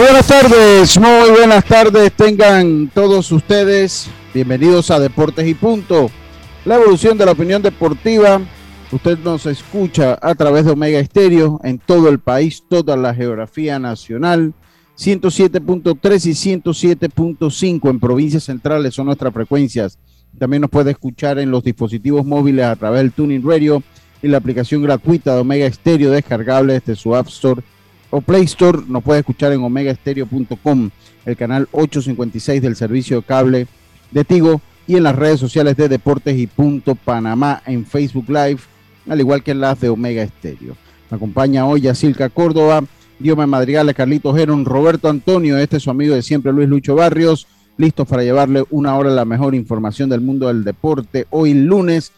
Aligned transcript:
Buenas 0.00 0.28
tardes, 0.28 0.98
muy 0.98 1.30
buenas 1.30 1.62
tardes 1.66 2.10
tengan 2.12 2.88
todos 2.88 3.30
ustedes. 3.32 4.08
Bienvenidos 4.32 4.90
a 4.90 4.98
Deportes 4.98 5.46
y 5.46 5.52
Punto, 5.52 6.10
la 6.64 6.76
evolución 6.76 7.18
de 7.18 7.26
la 7.26 7.32
opinión 7.32 7.60
deportiva. 7.60 8.40
Usted 8.90 9.18
nos 9.18 9.44
escucha 9.44 10.18
a 10.22 10.34
través 10.34 10.64
de 10.64 10.70
Omega 10.70 10.98
Estéreo 10.98 11.60
en 11.64 11.78
todo 11.78 12.08
el 12.08 12.18
país, 12.18 12.64
toda 12.66 12.96
la 12.96 13.14
geografía 13.14 13.78
nacional. 13.78 14.54
107.3 14.96 16.26
y 16.26 16.60
107.5 16.60 17.90
en 17.90 18.00
provincias 18.00 18.44
centrales 18.44 18.94
son 18.94 19.04
nuestras 19.04 19.34
frecuencias. 19.34 19.98
También 20.38 20.62
nos 20.62 20.70
puede 20.70 20.92
escuchar 20.92 21.38
en 21.38 21.50
los 21.50 21.62
dispositivos 21.62 22.24
móviles 22.24 22.64
a 22.64 22.76
través 22.76 23.02
del 23.02 23.12
Tuning 23.12 23.46
Radio 23.46 23.82
y 24.22 24.28
la 24.28 24.38
aplicación 24.38 24.82
gratuita 24.82 25.34
de 25.34 25.42
Omega 25.42 25.66
Estéreo 25.66 26.10
descargable 26.10 26.72
desde 26.72 26.96
su 26.96 27.14
App 27.14 27.28
Store 27.28 27.62
o 28.10 28.20
Play 28.20 28.44
Store. 28.44 28.80
Nos 28.86 29.02
puede 29.02 29.20
escuchar 29.20 29.52
en 29.52 29.62
omegaestereo.com, 29.62 30.90
el 31.24 31.36
canal 31.36 31.68
856 31.72 32.62
del 32.62 32.76
servicio 32.76 33.18
de 33.18 33.22
cable 33.26 33.66
de 34.10 34.24
Tigo 34.24 34.60
y 34.86 34.96
en 34.96 35.04
las 35.04 35.14
redes 35.14 35.38
sociales 35.38 35.76
de 35.76 35.88
Deportes 35.88 36.36
y 36.36 36.46
Punto 36.46 36.94
Panamá 36.94 37.62
en 37.66 37.86
Facebook 37.86 38.28
Live, 38.28 38.58
al 39.08 39.20
igual 39.20 39.42
que 39.42 39.52
en 39.52 39.60
las 39.60 39.80
de 39.80 39.88
Omega 39.88 40.22
Estéreo. 40.22 40.76
Me 41.10 41.16
acompaña 41.16 41.66
hoy 41.66 41.82
Yacilca 41.82 42.28
Córdoba, 42.28 42.82
Diome 43.18 43.46
Madrigales, 43.46 43.94
Carlitos 43.94 44.36
Geron, 44.36 44.64
Roberto 44.64 45.08
Antonio, 45.08 45.58
este 45.58 45.76
es 45.76 45.82
su 45.82 45.90
amigo 45.90 46.14
de 46.14 46.22
siempre 46.22 46.52
Luis 46.52 46.68
Lucho 46.68 46.96
Barrios, 46.96 47.46
listos 47.76 48.08
para 48.08 48.24
llevarle 48.24 48.64
una 48.70 48.96
hora 48.96 49.10
la 49.10 49.24
mejor 49.24 49.54
información 49.54 50.08
del 50.10 50.20
mundo 50.20 50.48
del 50.48 50.64
deporte. 50.64 51.26
Hoy 51.30 51.54
lunes 51.54 52.12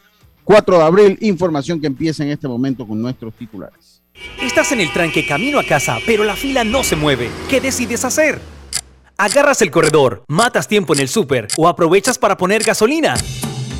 4 0.44 0.78
de 0.78 0.82
abril, 0.82 1.18
información 1.20 1.80
que 1.80 1.86
empieza 1.86 2.24
en 2.24 2.30
este 2.30 2.48
momento 2.48 2.86
con 2.86 3.00
nuestros 3.00 3.34
titulares. 3.34 3.91
Estás 4.40 4.72
en 4.72 4.80
el 4.80 4.92
tranque 4.92 5.26
camino 5.26 5.58
a 5.58 5.64
casa, 5.64 5.98
pero 6.06 6.24
la 6.24 6.36
fila 6.36 6.64
no 6.64 6.82
se 6.82 6.96
mueve. 6.96 7.30
¿Qué 7.48 7.60
decides 7.60 8.04
hacer? 8.04 8.40
¿Agarras 9.16 9.62
el 9.62 9.70
corredor, 9.70 10.24
matas 10.28 10.66
tiempo 10.66 10.94
en 10.94 11.00
el 11.00 11.08
súper 11.08 11.48
o 11.56 11.68
aprovechas 11.68 12.18
para 12.18 12.36
poner 12.36 12.62
gasolina? 12.64 13.14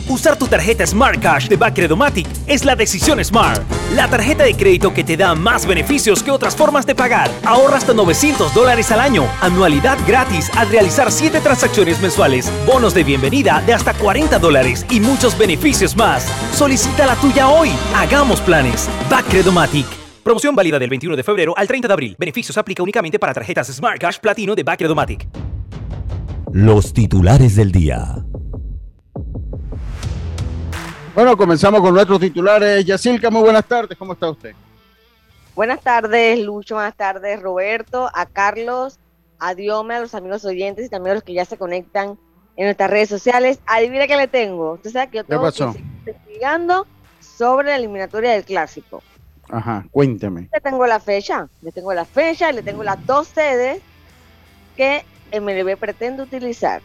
Usar 0.09 0.37
tu 0.37 0.47
tarjeta 0.47 0.87
Smart 0.87 1.21
Cash 1.21 1.49
de 1.49 1.57
Bacredomatic 1.57 2.27
es 2.47 2.65
la 2.65 2.77
decisión 2.77 3.25
Smart. 3.25 3.63
La 3.95 4.09
tarjeta 4.09 4.45
de 4.45 4.55
crédito 4.55 4.93
que 4.93 5.05
te 5.05 5.17
da 5.17 5.35
más 5.35 5.65
beneficios 5.65 6.23
que 6.23 6.31
otras 6.31 6.57
formas 6.57 6.87
de 6.87 6.95
pagar. 6.95 7.31
Ahorra 7.45 7.77
hasta 7.77 7.95
900 7.95 8.53
dólares 8.53 8.91
al 8.91 9.01
año. 9.01 9.27
Anualidad 9.41 9.99
gratis 10.07 10.51
al 10.57 10.69
realizar 10.71 11.11
7 11.11 11.41
transacciones 11.41 12.01
mensuales. 12.01 12.53
Bonos 12.67 12.95
de 12.95 13.05
bienvenida 13.05 13.63
de 13.65 13.75
hasta 13.75 13.95
40 13.95 14.39
dólares 14.39 14.85
y 14.91 15.01
muchos 15.01 15.39
beneficios 15.39 15.97
más. 15.97 16.27
Solicita 16.55 17.07
la 17.07 17.17
tuya 17.17 17.49
hoy. 17.49 17.71
Hagamos 17.95 18.41
planes. 18.41 18.89
Bacredomatic. 19.09 20.02
Promoción 20.23 20.55
válida 20.55 20.79
del 20.79 20.89
21 20.89 21.17
de 21.17 21.25
febrero 21.25 21.53
al 21.57 21.67
30 21.67 21.89
de 21.89 21.95
abril. 21.95 22.17
Beneficios 22.17 22.57
aplica 22.57 22.81
únicamente 22.81 23.19
para 23.19 23.35
tarjetas 23.35 23.67
Smart 23.73 24.01
Cash 24.01 24.19
Platino 24.21 24.55
de 24.55 24.63
Bacredomatic. 24.63 25.27
Los 26.53 26.93
titulares 26.93 27.57
del 27.57 27.73
día. 27.73 28.25
Bueno, 31.17 31.37
comenzamos 31.37 31.81
con 31.81 31.93
nuestros 31.93 32.21
titulares. 32.21 32.85
Yacilca, 32.85 33.31
muy 33.31 33.43
buenas 33.43 33.65
tardes. 33.65 33.99
¿Cómo 33.99 34.13
está 34.13 34.31
usted? 34.31 34.55
Buenas 35.57 35.81
tardes, 35.81 36.39
Lucho. 36.39 36.77
Buenas 36.77 36.97
tardes, 36.97 37.41
Roberto. 37.43 38.09
A 38.15 38.27
Carlos, 38.27 39.01
a 39.41 39.57
Diome, 39.57 39.97
a 39.97 40.01
los 40.01 40.15
amigos 40.15 40.45
oyentes 40.45 40.87
y 40.87 40.89
también 40.89 41.13
a 41.13 41.15
los 41.15 41.25
que 41.25 41.35
ya 41.35 41.45
se 41.45 41.59
conectan 41.59 42.17
en 42.57 42.65
nuestras 42.67 42.91
redes 42.91 43.09
sociales. 43.09 43.59
Adivina 43.67 44.07
qué 44.07 44.17
le 44.17 44.29
tengo. 44.29 44.75
Usted 44.75 44.93
sabe 44.93 45.11
que 45.11 45.25
yo 45.29 45.53
investigando 46.07 46.87
sobre 47.19 47.69
la 47.69 47.77
eliminatoria 47.77 48.31
del 48.31 48.45
clásico. 48.45 49.03
Ajá, 49.53 49.85
cuénteme. 49.91 50.49
Le 50.51 50.61
tengo 50.63 50.87
la 50.87 50.99
fecha, 50.99 51.47
le 51.61 51.71
tengo 51.73 51.93
la 51.93 52.07
fecha 52.07 52.51
le 52.53 52.63
tengo 52.63 52.83
las 52.83 53.07
dos 53.07 53.29
sedes 53.29 53.83
que 54.77 55.05
MLB 55.31 55.77
pretende 55.77 56.23
utilizar. 56.23 56.81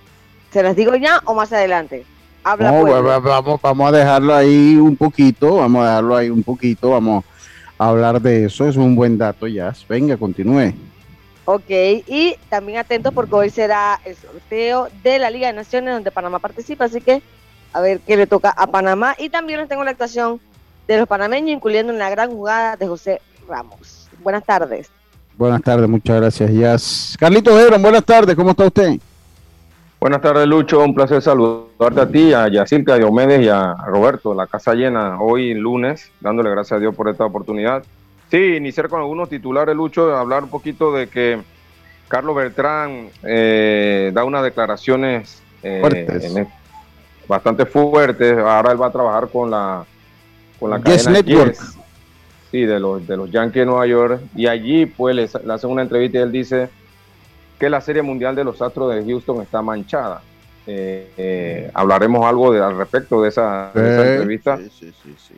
¿Se 0.51 0.61
las 0.61 0.75
digo 0.75 0.93
ya 0.95 1.21
o 1.23 1.33
más 1.33 1.53
adelante? 1.53 2.05
Habla 2.43 2.71
No, 2.73 2.83
va- 2.85 3.19
vamos, 3.19 3.61
vamos 3.61 3.87
a 3.93 3.97
dejarlo 3.97 4.35
ahí 4.35 4.75
un 4.75 4.97
poquito, 4.97 5.55
vamos 5.55 5.81
a 5.85 5.87
dejarlo 5.89 6.15
ahí 6.17 6.29
un 6.29 6.43
poquito, 6.43 6.89
vamos 6.91 7.23
a 7.79 7.87
hablar 7.87 8.21
de 8.21 8.45
eso, 8.45 8.67
es 8.67 8.75
un 8.75 8.95
buen 8.95 9.17
dato, 9.17 9.47
ya. 9.47 9.73
Venga, 9.87 10.17
continúe. 10.17 10.73
Ok, 11.45 11.69
y 11.69 12.35
también 12.49 12.79
atentos 12.79 13.13
porque 13.13 13.33
hoy 13.35 13.49
será 13.49 14.01
el 14.03 14.13
sorteo 14.17 14.89
de 15.03 15.19
la 15.19 15.29
Liga 15.29 15.47
de 15.47 15.53
Naciones 15.53 15.93
donde 15.93 16.11
Panamá 16.11 16.39
participa, 16.39 16.83
así 16.85 16.99
que 16.99 17.21
a 17.71 17.79
ver 17.79 18.01
qué 18.01 18.17
le 18.17 18.27
toca 18.27 18.49
a 18.49 18.67
Panamá. 18.67 19.15
Y 19.17 19.29
también 19.29 19.59
les 19.61 19.69
tengo 19.69 19.85
la 19.85 19.91
actuación 19.91 20.41
de 20.87 20.97
los 20.97 21.07
panameños, 21.07 21.51
incluyendo 21.51 21.93
una 21.93 22.09
gran 22.09 22.29
jugada 22.31 22.75
de 22.77 22.87
José 22.87 23.21
Ramos. 23.47 24.09
Buenas 24.23 24.43
tardes. 24.45 24.89
Buenas 25.37 25.61
tardes, 25.61 25.87
muchas 25.87 26.19
gracias, 26.19 26.51
Jazz. 26.51 27.15
Carlitos 27.19 27.59
Hebron, 27.59 27.81
buenas 27.81 28.03
tardes, 28.03 28.35
¿cómo 28.35 28.51
está 28.51 28.65
usted? 28.65 28.97
Buenas 29.99 30.21
tardes, 30.21 30.47
Lucho. 30.47 30.79
Un 30.83 30.93
placer 30.95 31.21
saludarte 31.21 32.01
a 32.01 32.07
ti, 32.07 32.33
a 32.33 32.47
Yacirca, 32.47 32.93
a 32.93 32.97
Diomedes 32.97 33.41
y 33.41 33.49
a 33.49 33.73
Roberto. 33.87 34.33
La 34.33 34.47
casa 34.47 34.73
llena 34.73 35.19
hoy 35.19 35.53
lunes, 35.53 36.11
dándole 36.19 36.49
gracias 36.51 36.77
a 36.77 36.79
Dios 36.79 36.95
por 36.95 37.09
esta 37.09 37.25
oportunidad. 37.25 37.83
Sí, 38.29 38.37
iniciar 38.55 38.89
con 38.89 38.99
algunos 38.99 39.29
titulares, 39.29 39.75
Lucho, 39.75 40.15
hablar 40.15 40.43
un 40.43 40.49
poquito 40.49 40.91
de 40.93 41.07
que 41.07 41.39
Carlos 42.07 42.35
Beltrán 42.35 43.09
eh, 43.23 44.11
da 44.13 44.23
unas 44.23 44.43
declaraciones 44.43 45.41
eh, 45.63 45.79
Fuertes. 45.81 46.23
en 46.25 46.37
el- 46.39 46.47
bastante 47.27 47.65
fuertes. 47.65 48.37
Ahora 48.37 48.71
él 48.71 48.81
va 48.81 48.87
a 48.87 48.91
trabajar 48.91 49.29
con 49.29 49.49
la, 49.51 49.83
con 50.59 50.69
la 50.71 50.77
Yes 50.83 51.03
cadena 51.05 51.21
Network. 51.21 51.51
Yes, 51.53 51.77
sí, 52.51 52.61
de 52.65 52.79
los, 52.79 53.07
de 53.07 53.17
los 53.17 53.31
Yankees 53.31 53.61
de 53.61 53.65
Nueva 53.65 53.87
York. 53.87 54.21
Y 54.35 54.47
allí, 54.47 54.85
pues, 54.85 55.15
le, 55.15 55.29
le 55.45 55.53
hacen 55.53 55.69
una 55.69 55.81
entrevista 55.81 56.17
y 56.19 56.21
él 56.21 56.31
dice 56.31 56.69
que 57.59 57.69
la 57.69 57.81
Serie 57.81 58.01
Mundial 58.01 58.35
de 58.35 58.43
los 58.43 58.61
Astros 58.61 58.93
de 58.93 59.03
Houston 59.03 59.41
está 59.41 59.61
manchada. 59.61 60.21
Eh, 60.65 61.11
eh, 61.17 61.71
hablaremos 61.73 62.25
algo 62.25 62.51
de- 62.51 62.61
al 62.61 62.77
respecto 62.77 63.21
de 63.21 63.29
esa, 63.29 63.71
de 63.73 63.93
esa 63.93 64.07
entrevista. 64.13 64.57
sí, 64.57 64.69
sí, 64.69 64.93
sí, 65.03 65.15
sí. 65.17 65.33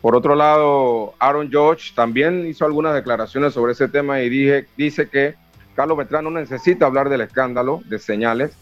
Por 0.00 0.14
otro 0.14 0.34
lado, 0.34 1.14
Aaron 1.18 1.50
George 1.50 1.92
también 1.96 2.46
hizo 2.46 2.66
algunas 2.66 2.92
declaraciones 2.94 3.54
sobre 3.54 3.72
ese 3.72 3.88
tema 3.88 4.20
y 4.20 4.28
dije, 4.28 4.66
dice 4.76 5.08
que 5.08 5.34
Carlos 5.74 5.96
Beltrán 5.96 6.24
no 6.24 6.30
necesita 6.30 6.84
hablar 6.84 7.08
del 7.08 7.22
escándalo 7.22 7.80
de 7.86 7.98
señales. 7.98 8.52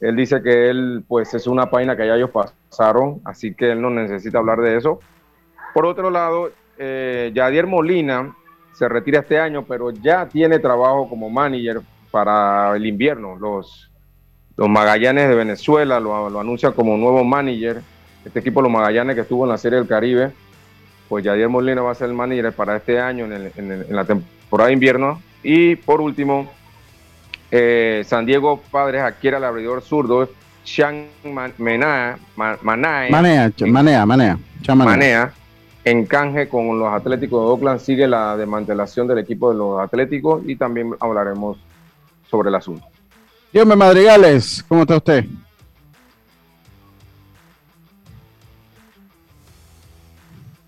Él 0.00 0.14
dice 0.16 0.42
que 0.42 0.68
él, 0.68 1.02
pues, 1.08 1.32
es 1.32 1.46
una 1.46 1.70
página 1.70 1.96
que 1.96 2.06
ya 2.06 2.14
ellos 2.16 2.28
pasaron, 2.30 3.22
así 3.24 3.54
que 3.54 3.72
él 3.72 3.80
no 3.80 3.88
necesita 3.88 4.36
hablar 4.36 4.60
de 4.60 4.76
eso. 4.76 5.00
Por 5.74 5.86
otro 5.86 6.10
lado, 6.10 6.50
eh, 6.78 7.30
Yadier 7.34 7.66
Molina 7.66 8.34
se 8.72 8.88
retira 8.88 9.20
este 9.20 9.38
año, 9.38 9.64
pero 9.66 9.90
ya 9.90 10.26
tiene 10.26 10.58
trabajo 10.58 11.08
como 11.08 11.30
manager 11.30 11.80
para 12.10 12.74
el 12.76 12.86
invierno. 12.86 13.36
Los, 13.36 13.90
los 14.56 14.68
Magallanes 14.68 15.28
de 15.28 15.34
Venezuela 15.34 15.98
lo, 16.00 16.28
lo 16.30 16.40
anuncian 16.40 16.72
como 16.72 16.96
nuevo 16.96 17.24
manager. 17.24 17.80
Este 18.24 18.40
equipo, 18.40 18.60
los 18.62 18.70
Magallanes, 18.70 19.14
que 19.14 19.22
estuvo 19.22 19.44
en 19.44 19.50
la 19.50 19.58
Serie 19.58 19.78
del 19.78 19.88
Caribe, 19.88 20.32
pues 21.08 21.24
Yadier 21.24 21.48
Molina 21.48 21.82
va 21.82 21.92
a 21.92 21.94
ser 21.94 22.08
el 22.08 22.14
manager 22.14 22.52
para 22.52 22.76
este 22.76 22.98
año 23.00 23.24
en, 23.26 23.32
el- 23.32 23.52
en 23.56 23.70
el- 23.72 23.86
en 23.88 23.96
la 23.96 24.04
temporada 24.04 24.68
de 24.68 24.72
invierno. 24.74 25.22
Y 25.42 25.76
por 25.76 26.00
último, 26.00 26.50
eh, 27.50 28.02
San 28.06 28.26
Diego 28.26 28.60
Padres 28.70 29.02
adquiere 29.02 29.36
al 29.36 29.44
abridor 29.44 29.80
zurdo 29.82 30.28
Sean 30.64 31.06
Manea, 31.24 32.18
manea, 32.36 32.58
manea. 32.62 33.08
manea. 33.60 34.36
Manea, 34.90 35.32
en 35.86 36.04
canje 36.04 36.48
con 36.48 36.80
los 36.80 36.92
Atléticos 36.92 37.40
de 37.40 37.50
Oakland. 37.52 37.80
Sigue 37.80 38.08
la 38.08 38.36
desmantelación 38.36 39.06
del 39.06 39.18
equipo 39.18 39.52
de 39.52 39.56
los 39.56 39.80
Atléticos 39.80 40.42
y 40.44 40.56
también 40.56 40.92
hablaremos 40.98 41.58
sobre 42.28 42.48
el 42.48 42.56
asunto. 42.56 42.84
Dios 43.52 43.64
Madrigales, 43.64 44.64
¿cómo 44.66 44.82
está 44.82 44.96
usted? 44.96 45.24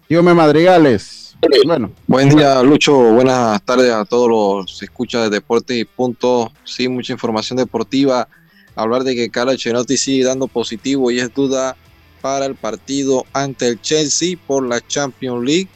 Dios 0.08 0.22
Madrigales. 0.22 1.36
Bueno. 1.66 1.90
Buen 2.06 2.28
día, 2.28 2.62
Lucho. 2.62 2.96
Buenas 2.96 3.60
tardes 3.62 3.92
a 3.92 4.04
todos 4.04 4.28
los 4.28 4.82
escuchas 4.82 5.24
de 5.24 5.30
Deportes 5.30 5.76
y 5.76 5.84
Punto. 5.84 6.52
Sí, 6.62 6.88
mucha 6.88 7.12
información 7.12 7.56
deportiva. 7.56 8.28
Hablar 8.76 9.02
de 9.02 9.16
que 9.16 9.30
Carlo 9.30 9.50
Ancelotti 9.50 9.96
sigue 9.96 10.24
dando 10.24 10.46
positivo 10.46 11.10
y 11.10 11.18
es 11.18 11.34
duda 11.34 11.76
para 12.20 12.46
el 12.46 12.54
partido 12.54 13.26
ante 13.32 13.68
el 13.68 13.80
Chelsea 13.80 14.36
por 14.46 14.66
la 14.66 14.86
Champions 14.86 15.44
League. 15.44 15.68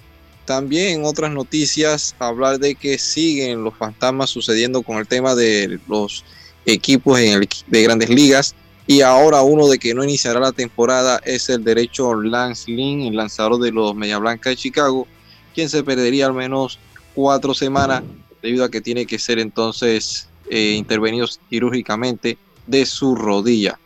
También 0.44 1.04
otras 1.04 1.30
noticias, 1.32 2.14
hablar 2.18 2.58
de 2.58 2.74
que 2.74 2.98
siguen 2.98 3.62
los 3.62 3.74
fantasmas 3.76 4.30
sucediendo 4.30 4.82
con 4.82 4.98
el 4.98 5.06
tema 5.06 5.34
de 5.34 5.78
los 5.88 6.24
equipos 6.66 7.18
de 7.18 7.82
grandes 7.82 8.10
ligas. 8.10 8.54
Y 8.86 9.00
ahora 9.00 9.42
uno 9.42 9.68
de 9.68 9.78
que 9.78 9.94
no 9.94 10.02
iniciará 10.02 10.40
la 10.40 10.52
temporada 10.52 11.20
es 11.24 11.48
el 11.48 11.62
derecho 11.62 12.14
Lance 12.14 12.70
Lynn, 12.70 13.02
el 13.02 13.16
lanzador 13.16 13.60
de 13.60 13.70
los 13.70 13.94
Media 13.94 14.18
Blanca 14.18 14.50
de 14.50 14.56
Chicago, 14.56 15.06
quien 15.54 15.68
se 15.68 15.84
perdería 15.84 16.26
al 16.26 16.34
menos 16.34 16.78
cuatro 17.14 17.54
semanas 17.54 18.02
debido 18.42 18.64
a 18.64 18.70
que 18.70 18.80
tiene 18.80 19.06
que 19.06 19.18
ser 19.18 19.38
entonces 19.38 20.28
eh, 20.50 20.74
intervenido 20.76 21.26
quirúrgicamente 21.48 22.36
de 22.66 22.84
su 22.84 23.14
rodilla. 23.14 23.78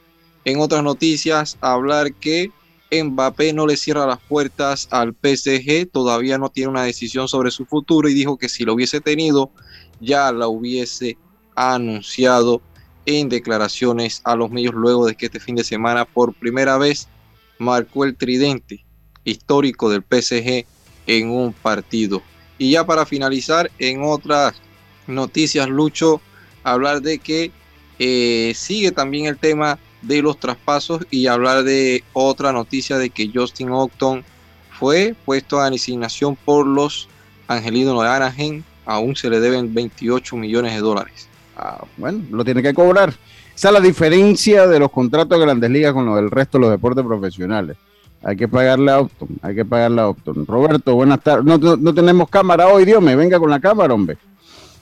En 0.46 0.60
otras 0.60 0.84
noticias, 0.84 1.58
hablar 1.60 2.14
que 2.14 2.52
Mbappé 2.92 3.52
no 3.52 3.66
le 3.66 3.76
cierra 3.76 4.06
las 4.06 4.20
puertas 4.20 4.86
al 4.92 5.12
PSG, 5.12 5.90
todavía 5.90 6.38
no 6.38 6.50
tiene 6.50 6.70
una 6.70 6.84
decisión 6.84 7.26
sobre 7.26 7.50
su 7.50 7.66
futuro 7.66 8.08
y 8.08 8.14
dijo 8.14 8.38
que 8.38 8.48
si 8.48 8.64
lo 8.64 8.74
hubiese 8.74 9.00
tenido, 9.00 9.50
ya 10.00 10.30
la 10.30 10.46
hubiese 10.46 11.18
anunciado 11.56 12.62
en 13.06 13.28
declaraciones 13.28 14.20
a 14.22 14.36
los 14.36 14.48
medios 14.52 14.72
luego 14.72 15.04
de 15.06 15.16
que 15.16 15.26
este 15.26 15.40
fin 15.40 15.56
de 15.56 15.64
semana 15.64 16.04
por 16.04 16.32
primera 16.32 16.78
vez 16.78 17.08
marcó 17.58 18.04
el 18.04 18.14
tridente 18.14 18.84
histórico 19.24 19.90
del 19.90 20.02
PSG 20.02 20.64
en 21.08 21.28
un 21.28 21.54
partido. 21.54 22.22
Y 22.56 22.70
ya 22.70 22.86
para 22.86 23.04
finalizar, 23.04 23.68
en 23.80 24.04
otras 24.04 24.54
noticias, 25.08 25.68
Lucho, 25.68 26.20
hablar 26.62 27.02
de 27.02 27.18
que 27.18 27.50
eh, 27.98 28.52
sigue 28.54 28.92
también 28.92 29.26
el 29.26 29.38
tema 29.38 29.80
de 30.02 30.22
los 30.22 30.38
traspasos 30.38 31.06
y 31.10 31.26
hablar 31.26 31.64
de 31.64 32.04
otra 32.12 32.52
noticia 32.52 32.98
de 32.98 33.10
que 33.10 33.30
Justin 33.32 33.70
Octon 33.70 34.24
fue 34.78 35.14
puesto 35.24 35.60
a 35.60 35.66
asignación 35.66 36.36
por 36.36 36.66
los 36.66 37.08
Angelinos 37.48 38.02
de 38.02 38.08
Anaheim. 38.08 38.62
Aún 38.84 39.16
se 39.16 39.30
le 39.30 39.40
deben 39.40 39.74
28 39.74 40.36
millones 40.36 40.74
de 40.74 40.80
dólares. 40.80 41.28
Ah, 41.56 41.84
bueno, 41.96 42.22
lo 42.30 42.44
tiene 42.44 42.62
que 42.62 42.74
cobrar. 42.74 43.14
Esa 43.54 43.68
es 43.68 43.74
la 43.74 43.80
diferencia 43.80 44.66
de 44.66 44.78
los 44.78 44.90
contratos 44.90 45.38
de 45.38 45.44
grandes 45.44 45.70
ligas 45.70 45.92
con 45.92 46.04
los 46.04 46.16
del 46.16 46.30
resto 46.30 46.58
de 46.58 46.62
los 46.62 46.70
deportes 46.70 47.04
profesionales. 47.04 47.76
Hay 48.22 48.36
que 48.36 48.48
pagarle 48.48 48.92
a 48.92 49.00
Opton, 49.00 49.28
hay 49.40 49.54
que 49.54 49.64
pagarle 49.64 50.00
a 50.02 50.08
Opton. 50.08 50.46
Roberto, 50.46 50.94
buenas 50.94 51.20
tardes. 51.22 51.44
No, 51.44 51.94
tenemos 51.94 52.28
cámara 52.28 52.68
hoy, 52.68 52.84
Dios 52.84 53.02
me 53.02 53.16
venga 53.16 53.38
con 53.38 53.50
la 53.50 53.60
cámara, 53.60 53.94
hombre. 53.94 54.18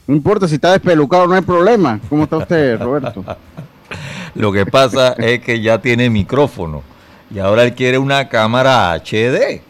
No 0.07 0.15
importa 0.15 0.49
si 0.49 0.57
está 0.57 0.73
despelucado, 0.73 1.27
no 1.27 1.35
hay 1.35 1.43
problema. 1.43 2.01
¿Cómo 2.09 2.25
está 2.25 2.39
usted, 2.39 2.81
Roberto? 2.81 3.25
Lo 4.35 4.53
que 4.53 4.67
pasa 4.67 5.13
es 5.15 5.41
que 5.41 5.61
ya 5.61 5.81
tiene 5.81 6.11
micrófono 6.11 6.83
y 7.35 7.39
ahora 7.39 7.65
él 7.65 7.75
quiere 7.75 7.99
una 7.99 8.29
cámara 8.29 8.93
HD. 8.95 9.61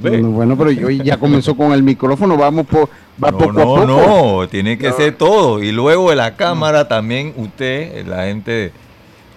Bueno, 0.00 0.56
pero 0.56 0.70
yo 0.70 0.90
ya 0.90 1.18
comenzó 1.18 1.56
con 1.56 1.72
el 1.72 1.82
micrófono, 1.82 2.36
vamos 2.36 2.66
por, 2.66 2.88
va 3.22 3.30
no, 3.32 3.52
no, 3.52 3.86
No, 3.86 4.48
tiene 4.48 4.78
que 4.78 4.92
ser 4.92 5.16
todo. 5.16 5.62
Y 5.62 5.72
luego 5.72 6.12
en 6.12 6.18
la 6.18 6.36
cámara 6.36 6.86
también 6.86 7.34
usted, 7.36 8.06
la 8.06 8.24
gente, 8.24 8.72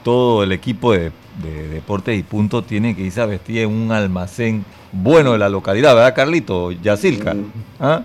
todo 0.03 0.43
el 0.43 0.51
equipo 0.51 0.93
de, 0.93 1.11
deportes 1.71 2.17
y 2.19 2.23
puntos 2.23 2.67
tiene 2.67 2.95
que 2.95 3.01
irse 3.01 3.21
a 3.21 3.25
vestir 3.25 3.59
en 3.59 3.69
un 3.69 3.91
almacén 3.91 4.63
bueno 4.91 5.31
de 5.31 5.39
la 5.39 5.49
localidad, 5.49 5.95
¿verdad, 5.95 6.13
Carlito? 6.13 6.71
Yacilca. 6.71 7.33
Mm. 7.33 8.03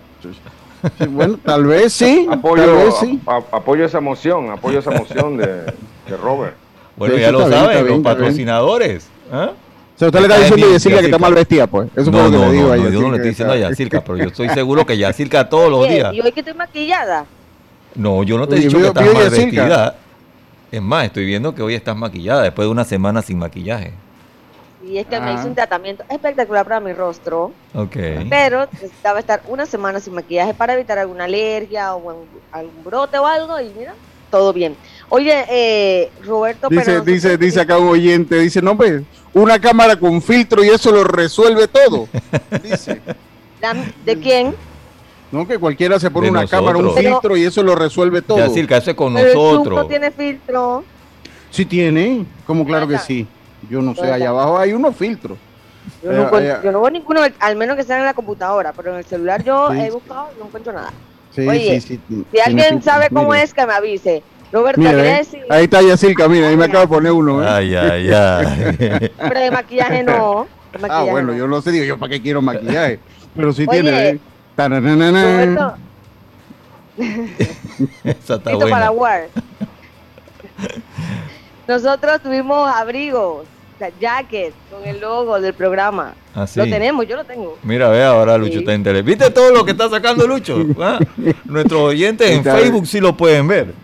Bueno, 1.09 1.39
tal 1.45 1.65
vez 1.65 1.93
sí. 1.93 2.27
Apoyo, 2.31 2.91
sí. 2.93 3.21
apoyo 3.27 3.85
esa 3.85 4.01
moción, 4.01 4.51
apoyo 4.51 4.79
esa 4.79 4.91
moción 4.91 5.37
de, 5.37 5.73
Robert. 6.23 6.55
Bueno, 6.97 7.17
ya 7.17 7.31
lo 7.31 7.49
saben, 7.49 7.87
los 7.87 8.01
patrocinadores. 8.01 9.09
¿ah? 9.33 9.51
O 9.97 9.99
sea, 9.99 10.09
usted 10.09 10.21
le 10.21 10.27
está 10.27 10.39
diciendo 10.41 10.67
a 10.67 10.73
Yacirca 10.73 10.99
que 10.99 11.05
está 11.07 11.19
mal 11.19 11.35
vestida, 11.35 11.67
pues. 11.67 11.89
Eso 11.97 12.11
no, 12.11 12.29
no, 12.29 12.47
le 12.47 12.53
digo 12.53 12.69
no, 12.69 12.91
yo 12.91 13.01
no 13.01 13.11
le 13.11 13.17
estoy 13.17 13.31
diciendo 13.31 13.55
a 13.55 13.57
Yacirca, 13.57 14.05
pero 14.05 14.19
yo 14.19 14.25
estoy 14.25 14.49
seguro 14.55 14.85
que 14.85 14.99
Yacirca 14.99 15.49
todos 15.49 15.71
los 15.71 15.89
días. 15.89 16.13
¿Y 16.13 16.21
hoy 16.21 16.33
que 16.33 16.41
estoy 16.41 16.55
maquillada? 16.55 17.25
No, 17.95 18.23
yo 18.23 18.37
no 18.37 18.47
te 18.47 18.57
he 18.57 18.61
dicho 18.61 18.77
que 18.79 18.89
estás 18.89 19.07
mal 19.07 19.31
vestida. 19.31 19.97
Es 20.71 20.83
más, 20.83 21.07
estoy 21.07 21.25
viendo 21.25 21.55
que 21.55 21.63
hoy 21.63 21.75
estás 21.75 21.97
maquillada 21.97 22.43
después 22.43 22.67
de 22.67 22.73
una 22.73 22.85
semana 22.85 23.23
sin 23.23 23.39
maquillaje. 23.39 23.95
Y 24.89 24.99
es 24.99 25.07
que 25.07 25.21
me 25.21 25.35
hice 25.35 25.47
un 25.47 25.55
tratamiento 25.55 26.05
espectacular 26.09 26.65
para 26.65 26.81
mi 26.81 26.93
rostro. 26.93 27.53
Ok. 27.75 27.97
Pero 28.31 28.67
necesitaba 28.73 29.19
estar 29.19 29.43
una 29.49 29.67
semana 29.67 30.01
sin 30.01 30.15
maquillaje 30.15 30.55
para 30.55 30.75
evitar 30.75 30.99
alguna 30.99 31.25
alergia 31.25 31.95
o 31.95 32.27
algún 32.53 32.85
brote 32.85 33.19
o 33.19 33.27
algo. 33.27 33.61
Y 33.61 33.73
mira, 33.77 33.95
todo 34.31 34.53
bien. 34.53 34.77
Oye, 35.09 35.45
eh, 35.49 36.11
Roberto, 36.25 36.69
dice, 36.69 37.01
dice, 37.01 37.39
dice 37.39 37.61
acá 37.61 37.79
un 37.79 37.89
oyente, 37.89 38.39
dice, 38.39 38.61
no, 38.61 38.77
pues, 38.77 39.03
una 39.33 39.59
cámara 39.61 39.97
con 39.97 40.23
filtro 40.23 40.65
y 40.65 40.69
eso 40.69 40.91
lo 40.91 41.05
resuelve 41.05 41.69
todo. 41.69 42.09
Dice. 42.63 43.01
¿De 44.05 44.19
quién? 44.19 44.55
No, 45.31 45.47
que 45.47 45.59
cualquiera 45.59 45.99
se 45.99 46.11
pone 46.11 46.31
una 46.31 46.47
cámara, 46.47 46.79
un 46.79 46.95
filtro 46.95 47.37
y 47.37 47.45
eso 47.45 47.63
lo 47.63 47.75
resuelve 47.75 48.23
todo. 48.23 48.39
Ya, 48.39 48.49
decir, 48.49 48.67
que 48.67 48.75
hace 48.75 48.95
con 48.95 49.13
nosotros. 49.13 49.77
no 49.77 49.87
tiene 49.87 50.11
filtro. 50.11 50.85
Sí 51.51 51.65
tiene, 51.65 52.25
como 52.47 52.65
claro 52.65 52.87
que 52.87 52.99
sí. 52.99 53.27
Yo 53.71 53.83
no 53.83 53.95
sé, 53.95 54.11
allá 54.11 54.31
abajo 54.31 54.59
hay 54.59 54.73
unos 54.73 54.97
filtros. 54.97 55.39
Yo 56.03 56.13
no, 56.13 56.31
veo 56.31 56.91
ninguno, 56.91 57.21
al 57.39 57.57
menos 57.57 57.77
que 57.77 57.85
sea 57.85 57.99
en 57.99 58.05
la 58.05 58.15
computadora, 58.15 58.73
pero 58.73 58.93
en 58.93 58.99
el 58.99 59.05
celular 59.05 59.43
yo 59.45 59.73
he 59.73 59.91
buscado 59.91 60.31
y 60.35 60.39
no 60.39 60.47
encuentro 60.47 60.73
nada. 60.73 60.93
Sí, 61.33 61.47
Oye, 61.47 61.81
sí, 61.81 62.01
sí, 62.09 62.25
si 62.33 62.41
alguien 62.41 62.83
sabe 62.83 63.09
cómo 63.13 63.35
es, 63.35 63.53
que 63.53 63.67
me 63.67 63.73
avise. 63.73 64.23
Roberto, 64.53 64.81
mira, 64.81 64.93
decir? 64.93 65.45
Ahí 65.51 65.65
está 65.65 65.83
Yacirca, 65.83 66.29
mira, 66.29 66.49
ahí 66.49 66.57
me 66.57 66.65
acaba 66.65 66.83
de 66.83 66.89
poner 66.89 67.13
uno. 67.13 67.43
¿eh? 67.43 67.47
Ay, 67.49 67.75
ay, 67.75 68.11
ay. 68.13 69.11
Pero 69.19 69.41
de 69.41 69.51
maquillaje 69.51 70.03
no. 70.05 70.47
ah, 70.89 71.05
bueno, 71.11 71.35
yo 71.35 71.47
no 71.47 71.61
sé, 71.61 71.73
digo 71.73 71.85
yo 71.85 71.99
para 71.99 72.11
qué 72.11 72.23
quiero 72.23 72.41
maquillaje. 72.41 73.01
Pero 73.35 73.53
sí 73.53 73.67
Oye, 73.69 73.83
tiene. 73.83 74.09
¿eh? 74.09 74.21
Roberto. 74.57 75.77
Esa 78.05 78.37
está 78.37 78.55
buena. 78.55 78.71
para 78.71 78.91
War. 78.91 79.29
Nosotros 81.69 82.23
tuvimos 82.23 82.71
abrigos, 82.71 83.47
o 83.77 83.79
sea, 83.79 83.91
jacket 84.01 84.55
con 84.71 84.89
el 84.89 85.01
logo 85.01 85.39
del 85.39 85.53
programa. 85.53 86.15
¿Ah, 86.35 86.47
Lo 86.57 86.65
tenemos, 86.65 87.07
yo 87.07 87.17
lo 87.17 87.25
tengo. 87.25 87.59
Mira, 87.63 87.91
ve 87.91 88.03
ahora 88.03 88.39
Lucho 88.39 88.61
está 88.61 88.73
en 88.73 88.83
¿Viste 89.05 89.31
todo 89.31 89.53
lo 89.53 89.65
que 89.65 89.73
está 89.73 89.91
sacando 89.91 90.27
Lucho? 90.27 90.65
¿Ah? 90.81 90.99
Nuestros 91.45 91.81
oyentes 91.81 92.31
en 92.31 92.43
Facebook 92.43 92.87
sí 92.87 93.01
lo 93.01 93.17
pueden 93.17 93.47
ver. 93.47 93.75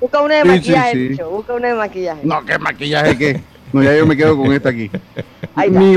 Busca 0.00 0.20
una 0.20 0.36
de 0.36 0.44
maquillaje, 0.44 0.94
Lucho. 0.96 1.30
Busca 1.30 1.54
una 1.54 1.68
de 1.68 1.74
maquillaje. 1.74 2.20
No, 2.24 2.44
¿qué 2.44 2.58
maquillaje 2.58 3.18
qué? 3.18 3.40
No, 3.72 3.82
ya 3.84 3.96
yo 3.96 4.04
me 4.04 4.16
quedo 4.16 4.36
con 4.36 4.52
esta 4.52 4.70
aquí. 4.70 4.90
Ni, 5.68 5.96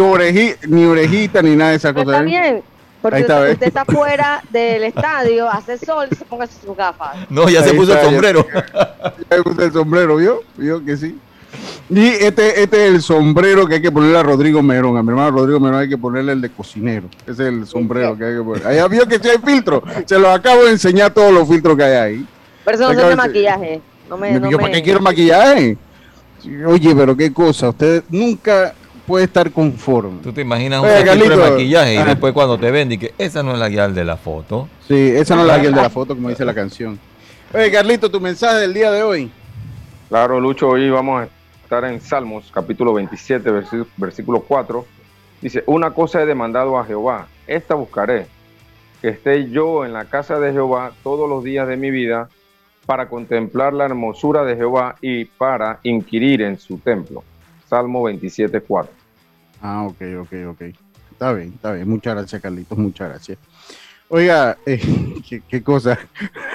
ni 0.67 0.85
orejita 0.85 1.41
ni 1.41 1.55
nada 1.55 1.71
de 1.71 1.77
esa 1.77 1.91
cosa. 1.91 2.11
Está 2.11 2.21
¿eh? 2.21 2.25
bien. 2.25 2.63
Porque 3.01 3.21
usted, 3.21 3.49
está, 3.49 3.65
está 3.65 3.85
fuera 3.85 4.41
del 4.49 4.83
estadio, 4.83 5.49
hace 5.49 5.77
sol, 5.77 6.07
se 6.17 6.23
ponga 6.23 6.47
sus 6.47 6.73
gafas. 6.77 7.17
No, 7.29 7.49
ya 7.49 7.61
se 7.61 7.73
puso 7.73 7.93
el 7.93 8.05
sombrero. 8.05 8.47
Ya, 8.53 9.37
se 9.37 9.43
puso 9.43 9.61
el 9.61 9.73
sombrero, 9.73 10.15
¿vio? 10.15 10.39
¿Vio 10.55 10.85
que 10.85 10.95
sí? 10.95 11.19
Y 11.95 12.07
este, 12.07 12.63
este 12.63 12.87
es 12.87 12.93
el 12.95 13.01
sombrero 13.03 13.67
que 13.67 13.75
hay 13.75 13.81
que 13.81 13.91
ponerle 13.91 14.17
a 14.17 14.23
Rodrigo 14.23 14.63
Merón. 14.63 14.97
A 14.97 15.03
mi 15.03 15.09
hermano 15.09 15.29
Rodrigo 15.29 15.59
Merón 15.59 15.81
hay 15.81 15.89
que 15.89 15.97
ponerle 15.97 16.31
el 16.31 16.41
de 16.41 16.49
cocinero. 16.49 17.07
Ese 17.21 17.31
es 17.31 17.39
el 17.39 17.67
sombrero 17.67 18.17
que 18.17 18.25
hay 18.25 18.35
que 18.35 18.41
poner. 18.41 18.65
Ahí 18.65 18.89
vio 18.89 19.07
que 19.07 19.19
si 19.19 19.29
hay 19.29 19.37
filtro. 19.37 19.83
Se 20.05 20.17
los 20.17 20.29
acabo 20.29 20.63
de 20.63 20.71
enseñar 20.71 21.13
todos 21.13 21.31
los 21.31 21.47
filtros 21.47 21.77
que 21.77 21.83
hay 21.83 21.93
ahí. 21.93 22.27
Pero 22.65 22.77
eso 22.77 22.93
no 22.93 22.99
es 22.99 23.07
de 23.09 23.15
maquillaje. 23.15 23.81
No 24.09 24.17
me, 24.17 24.33
¿Yo 24.49 24.57
para 24.57 24.71
qué 24.71 24.81
quiero 24.81 25.01
maquillaje? 25.01 25.77
Oye, 26.65 26.95
pero 26.95 27.15
qué 27.15 27.31
cosa. 27.31 27.69
Usted 27.69 28.03
nunca 28.09 28.73
puede 29.05 29.25
estar 29.25 29.51
conforme. 29.51 30.21
Tú 30.23 30.33
te 30.33 30.41
imaginas 30.41 30.81
un 30.81 30.87
de 30.87 31.37
maquillaje 31.37 31.93
y 31.93 32.03
después 32.03 32.33
cuando 32.33 32.57
te 32.57 32.71
ven 32.71 32.91
y 32.91 32.97
que 32.97 33.13
esa 33.19 33.43
no 33.43 33.53
es 33.53 33.59
la 33.59 33.69
guial 33.69 33.93
de 33.93 34.03
la 34.03 34.17
foto. 34.17 34.67
Sí, 34.87 34.95
esa 35.15 35.35
no 35.35 35.41
es 35.41 35.47
la 35.47 35.59
guial 35.59 35.75
de 35.75 35.81
la 35.81 35.89
foto, 35.91 36.15
como 36.15 36.29
dice 36.29 36.43
la 36.43 36.53
canción. 36.55 36.99
Oye, 37.53 37.71
Carlito, 37.71 38.09
tu 38.09 38.19
mensaje 38.19 38.61
del 38.61 38.73
día 38.73 38.91
de 38.91 39.03
hoy. 39.03 39.31
Claro, 40.09 40.39
Lucho, 40.39 40.69
hoy 40.69 40.89
vamos 40.89 41.21
a 41.21 41.42
estar 41.73 41.91
en 41.91 42.01
Salmos, 42.01 42.51
capítulo 42.53 42.93
27, 42.93 43.49
versículo 43.97 44.41
4. 44.41 44.85
Dice, 45.41 45.63
una 45.65 45.89
cosa 45.89 46.21
he 46.21 46.25
demandado 46.27 46.77
a 46.77 46.85
Jehová, 46.85 47.27
esta 47.47 47.73
buscaré, 47.73 48.27
que 49.01 49.09
esté 49.09 49.49
yo 49.49 49.83
en 49.83 49.91
la 49.91 50.05
casa 50.05 50.39
de 50.39 50.51
Jehová 50.51 50.91
todos 51.01 51.27
los 51.27 51.43
días 51.43 51.67
de 51.67 51.75
mi 51.75 51.89
vida 51.89 52.29
para 52.85 53.09
contemplar 53.09 53.73
la 53.73 53.85
hermosura 53.85 54.43
de 54.43 54.55
Jehová 54.55 54.97
y 55.01 55.25
para 55.25 55.79
inquirir 55.81 56.43
en 56.43 56.59
su 56.59 56.77
templo. 56.77 57.23
Salmo 57.67 58.03
27, 58.03 58.61
4. 58.61 58.93
Ah, 59.63 59.87
ok, 59.87 60.01
ok, 60.21 60.33
ok. 60.49 60.61
Está 61.11 61.33
bien, 61.33 61.53
está 61.55 61.71
bien. 61.71 61.89
Muchas 61.89 62.15
gracias, 62.15 62.39
Carlitos. 62.39 62.77
Muchas 62.77 63.09
gracias. 63.09 63.39
Oiga, 64.09 64.57
eh, 64.65 64.79
¿qué, 65.49 65.63
cosa. 65.63 65.97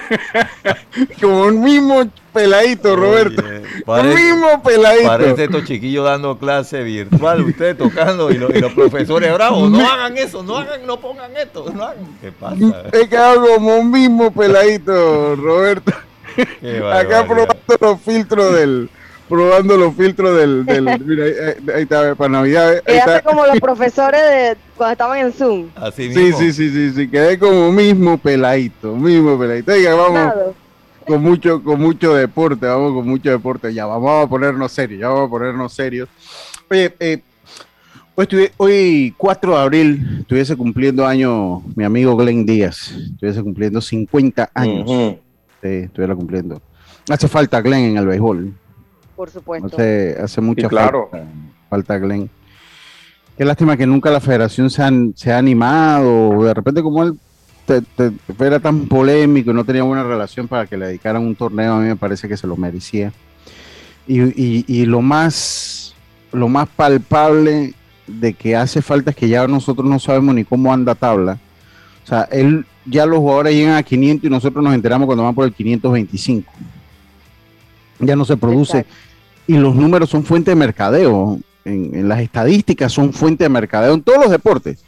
como, 1.21 1.47
mismo, 1.51 2.09
peladito, 2.33 2.95
Roberto. 2.95 3.43
Oye, 3.45 3.83
parece- 3.85 4.15
mismo 4.15 4.63
peladito. 4.63 5.07
Parece 5.07 5.43
estos 5.45 5.63
chiquillos 5.65 6.05
dando 6.05 6.37
clase 6.37 6.83
virtual, 6.83 7.41
ustedes 7.43 7.77
tocando 7.77 8.31
y, 8.31 8.37
lo- 8.37 8.49
y 8.55 8.59
los 8.61 8.71
profesores 8.73 9.33
bravos. 9.33 9.69
No 9.69 9.85
hagan 9.89 10.17
eso, 10.17 10.41
no 10.43 10.57
hagan, 10.57 10.85
no 10.85 10.99
pongan 11.01 11.35
esto, 11.35 11.65
no 11.73 11.83
hagan. 11.83 12.17
¿Qué 12.21 12.31
pasa? 12.31 12.83
He 12.93 13.09
quedado 13.09 13.45
como 13.55 13.77
un 13.77 13.91
mismo 13.91 14.31
peladito, 14.31 15.35
Roberto. 15.35 15.91
Qué 16.61 16.81
Acá 16.93 17.25
probando 17.27 17.55
los 17.81 18.01
filtros 18.01 18.53
del. 18.53 18.89
Probando 19.29 19.77
los 19.77 19.93
filtros 19.95 20.35
del. 20.37 20.65
del 20.65 20.85
mira, 21.05 21.25
ahí, 21.75 21.83
está, 21.83 22.15
para 22.15 22.29
Navidad. 22.29 22.69
Ahí 22.73 22.81
Quedaste 22.85 23.15
está. 23.17 23.21
como 23.29 23.45
los 23.45 23.59
profesores 23.61 24.19
de 24.21 24.57
cuando 24.75 24.91
estaban 24.93 25.19
en 25.19 25.31
Zoom. 25.31 25.67
Así 25.75 26.11
Sí, 26.11 26.19
mismo. 26.19 26.39
sí, 26.39 26.51
sí, 26.53 26.69
sí, 26.69 26.91
sí, 26.93 27.07
quedé 27.07 27.37
como 27.37 27.71
mismo 27.71 28.17
peladito, 28.17 28.95
mismo 28.95 29.37
peladito. 29.39 29.71
Oiga, 29.71 29.93
vamos 29.95 30.33
con 31.05 31.21
mucho, 31.21 31.63
con 31.63 31.79
mucho 31.79 32.13
deporte, 32.13 32.65
vamos 32.65 32.93
con 32.93 33.07
mucho 33.07 33.29
deporte. 33.29 33.73
Ya 33.73 33.85
vamos 33.85 34.25
a 34.25 34.27
ponernos 34.27 34.71
serios, 34.71 34.99
ya 35.01 35.09
vamos 35.09 35.27
a 35.27 35.29
ponernos 35.29 35.73
serios. 35.73 36.09
Oye, 36.71 36.93
eh, 36.99 37.21
hoy, 38.15 38.25
estuvi- 38.25 38.51
hoy 38.57 39.13
4 39.17 39.55
de 39.55 39.61
abril 39.61 40.17
estuviese 40.21 40.55
cumpliendo 40.55 41.05
año 41.05 41.61
mi 41.75 41.83
amigo 41.83 42.15
Glenn 42.15 42.45
Díaz, 42.45 42.91
estuviese 43.11 43.41
cumpliendo 43.43 43.79
50 43.81 44.49
años. 44.53 44.89
Sí, 45.61 45.67
estuviera 45.67 46.15
cumpliendo. 46.15 46.61
Hace 47.09 47.27
falta 47.27 47.59
Glenn 47.61 47.85
en 47.91 47.97
el 47.97 48.05
béisbol. 48.07 48.53
Por 49.19 49.29
supuesto. 49.29 49.67
Hace, 49.73 50.15
hace 50.17 50.39
mucha 50.39 50.61
Sí, 50.61 50.67
claro. 50.69 51.09
falta, 51.11 51.27
falta 51.69 51.97
Glenn. 51.97 52.29
Qué 53.37 53.43
lástima 53.43 53.75
que 53.75 53.85
nunca 53.85 54.09
la 54.09 54.21
federación 54.21 54.69
se, 54.69 54.81
han- 54.81 55.11
se 55.13 55.33
ha 55.33 55.37
animado. 55.37 56.41
De 56.45 56.53
repente, 56.53 56.81
como 56.81 57.03
él 57.03 57.19
te- 57.65 57.81
te- 57.81 58.13
era 58.39 58.61
tan 58.61 58.85
polémico 58.87 59.51
y 59.51 59.53
no 59.53 59.65
tenía 59.65 59.83
buena 59.83 60.03
relación 60.05 60.47
para 60.47 60.67
que 60.67 60.77
le 60.77 60.85
dedicaran 60.87 61.21
un 61.21 61.35
torneo, 61.35 61.73
a 61.73 61.79
mí 61.81 61.87
me 61.89 61.97
parece 61.97 62.29
que 62.29 62.37
se 62.37 62.47
lo 62.47 62.55
merecía. 62.55 63.11
Y, 64.07 64.21
y- 64.21 64.63
y 64.69 64.85
lo 64.85 65.01
más 65.01 65.93
lo 66.31 66.47
más 66.47 66.69
palpable 66.69 67.73
de 68.07 68.33
que 68.35 68.55
hace 68.55 68.81
falta 68.81 69.09
es 69.09 69.17
que 69.17 69.27
ya 69.27 69.45
nosotros 69.47 69.85
no 69.85 69.99
sabemos 69.99 70.33
ni 70.33 70.45
cómo 70.45 70.71
anda 70.71 70.95
tabla. 70.95 71.37
O 72.05 72.07
sea, 72.07 72.21
él 72.31 72.65
ya 72.85 73.05
los 73.05 73.19
jugadores 73.19 73.53
llegan 73.53 73.75
a 73.75 73.83
500 73.83 74.27
y 74.27 74.29
nosotros 74.31 74.63
nos 74.63 74.73
enteramos 74.73 75.07
cuando 75.07 75.25
van 75.25 75.35
por 75.35 75.43
el 75.45 75.51
525. 75.53 76.53
Ya 77.99 78.15
no 78.15 78.23
se 78.23 78.37
produce 78.37 78.77
Exacto. 78.79 79.08
Y 79.49 79.57
los 79.57 79.75
números 79.75 80.11
son 80.11 80.23
fuente 80.23 80.51
de 80.51 80.55
mercadeo. 80.55 81.39
En, 81.65 82.07
las 82.07 82.19
estadísticas 82.19 82.93
son 82.93 83.11
fuente 83.11 83.45
de 83.45 83.49
mercadeo 83.49 83.95
en 83.95 84.03
todos 84.03 84.19
los 84.19 84.29
deportes. 84.29 84.83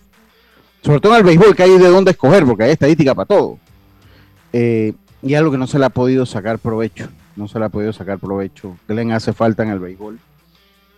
Sobre 0.83 0.99
todo 0.99 1.13
en 1.13 1.17
el 1.17 1.23
béisbol, 1.23 1.55
que 1.55 1.63
hay 1.63 1.79
de 1.79 1.87
dónde 1.87 2.11
escoger, 2.11 2.45
porque 2.45 2.65
hay 2.65 2.71
estadística 2.73 3.15
para 3.15 3.25
todo. 3.25 3.57
Eh, 4.53 4.93
y 5.23 5.33
algo 5.33 5.49
que 5.49 5.57
no 5.57 5.65
se 5.65 5.79
le 5.79 5.85
ha 5.85 5.89
podido 5.89 6.27
sacar 6.27 6.59
provecho. 6.59 7.09
No 7.35 7.47
se 7.47 7.57
le 7.57 7.65
ha 7.65 7.69
podido 7.69 7.91
sacar 7.91 8.19
provecho. 8.19 8.77
Glenn 8.87 9.11
hace 9.13 9.33
falta 9.33 9.63
en 9.63 9.69
el 9.69 9.79
béisbol. 9.79 10.19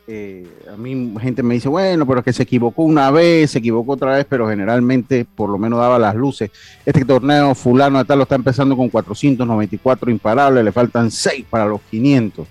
Eh, 0.07 0.45
a 0.73 0.75
mí 0.75 1.13
gente 1.21 1.41
me 1.41 1.53
dice, 1.53 1.69
bueno, 1.69 2.05
pero 2.05 2.19
es 2.19 2.25
que 2.25 2.33
se 2.33 2.43
equivocó 2.43 2.83
una 2.83 3.11
vez, 3.11 3.51
se 3.51 3.59
equivocó 3.59 3.93
otra 3.93 4.17
vez, 4.17 4.25
pero 4.27 4.45
generalmente 4.45 5.25
por 5.37 5.49
lo 5.49 5.57
menos 5.57 5.79
daba 5.79 5.97
las 5.97 6.15
luces. 6.15 6.51
Este 6.85 7.05
torneo 7.05 7.55
fulano 7.55 7.99
de 7.99 8.03
tal 8.03 8.17
lo 8.17 8.23
está 8.23 8.35
empezando 8.35 8.75
con 8.75 8.89
494 8.89 10.11
imparables, 10.11 10.65
le 10.65 10.71
faltan 10.73 11.09
6 11.09 11.45
para 11.49 11.65
los 11.65 11.79
500. 11.89 12.45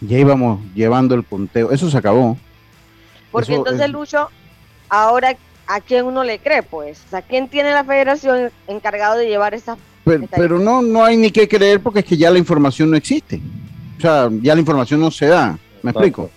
Ya 0.00 0.18
íbamos 0.18 0.60
llevando 0.74 1.14
el 1.14 1.24
conteo. 1.24 1.70
Eso 1.72 1.90
se 1.90 1.96
acabó. 1.98 2.36
Porque 3.32 3.52
Eso 3.52 3.60
entonces, 3.60 3.86
es- 3.86 3.92
Lucho, 3.92 4.28
ahora, 4.88 5.36
¿a 5.66 5.80
quién 5.80 6.06
uno 6.06 6.24
le 6.24 6.38
cree? 6.38 6.62
Pues, 6.62 7.02
o 7.06 7.10
sea, 7.10 7.22
¿quién 7.22 7.48
tiene 7.48 7.72
la 7.72 7.84
federación 7.84 8.50
encargado 8.66 9.18
de 9.18 9.26
llevar 9.28 9.54
esas 9.54 9.78
Pero, 10.04 10.58
no, 10.58 10.80
no 10.80 11.04
hay 11.04 11.16
ni 11.18 11.30
que 11.30 11.46
creer 11.46 11.80
porque 11.82 11.98
es 11.98 12.04
que 12.06 12.16
ya 12.16 12.30
la 12.30 12.38
información 12.38 12.90
no 12.90 12.96
existe. 12.96 13.40
O 13.98 14.00
sea, 14.00 14.30
ya 14.40 14.54
la 14.54 14.60
información 14.60 15.00
no 15.00 15.10
se 15.10 15.26
da. 15.26 15.58
¿Me 15.82 15.90
Exacto. 15.90 15.98
explico? 15.98 16.30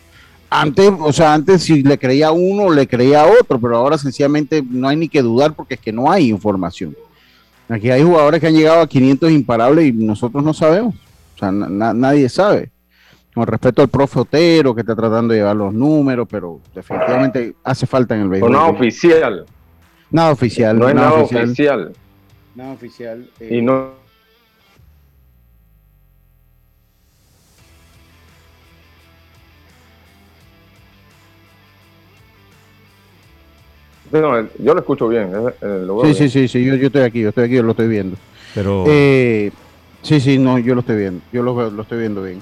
Antes, 0.49 0.91
o 0.99 1.13
sea, 1.13 1.33
antes 1.33 1.63
si 1.63 1.81
le 1.81 1.97
creía 1.97 2.27
a 2.27 2.31
uno, 2.33 2.69
le 2.69 2.85
creía 2.85 3.21
a 3.21 3.27
otro, 3.27 3.57
pero 3.61 3.77
ahora 3.77 3.97
sencillamente 3.97 4.61
no 4.67 4.89
hay 4.89 4.97
ni 4.97 5.07
que 5.07 5.21
dudar 5.21 5.53
porque 5.53 5.75
es 5.75 5.79
que 5.79 5.93
no 5.93 6.11
hay 6.11 6.27
información. 6.29 6.93
Aquí 7.69 7.89
hay 7.89 8.03
jugadores 8.03 8.41
que 8.41 8.47
han 8.47 8.55
llegado 8.55 8.81
a 8.81 8.87
500 8.89 9.31
imparables 9.31 9.85
y 9.85 9.93
nosotros 9.93 10.43
no 10.43 10.53
sabemos. 10.53 10.93
O 11.35 11.39
sea, 11.39 11.51
na- 11.53 11.69
na- 11.69 11.93
nadie 11.93 12.27
sabe. 12.27 12.70
Con 13.33 13.47
respecto 13.47 13.81
al 13.81 13.87
profe 13.89 14.19
Otero 14.19 14.75
que 14.75 14.81
está 14.81 14.95
tratando 14.95 15.33
de 15.33 15.39
llevar 15.39 15.55
los 15.55 15.73
números, 15.73 16.27
pero 16.29 16.59
definitivamente 16.75 17.55
hace 17.63 17.87
falta 17.87 18.13
en 18.15 18.21
el 18.23 18.27
O 18.27 18.31
béisbol. 18.31 18.51
nada 18.51 18.67
oficial. 18.67 19.45
Nada 20.09 20.31
oficial. 20.31 20.77
No 20.77 20.89
es 20.89 20.95
nada 20.95 21.09
nada 21.09 21.21
oficial. 21.21 21.43
oficial. 21.45 21.95
Nada 22.53 22.73
oficial. 22.73 23.29
Y 23.39 23.57
eh, 23.57 23.61
no. 23.61 24.01
No, 34.11 34.49
yo 34.59 34.73
lo 34.73 34.79
escucho 34.79 35.07
bien. 35.07 35.31
eh, 35.33 35.53
eh, 35.61 35.67
lo 35.85 36.03
Sí, 36.03 36.13
sí, 36.13 36.29
sí, 36.29 36.47
sí, 36.47 36.65
yo, 36.65 36.75
yo 36.75 36.87
estoy 36.87 37.03
aquí, 37.03 37.21
yo 37.21 37.29
estoy 37.29 37.45
aquí, 37.45 37.55
yo 37.55 37.63
lo 37.63 37.71
estoy 37.71 37.87
viendo. 37.87 38.17
Pero 38.53 38.83
Eh, 38.87 39.51
sí, 40.01 40.19
sí, 40.19 40.37
no, 40.37 40.59
yo 40.59 40.73
lo 40.73 40.81
estoy 40.81 40.97
viendo, 40.97 41.21
yo 41.31 41.43
lo, 41.43 41.55
veo- 41.55 41.69
lo 41.71 41.83
estoy 41.83 41.99
viendo 41.99 42.21
bien. 42.21 42.41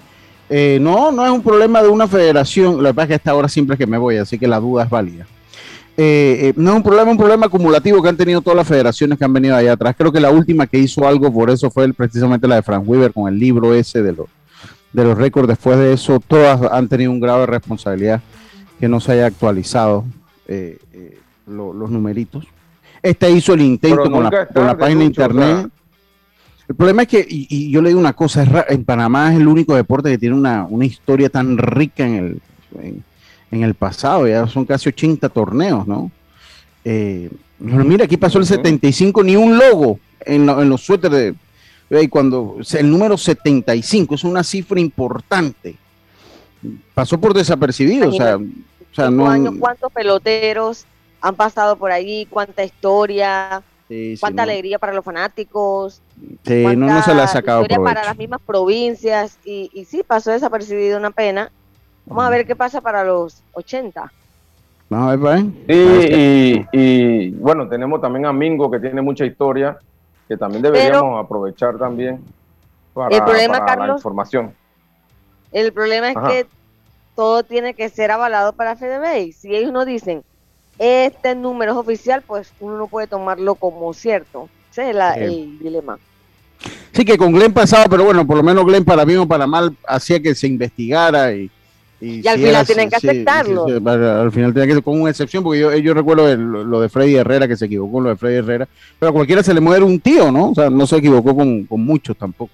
Eh, 0.50 0.80
no, 0.82 1.12
no 1.12 1.26
es 1.26 1.32
un 1.32 1.42
problema 1.44 1.82
de 1.84 1.90
una 1.90 2.08
federación, 2.08 2.82
lo 2.82 2.90
que 2.90 2.94
pasa 2.96 3.04
es 3.04 3.08
que 3.10 3.14
a 3.14 3.18
esta 3.18 3.36
hora 3.36 3.48
siempre 3.48 3.76
es 3.76 3.78
que 3.78 3.86
me 3.88 3.98
voy, 3.98 4.18
así 4.18 4.40
que 4.40 4.48
la 4.48 4.60
duda 4.60 4.84
es 4.86 4.90
válida. 4.90 5.28
Eh, 5.96 6.38
eh, 6.50 6.54
no 6.56 6.72
es 6.72 6.76
un 6.78 6.84
problema, 6.84 7.12
un 7.12 7.18
problema 7.18 7.46
acumulativo 7.48 8.02
que 8.02 8.08
han 8.10 8.16
tenido 8.18 8.42
todas 8.42 8.56
las 8.58 8.68
federaciones 8.68 9.18
que 9.20 9.26
han 9.26 9.34
venido 9.34 9.56
allá 9.56 9.74
atrás. 9.74 9.96
Creo 9.98 10.12
que 10.12 10.20
la 10.22 10.32
última 10.32 10.66
que 10.66 10.80
hizo 10.80 11.06
algo 11.08 11.32
por 11.32 11.50
eso 11.50 11.70
fue 11.70 11.84
el- 11.84 11.94
precisamente 11.94 12.48
la 12.48 12.56
de 12.56 12.62
Frank 12.64 12.84
Weaver 12.88 13.12
con 13.14 13.32
el 13.32 13.38
libro 13.38 13.74
ese 13.74 14.02
de 14.02 14.14
los, 14.14 14.28
de 14.94 15.04
los 15.04 15.18
récords. 15.18 15.48
Después 15.50 15.78
de 15.78 15.92
eso, 15.94 16.20
todas 16.26 16.62
han 16.72 16.88
tenido 16.88 17.12
un 17.12 17.20
grado 17.20 17.42
de 17.42 17.46
responsabilidad 17.48 18.22
que 18.80 18.88
no 18.88 19.00
se 19.02 19.12
haya 19.12 19.26
actualizado 19.26 20.06
eh, 20.48 20.80
eh, 20.94 21.20
lo- 21.48 21.74
los 21.74 21.90
numeritos. 21.92 22.48
Este 23.04 23.30
hizo 23.30 23.54
el 23.54 23.62
intento 23.62 24.04
con 24.10 24.24
la, 24.24 24.30
es 24.44 24.48
con 24.54 24.66
la 24.66 24.78
página 24.78 25.00
de 25.02 25.06
Lucho, 25.08 25.22
o 25.22 25.26
internet. 25.26 25.58
sea. 25.58 25.70
El 26.70 26.76
problema 26.76 27.02
es 27.02 27.08
que, 27.08 27.26
y, 27.28 27.48
y 27.50 27.72
yo 27.72 27.82
le 27.82 27.90
digo 27.90 28.00
una 28.00 28.14
cosa, 28.14 28.44
es 28.44 28.50
ra- 28.50 28.66
en 28.70 28.86
Panamá 28.86 29.34
es 29.34 29.40
el 29.40 29.48
único 29.48 29.76
deporte 29.76 30.12
que 30.12 30.20
tiene 30.20 30.36
una, 30.36 30.66
una 30.70 30.86
historia 30.86 31.28
tan 31.30 31.58
rica 31.58 32.06
en 32.06 32.14
el, 32.16 32.42
en, 32.82 33.04
en 33.52 33.64
el 33.64 33.74
pasado, 33.74 34.28
ya 34.28 34.48
son 34.48 34.66
casi 34.66 34.88
80 34.90 35.30
torneos, 35.30 35.88
¿no? 35.88 36.12
Eh, 36.86 37.32
mira, 37.58 38.06
aquí 38.06 38.18
pasó 38.18 38.38
el 38.38 38.44
Ujú. 38.44 38.54
75, 38.54 39.24
ni 39.24 39.36
un 39.36 39.58
logo 39.58 40.00
en, 40.24 40.46
lo- 40.46 40.62
en 40.62 40.70
los 40.70 40.82
suéteres 40.86 41.34
de... 41.90 42.04
Y 42.04 42.08
cuando 42.08 42.58
el 42.78 42.90
número 42.92 43.18
75 43.18 44.14
es 44.14 44.24
una 44.24 44.44
cifra 44.44 44.80
importante, 44.80 45.76
pasó 46.94 47.20
por 47.20 47.34
desapercibido, 47.34 48.10
o 48.10 48.12
sea, 48.12 48.38
o 48.38 48.96
sea 48.96 49.10
no... 49.10 49.28
años, 49.28 49.56
cuántos 49.60 49.92
peloteros 49.92 50.86
han 51.20 51.34
pasado 51.36 51.76
por 51.78 51.92
allí, 51.92 52.28
cuánta 52.30 52.64
historia, 52.64 53.64
sí, 53.90 54.16
sí, 54.16 54.20
cuánta 54.22 54.46
no, 54.46 54.52
alegría 54.52 54.80
para 54.80 54.94
los 54.94 55.04
fanáticos, 55.04 56.02
sí, 56.46 56.64
no, 56.78 56.88
no 56.88 57.04
se 57.04 57.14
le 57.14 57.22
ha 57.22 57.28
sacado 57.28 57.64
historia 57.64 57.84
para 57.84 58.06
las 58.06 58.18
mismas 58.18 58.40
provincias 58.46 59.38
y, 59.44 59.70
y 59.74 59.84
sí, 59.84 60.04
pasó 60.08 60.32
desapercibido 60.32 60.98
una 60.98 61.12
pena. 61.12 61.52
Vamos 62.06 62.24
a 62.24 62.30
ver 62.30 62.48
qué 62.48 62.56
pasa 62.56 62.80
para 62.80 63.04
los 63.04 63.44
80. 63.54 64.12
Vamos 64.90 65.08
a 65.08 65.16
ver, 65.16 65.26
¿va? 65.26 65.38
Sí, 65.38 65.46
y, 65.68 66.68
y, 66.72 67.30
bueno, 67.32 67.68
tenemos 67.68 68.02
también 68.02 68.26
a 68.26 68.34
Mingo 68.34 68.72
que 68.72 68.80
tiene 68.80 69.02
mucha 69.02 69.26
historia, 69.26 69.78
que 70.28 70.38
también 70.38 70.64
deberíamos 70.64 71.24
aprovechar 71.24 71.78
también 71.78 72.24
para, 72.94 73.16
El 73.16 73.24
problema, 73.24 73.66
para 73.66 73.88
la 73.88 73.94
información. 73.94 74.56
El 75.52 75.74
problema 75.74 76.10
es 76.10 76.18
Ajá. 76.18 76.30
que 76.30 76.48
todo 77.16 77.44
tiene 77.44 77.74
que 77.74 77.90
ser 77.90 78.12
avalado 78.12 78.54
para 78.54 78.76
FedeBay. 78.76 79.32
Si 79.32 79.56
ellos 79.56 79.72
no 79.72 79.86
dicen 79.86 80.24
este 80.80 81.36
número 81.36 81.74
es 81.74 81.78
oficial, 81.78 82.24
pues 82.26 82.52
uno 82.60 82.78
no 82.78 82.88
puede 82.88 83.06
tomarlo 83.08 83.56
como 83.56 83.94
cierto. 83.94 84.50
Ese 84.72 84.90
es 84.90 84.96
la- 84.96 85.14
Sí. 85.16 85.22
el 85.22 85.60
dilema. 85.60 86.00
Sí, 86.92 87.06
que 87.06 87.18
con 87.18 87.32
Glenn 87.34 87.54
pasaba, 87.54 87.86
pero 87.86 88.04
bueno, 88.06 88.26
por 88.26 88.38
lo 88.38 88.44
menos 88.44 88.66
Glenn 88.66 88.84
para 88.84 89.06
bien 89.06 89.20
o 89.20 89.28
para 89.28 89.46
mal 89.48 89.76
hacía 89.88 90.20
que 90.22 90.34
se 90.36 90.48
investigara 90.48 91.34
y... 91.34 91.50
Y 92.02 92.26
al 92.30 92.40
final 92.40 92.66
tienen 92.66 92.90
que 92.90 92.96
aceptarlo. 92.96 93.66
al 93.66 94.32
final 94.32 94.54
tenía 94.54 94.74
que 94.74 94.82
con 94.82 95.02
una 95.02 95.10
excepción, 95.10 95.44
porque 95.44 95.60
yo, 95.60 95.76
yo 95.76 95.94
recuerdo 95.94 96.30
el- 96.30 96.40
lo 96.42 96.80
de 96.80 96.88
Freddy 96.88 97.18
Herrera, 97.18 97.46
que 97.46 97.58
se 97.58 97.66
equivocó 97.66 97.92
con 97.92 98.04
lo 98.06 98.10
de 98.12 98.16
Freddy 98.16 98.38
Herrera, 98.38 98.70
pero 98.98 99.10
a 99.10 99.14
cualquiera 99.14 99.44
se 99.44 99.54
le 99.54 99.60
muere 99.60 99.84
un 99.84 100.00
tío, 100.00 100.32
¿no? 100.32 100.52
O 100.52 100.56
sea, 100.56 100.70
no 100.70 100.88
se 100.88 100.96
equivocó 100.96 101.36
con, 101.36 101.66
con 101.66 101.84
muchos 101.84 102.16
tampoco. 102.18 102.54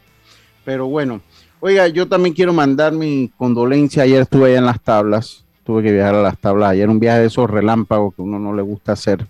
Pero 0.63 0.87
bueno, 0.87 1.21
oiga, 1.59 1.87
yo 1.89 2.07
también 2.07 2.33
quiero 2.33 2.53
mandar 2.53 2.91
mi 2.93 3.31
condolencia. 3.37 4.01
Ayer 4.01 4.23
estuve 4.23 4.49
allá 4.49 4.57
en 4.57 4.65
las 4.65 4.81
tablas, 4.81 5.44
tuve 5.65 5.83
que 5.83 5.91
viajar 5.91 6.15
a 6.15 6.21
las 6.21 6.37
tablas. 6.37 6.69
Ayer 6.71 6.89
un 6.89 6.99
viaje 6.99 7.19
de 7.21 7.27
esos 7.27 7.49
relámpagos 7.49 8.13
que 8.15 8.21
uno 8.21 8.39
no 8.39 8.53
le 8.53 8.61
gusta 8.61 8.91
hacer. 8.93 9.25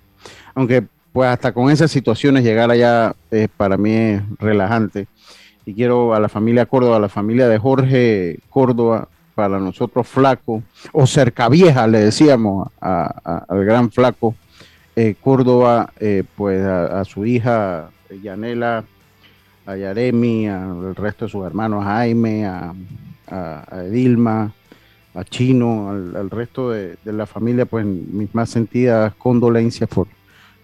Aunque, 0.53 0.83
pues, 1.13 1.29
hasta 1.29 1.51
con 1.53 1.71
esas 1.71 1.89
situaciones 1.91 2.43
llegar 2.43 2.69
allá 2.71 3.15
eh, 3.31 3.47
para 3.55 3.77
mí 3.77 3.91
es 3.93 4.21
relajante. 4.39 5.07
Y 5.65 5.73
quiero 5.73 6.13
a 6.13 6.19
la 6.19 6.29
familia 6.29 6.65
Córdoba, 6.65 6.97
a 6.97 6.99
la 6.99 7.09
familia 7.09 7.47
de 7.47 7.57
Jorge 7.57 8.39
Córdoba, 8.49 9.07
para 9.33 9.59
nosotros 9.59 10.07
Flaco, 10.07 10.61
o 10.93 11.05
Cerca 11.07 11.49
Vieja, 11.49 11.87
le 11.87 11.99
decíamos 11.99 12.69
a- 12.79 13.43
al 13.49 13.65
gran 13.65 13.91
Flaco 13.91 14.35
eh, 14.95 15.15
Córdoba, 15.19 15.89
eh, 15.99 16.23
pues 16.37 16.61
a, 16.63 17.01
a 17.01 17.03
su 17.05 17.25
hija 17.25 17.89
eh, 18.09 18.19
Yanela 18.23 18.85
a 19.65 19.75
Yaremi, 19.75 20.47
al 20.47 20.95
resto 20.95 21.25
de 21.25 21.31
sus 21.31 21.45
hermanos, 21.45 21.83
a 21.85 21.95
Jaime, 21.95 22.45
a, 22.45 22.73
a, 23.27 23.81
Edilma, 23.87 24.53
a 25.15 25.23
Chino, 25.23 25.89
al, 25.89 26.29
resto 26.29 26.71
de, 26.71 26.97
la 27.05 27.25
familia, 27.25 27.65
pues 27.65 27.85
mis 27.85 28.33
más 28.35 28.49
sentidas 28.49 29.13
condolencias 29.15 29.89
por 29.89 30.07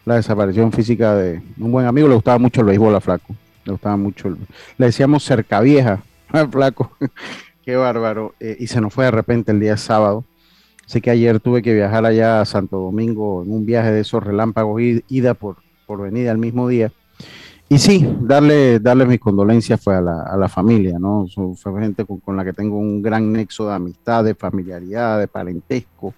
la 0.05 0.15
desaparición 0.15 0.71
física 0.71 1.15
de 1.15 1.41
un 1.57 1.71
buen 1.71 1.85
amigo. 1.85 2.07
Le 2.07 2.15
gustaba 2.15 2.37
mucho 2.37 2.61
el 2.61 2.67
béisbol 2.67 2.95
a 2.95 3.01
Flaco. 3.01 3.33
Le 3.63 3.71
gustaba 3.71 3.95
mucho. 3.95 4.29
le 4.77 4.85
decíamos 4.85 5.23
cerca 5.23 5.61
vieja 5.61 6.03
al 6.29 6.49
Flaco. 6.51 6.91
Qué 7.65 7.75
bárbaro. 7.75 8.35
Eh, 8.39 8.57
y 8.59 8.67
se 8.67 8.81
nos 8.81 8.93
fue 8.93 9.05
de 9.05 9.11
repente 9.11 9.51
el 9.51 9.59
día 9.59 9.77
sábado. 9.77 10.25
Sé 10.85 10.99
que 10.99 11.11
ayer 11.11 11.39
tuve 11.39 11.61
que 11.61 11.73
viajar 11.73 12.05
allá 12.05 12.41
a 12.41 12.45
Santo 12.45 12.77
Domingo 12.77 13.43
en 13.43 13.53
un 13.53 13.65
viaje 13.65 13.91
de 13.91 14.01
esos 14.01 14.21
relámpagos, 14.21 14.81
ida 15.07 15.33
por, 15.33 15.57
por 15.85 16.01
venida 16.01 16.31
al 16.31 16.37
mismo 16.37 16.67
día. 16.67 16.91
Y 17.71 17.77
sí, 17.77 18.05
darle, 18.19 18.81
darle 18.81 19.05
mis 19.05 19.21
condolencias 19.21 19.79
fue 19.79 19.95
a 19.95 20.01
la, 20.01 20.23
a 20.23 20.35
la 20.35 20.49
familia, 20.49 20.99
¿no? 20.99 21.25
Fue 21.55 21.81
gente 21.81 22.03
con, 22.03 22.35
la 22.35 22.43
que 22.43 22.51
tengo 22.51 22.77
un 22.77 23.01
gran 23.01 23.31
nexo 23.31 23.65
de 23.65 23.73
amistad, 23.73 24.25
de 24.25 24.35
familiaridad, 24.35 25.17
de 25.17 25.29
parentesco. 25.29 26.13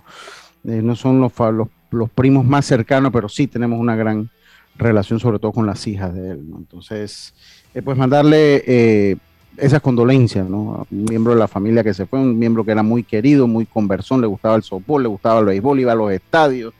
Eh, 0.63 0.81
no 0.81 0.95
son 0.95 1.21
los, 1.21 1.31
los, 1.37 1.67
los, 1.91 2.09
primos 2.09 2.43
más 2.43 2.65
cercanos, 2.65 3.11
pero 3.13 3.29
sí 3.29 3.45
tenemos 3.45 3.79
una 3.79 3.95
gran 3.95 4.31
relación, 4.77 5.19
sobre 5.19 5.37
todo 5.37 5.51
con 5.51 5.67
las 5.67 5.85
hijas 5.85 6.15
de 6.15 6.31
él, 6.31 6.49
¿no? 6.49 6.57
Entonces, 6.57 7.35
eh, 7.75 7.83
pues 7.83 7.95
mandarle 7.99 8.63
eh, 8.65 9.17
esas 9.55 9.79
condolencias, 9.79 10.49
¿no? 10.49 10.87
Un 10.89 11.05
miembro 11.05 11.33
de 11.33 11.39
la 11.39 11.47
familia 11.47 11.83
que 11.83 11.93
se 11.93 12.07
fue, 12.07 12.17
un 12.17 12.39
miembro 12.39 12.65
que 12.65 12.71
era 12.71 12.81
muy 12.81 13.03
querido, 13.03 13.45
muy 13.45 13.67
conversón, 13.67 14.21
le 14.21 14.25
gustaba 14.25 14.55
el 14.55 14.63
softball, 14.63 15.03
le 15.03 15.09
gustaba 15.09 15.39
el 15.39 15.45
béisbol, 15.45 15.79
iba 15.81 15.91
a 15.91 15.95
los 15.95 16.11
estadios. 16.11 16.73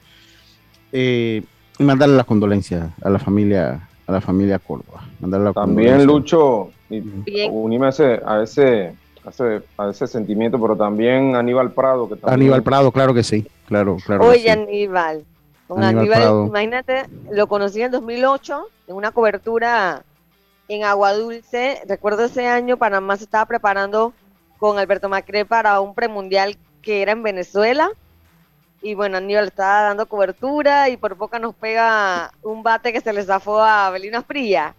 y 0.92 1.44
mandarle 1.78 2.18
las 2.18 2.26
condolencias 2.26 2.90
a 3.04 3.10
la 3.12 3.20
familia 3.20 3.88
a 4.08 4.12
la 4.12 4.22
familia 4.22 4.60
Córdoba. 4.60 5.04
también 5.54 6.06
Lucho, 6.06 6.72
unirme 6.90 7.88
a 7.88 7.90
ese, 7.90 8.22
a 8.26 8.44
ese, 8.44 8.94
a 9.78 9.90
ese, 9.90 10.08
sentimiento, 10.08 10.60
pero 10.60 10.76
también 10.76 11.36
Aníbal 11.36 11.72
Prado. 11.72 12.10
Que 12.10 12.18
Aníbal 12.24 12.64
Prado, 12.64 12.92
claro 12.92 13.14
que 13.14 13.24
sí, 13.24 13.48
claro, 13.68 13.98
claro. 14.06 14.26
Oye, 14.26 14.52
Aníbal, 14.52 15.24
con 15.68 15.84
Aníbal, 15.84 16.48
imagínate, 16.48 17.06
lo 17.32 17.48
conocí 17.48 17.82
en 17.82 17.92
2008 17.92 18.68
en 18.88 18.96
una 18.96 19.12
cobertura 19.12 20.04
en 20.68 20.84
Agua 20.84 21.14
Dulce. 21.14 21.82
Recuerdo 21.88 22.26
ese 22.26 22.48
año 22.48 22.78
Panamá 22.78 23.18
se 23.18 23.24
estaba 23.24 23.46
preparando 23.46 24.14
con 24.58 24.78
Alberto 24.78 25.10
Macre 25.10 25.46
para 25.46 25.80
un 25.82 25.94
premundial 25.94 26.58
que 26.82 27.02
era 27.02 27.14
en 27.14 27.24
Venezuela 27.24 27.90
y 28.84 28.96
bueno, 28.96 29.18
Aníbal 29.18 29.48
estaba 29.48 29.84
dando 29.84 30.06
cobertura 30.08 30.90
y 30.90 30.98
por 30.98 31.16
poco 31.16 31.40
nos 31.40 31.56
pega 31.56 32.34
un 32.44 32.64
bate 32.64 32.92
que 32.92 33.00
se 33.00 33.14
le 33.14 33.24
zafó 33.24 33.64
a 33.64 33.90
Belina 33.90 34.22
Fría. 34.22 34.76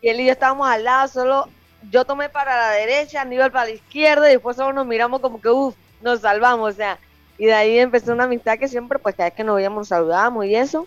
Y 0.00 0.08
él 0.08 0.20
y 0.20 0.26
yo 0.26 0.32
estábamos 0.32 0.66
al 0.66 0.84
lado, 0.84 1.08
solo 1.08 1.48
yo 1.90 2.06
tomé 2.06 2.30
para 2.30 2.56
la 2.56 2.70
derecha, 2.70 3.20
Aníbal 3.20 3.52
para 3.52 3.66
la 3.66 3.72
izquierda 3.72 4.28
y 4.28 4.32
después 4.32 4.56
solo 4.56 4.72
nos 4.72 4.86
miramos 4.86 5.20
como 5.20 5.38
que, 5.38 5.50
uff, 5.50 5.74
nos 6.02 6.20
salvamos, 6.20 6.72
o 6.72 6.76
sea, 6.76 6.98
y 7.36 7.44
de 7.44 7.52
ahí 7.52 7.78
empezó 7.78 8.12
una 8.12 8.24
amistad 8.24 8.58
que 8.58 8.68
siempre, 8.68 8.98
pues 8.98 9.14
cada 9.14 9.28
vez 9.28 9.36
que 9.36 9.44
nos 9.44 9.56
veíamos, 9.56 9.80
nos 9.80 9.88
saludábamos 9.88 10.46
y 10.46 10.54
eso. 10.54 10.86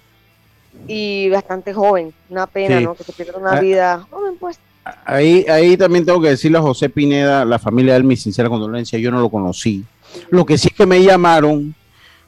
Y 0.87 1.29
bastante 1.29 1.71
joven, 1.73 2.13
una 2.29 2.47
pena, 2.47 2.79
¿no? 2.79 2.95
Que 2.95 3.03
se 3.03 3.13
pierda 3.13 3.37
una 3.37 3.53
ah. 3.53 3.59
vida 3.59 4.07
joven, 4.09 4.37
pues. 4.39 4.59
Ahí, 5.05 5.45
ahí 5.49 5.77
también 5.77 6.05
tengo 6.05 6.21
que 6.21 6.29
decirle 6.29 6.57
a 6.57 6.61
José 6.61 6.89
Pineda, 6.89 7.45
la 7.45 7.59
familia 7.59 7.93
de 7.93 7.99
él, 7.99 8.03
mi 8.05 8.15
sincera 8.15 8.49
condolencia, 8.49 8.97
yo 8.97 9.11
no 9.11 9.19
lo 9.19 9.29
conocí. 9.29 9.83
Lo 10.29 10.45
que 10.45 10.57
sí 10.57 10.69
es 10.69 10.73
que 10.73 10.85
me 10.85 11.03
llamaron 11.03 11.75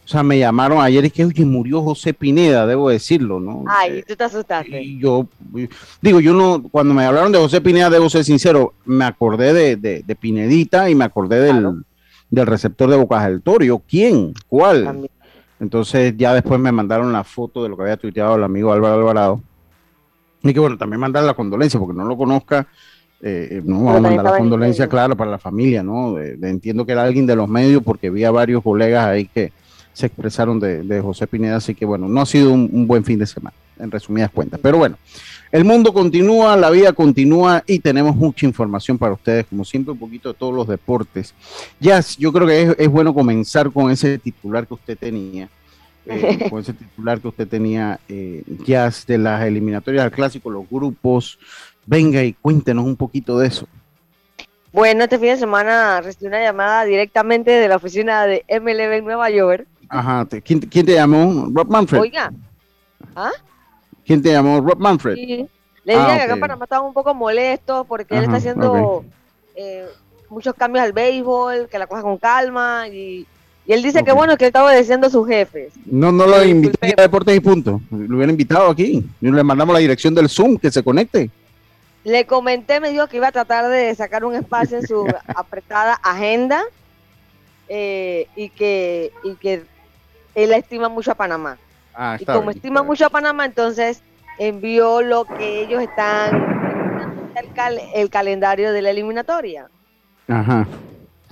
o 0.09 0.11
sea, 0.11 0.23
me 0.23 0.39
llamaron 0.39 0.81
ayer 0.81 1.05
y 1.05 1.11
que, 1.11 1.23
oye, 1.23 1.45
murió 1.45 1.83
José 1.83 2.15
Pineda, 2.15 2.65
debo 2.65 2.89
decirlo, 2.89 3.39
¿no? 3.39 3.63
Ay, 3.67 4.03
tú 4.07 4.15
te 4.15 4.23
asustaste. 4.23 4.81
Y 4.81 4.97
yo, 4.97 5.27
digo, 6.01 6.19
yo 6.19 6.33
no, 6.33 6.63
cuando 6.71 6.95
me 6.95 7.05
hablaron 7.05 7.31
de 7.31 7.37
José 7.37 7.61
Pineda, 7.61 7.91
debo 7.91 8.09
ser 8.09 8.23
sincero, 8.23 8.73
me 8.85 9.05
acordé 9.05 9.53
de, 9.53 10.01
de, 10.01 10.15
Pinedita 10.15 10.89
y 10.89 10.95
me 10.95 11.05
acordé 11.05 11.41
del, 11.41 11.83
receptor 12.31 12.89
de 12.89 12.97
Bocas 12.97 13.23
del 13.27 13.43
Torio. 13.43 13.83
¿Quién? 13.87 14.33
¿Cuál? 14.47 15.07
Entonces 15.59 16.15
ya 16.17 16.33
después 16.33 16.59
me 16.59 16.71
mandaron 16.71 17.13
la 17.13 17.23
foto 17.23 17.61
de 17.61 17.69
lo 17.69 17.77
que 17.77 17.83
había 17.83 17.97
tuiteado 17.97 18.35
el 18.35 18.43
amigo 18.43 18.73
Álvaro 18.73 18.95
Alvarado. 18.95 19.41
Y 20.41 20.51
que 20.51 20.59
bueno, 20.59 20.75
también 20.75 21.01
mandar 21.01 21.23
la 21.23 21.35
condolencia, 21.35 21.79
porque 21.79 21.95
no 21.95 22.05
lo 22.05 22.17
conozca, 22.17 22.65
eh, 23.21 23.47
eh, 23.51 23.61
no 23.63 23.83
vamos 23.83 23.97
a 23.97 24.01
mandar 24.01 24.25
la 24.25 24.37
condolencia, 24.39 24.89
claro, 24.89 25.15
para 25.15 25.29
la 25.29 25.37
familia, 25.37 25.83
¿no? 25.83 26.17
entiendo 26.17 26.83
que 26.83 26.93
era 26.93 27.03
alguien 27.03 27.27
de 27.27 27.35
los 27.35 27.47
medios, 27.47 27.83
porque 27.83 28.09
vi 28.09 28.23
a 28.23 28.31
varios 28.31 28.63
colegas 28.63 29.05
ahí 29.05 29.27
que, 29.27 29.53
se 29.93 30.05
expresaron 30.05 30.59
de, 30.59 31.01
José 31.01 31.27
Pineda, 31.27 31.57
así 31.57 31.75
que 31.75 31.85
bueno, 31.85 32.07
no 32.07 32.21
ha 32.21 32.25
sido 32.25 32.51
un, 32.51 32.87
buen 32.87 33.03
fin 33.03 33.19
de 33.19 33.25
semana, 33.25 33.55
en 33.77 33.91
resumidas 33.91 34.31
cuentas. 34.31 34.59
Pero 34.61 34.77
bueno, 34.77 34.97
el 35.51 35.65
mundo 35.65 35.93
continúa, 35.93 36.55
la 36.55 36.69
vida 36.69 36.93
continúa 36.93 37.63
y 37.67 37.79
tenemos 37.79 38.15
mucha 38.15 38.45
información 38.45 38.97
para 38.97 39.13
ustedes, 39.13 39.45
como 39.47 39.65
siempre, 39.65 39.91
un 39.91 39.99
poquito 39.99 40.29
de 40.29 40.35
todos 40.35 40.53
los 40.53 40.67
deportes. 40.67 41.33
Ya, 41.79 42.01
yo 42.17 42.31
creo 42.31 42.47
que 42.47 42.75
es, 42.77 42.89
bueno 42.89 43.13
comenzar 43.13 43.71
con 43.71 43.91
ese 43.91 44.17
titular 44.17 44.67
que 44.67 44.75
usted 44.75 44.97
tenía. 44.97 45.49
Eh, 46.05 46.47
con 46.49 46.61
ese 46.61 46.73
titular 46.73 47.19
que 47.19 47.27
usted 47.27 47.47
tenía, 47.47 47.99
eh, 48.07 48.43
Jazz, 48.65 49.05
de 49.05 49.17
las 49.17 49.43
eliminatorias 49.43 50.03
al 50.03 50.11
clásico, 50.11 50.49
los 50.49 50.69
grupos. 50.69 51.39
Venga 51.85 52.23
y 52.23 52.33
cuéntenos 52.33 52.85
un 52.85 52.95
poquito 52.95 53.37
de 53.39 53.47
eso. 53.47 53.67
Bueno, 54.71 55.03
este 55.03 55.17
fin 55.17 55.29
de 55.29 55.37
semana 55.37 55.99
recibí 55.99 56.27
una 56.27 56.43
llamada 56.43 56.85
directamente 56.85 57.49
de 57.49 57.67
la 57.67 57.77
oficina 57.77 58.27
de 58.27 58.45
MLB 58.47 58.93
en 58.93 59.03
Nueva 59.03 59.29
York 59.31 59.65
Ajá, 59.89 60.27
¿quién, 60.43 60.59
quién 60.61 60.85
te 60.85 60.93
llamó? 60.93 61.49
Rob 61.51 61.69
Manfred. 61.69 61.99
Oiga. 61.99 62.31
¿Ah? 63.15 63.31
¿Quién 64.05 64.21
te 64.21 64.31
llamó? 64.31 64.61
Rob 64.61 64.79
Manfred. 64.79 65.15
Sí. 65.15 65.49
Le 65.83 65.93
dije 65.93 66.05
ah, 66.05 66.15
que 66.17 66.21
acá 66.23 66.33
en 66.33 66.39
Panamá 66.39 66.65
estaba 66.65 66.85
un 66.85 66.93
poco 66.93 67.13
molesto 67.15 67.83
porque 67.85 68.15
él 68.15 68.25
está 68.25 68.37
haciendo 68.37 69.03
eh, 69.55 69.87
muchos 70.29 70.53
cambios 70.53 70.85
al 70.85 70.93
béisbol, 70.93 71.67
que 71.67 71.79
la 71.79 71.87
coja 71.87 72.03
con 72.03 72.17
calma 72.17 72.87
y, 72.87 73.25
y 73.65 73.73
él 73.73 73.81
dice 73.81 74.03
que 74.03 74.11
bueno, 74.11 74.37
que 74.37 74.45
él 74.45 74.49
estaba 74.49 74.67
obedeciendo 74.67 75.07
a 75.07 75.09
sus 75.09 75.27
jefes. 75.27 75.73
No, 75.85 76.11
no 76.11 76.27
lo 76.27 76.43
invité 76.43 76.93
a 76.97 77.01
Deportes 77.01 77.35
y 77.35 77.39
Punto. 77.39 77.81
Lo 77.91 78.17
hubiera 78.17 78.31
invitado 78.31 78.69
aquí. 78.69 79.05
Y 79.21 79.31
le 79.31 79.43
mandamos 79.43 79.73
la 79.73 79.79
dirección 79.79 80.13
del 80.15 80.29
Zoom, 80.29 80.57
que 80.57 80.71
se 80.71 80.83
conecte. 80.83 81.29
Le 82.03 82.25
comenté, 82.25 82.79
me 82.79 82.89
dijo 82.89 83.07
que 83.07 83.17
iba 83.17 83.27
a 83.27 83.31
tratar 83.31 83.67
de 83.69 83.93
sacar 83.93 84.25
un 84.25 84.33
espacio 84.33 84.77
en 84.77 84.87
su 84.87 85.07
apretada 85.35 85.93
agenda 86.01 86.63
eh, 87.67 88.27
y, 88.35 88.49
que, 88.49 89.11
y 89.23 89.35
que 89.35 89.63
él 90.43 90.53
estima 90.53 90.89
mucho 90.89 91.11
a 91.11 91.15
Panamá. 91.15 91.57
Ah, 91.93 92.17
y 92.19 92.25
como 92.25 92.51
estima 92.51 92.83
mucho 92.83 93.05
a 93.05 93.09
Panamá, 93.09 93.45
entonces 93.45 94.01
envió 94.37 95.01
lo 95.01 95.25
que 95.25 95.61
ellos 95.61 95.81
están 95.81 96.59
el, 97.35 97.79
el 97.93 98.09
calendario 98.09 98.71
de 98.71 98.81
la 98.81 98.89
eliminatoria. 98.91 99.69
Ajá. 100.27 100.67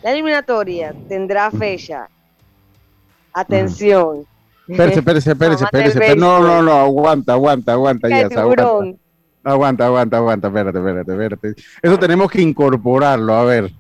La 0.04 0.12
eliminatoria 0.12 0.94
tendrá 1.08 1.50
fecha. 1.52 2.10
Atención. 3.34 4.26
Espérese, 4.68 5.00
espérese, 5.00 5.32
espérese, 5.32 5.64
espérese. 5.64 6.16
No, 6.16 6.40
no, 6.40 6.62
no, 6.62 6.72
aguanta, 6.72 7.34
aguanta, 7.34 7.74
aguanta, 7.74 8.10
ya. 8.10 8.26
Aguanta. 8.26 8.98
aguanta, 9.44 9.86
aguanta, 9.86 10.18
aguanta, 10.18 10.48
espérate, 10.48 10.80
espérate, 10.80 11.12
espérate. 11.12 11.56
Eso 11.82 12.00
tenemos 12.00 12.30
que 12.30 12.42
incorporarlo, 12.42 13.34
a 13.34 13.44
ver. 13.46 13.72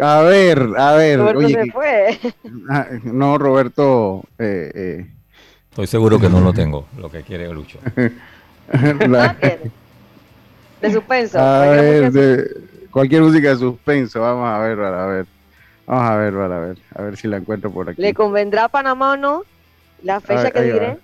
A 0.00 0.22
ver, 0.22 0.68
a 0.76 0.92
ver. 0.94 1.18
Roberto 1.18 1.48
se 1.48 1.70
fue. 1.70 2.18
Ah, 2.70 2.86
no, 3.04 3.38
Roberto. 3.38 4.22
Eh, 4.38 4.70
eh. 4.74 5.06
Estoy 5.70 5.86
seguro 5.86 6.18
que 6.18 6.28
no 6.28 6.40
lo 6.40 6.52
tengo, 6.52 6.86
lo 6.98 7.10
que 7.10 7.22
quiere 7.22 7.48
Lucho. 7.52 7.78
De 10.80 10.92
suspenso. 10.92 11.38
A 11.38 11.68
ver, 11.68 12.12
de, 12.12 12.60
cualquier 12.90 13.22
música 13.22 13.48
de 13.50 13.56
suspenso. 13.56 14.20
Vamos 14.20 14.48
a 14.48 14.58
ver, 14.58 14.78
a 14.80 15.06
ver. 15.06 15.26
Vamos 15.86 16.10
a 16.10 16.16
ver, 16.16 16.34
a 16.34 16.58
ver. 16.58 16.78
A 16.94 17.02
ver 17.02 17.16
si 17.16 17.28
la 17.28 17.38
encuentro 17.38 17.70
por 17.70 17.88
aquí. 17.88 18.00
¿Le 18.00 18.12
convendrá 18.14 18.64
a 18.64 18.68
Panamá 18.68 19.12
o 19.12 19.16
no? 19.16 19.44
La 20.02 20.20
fecha 20.20 20.50
que 20.50 20.62
diré. 20.62 20.98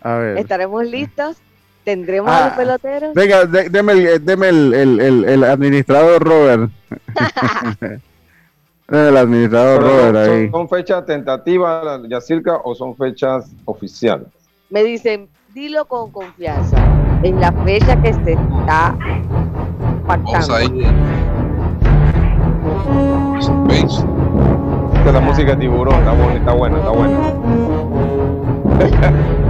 A 0.00 0.14
ver. 0.16 0.38
Estaremos 0.38 0.84
listos. 0.86 1.36
¿Tendremos 1.84 2.30
a 2.30 2.44
los 2.44 2.52
ah, 2.52 2.56
peloteros? 2.56 3.14
Venga, 3.14 3.44
deme, 3.44 3.92
el, 3.92 4.24
deme 4.24 4.48
el, 4.48 4.74
el, 4.74 5.24
el, 5.24 5.44
administrador 5.44 6.24
Robert. 6.24 6.70
el 8.88 9.16
administrador 9.16 9.82
Robert 9.82 10.16
ahí. 10.16 10.50
¿Son 10.50 10.68
fechas 10.68 11.04
tentativas, 11.04 12.00
Yacirca, 12.08 12.56
o 12.64 12.74
son 12.74 12.96
fechas 12.96 13.50
oficiales? 13.66 14.28
Me 14.70 14.82
dicen, 14.82 15.28
dilo 15.52 15.84
con 15.84 16.10
confianza. 16.10 16.78
En 17.22 17.38
la 17.38 17.52
fecha 17.52 18.00
que 18.00 18.14
se 18.14 18.32
está 18.32 18.96
pactando. 20.06 20.56
Esta 24.94 25.06
es 25.06 25.12
la 25.12 25.20
música 25.20 25.50
de 25.50 25.56
tiburón, 25.58 25.96
está 25.96 26.12
buena, 26.12 26.38
está 26.38 26.52
buena, 26.52 26.78
está 26.78 26.90
buena. 29.10 29.43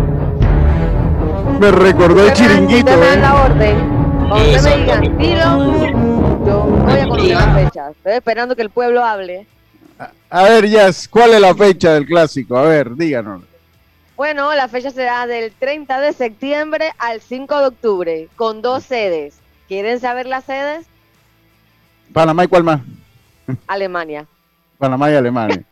Me 1.61 1.71
recordó 1.71 2.27
el 2.27 2.33
chiringuito. 2.33 2.91
¿eh? 2.91 3.17
la 3.17 3.45
orden. 3.45 3.79
Cuando 4.29 4.63
me 4.63 4.77
digan, 4.77 5.19
dilo, 5.19 6.45
yo 6.47 6.65
voy 6.65 6.99
a 6.99 7.07
conocer 7.07 7.37
las 7.37 7.55
fechas. 7.55 7.91
Estoy 7.93 8.13
esperando 8.13 8.57
que 8.57 8.63
el 8.63 8.71
pueblo 8.71 9.05
hable. 9.05 9.47
A, 10.31 10.43
ver, 10.43 10.69
Jazz, 10.69 11.07
¿cuál 11.09 11.35
es 11.35 11.41
la 11.41 11.55
fecha 11.55 11.93
del 11.93 12.07
clásico? 12.07 12.57
A 12.57 12.63
ver, 12.63 12.97
díganos. 12.97 13.43
Bueno, 14.17 14.53
la 14.55 14.69
fecha 14.69 14.91
será 14.91 15.27
del 15.27 15.53
30 15.53 16.01
de 16.01 16.13
septiembre 16.13 16.93
al 16.99 17.21
5 17.21 17.59
de 17.59 17.67
octubre, 17.67 18.29
con 18.37 18.63
dos 18.63 18.85
sedes. 18.85 19.37
¿Quieren 19.69 20.01
saber 20.01 20.27
las 20.27 20.45
sedes? 20.45 20.87
Panamá 22.13 22.45
y 22.45 22.49
cuál 22.49 22.65
más? 22.65 22.81
Alemania. 23.67 24.27
Panamá 24.79 25.11
y 25.11 25.15
Alemania. 25.15 25.65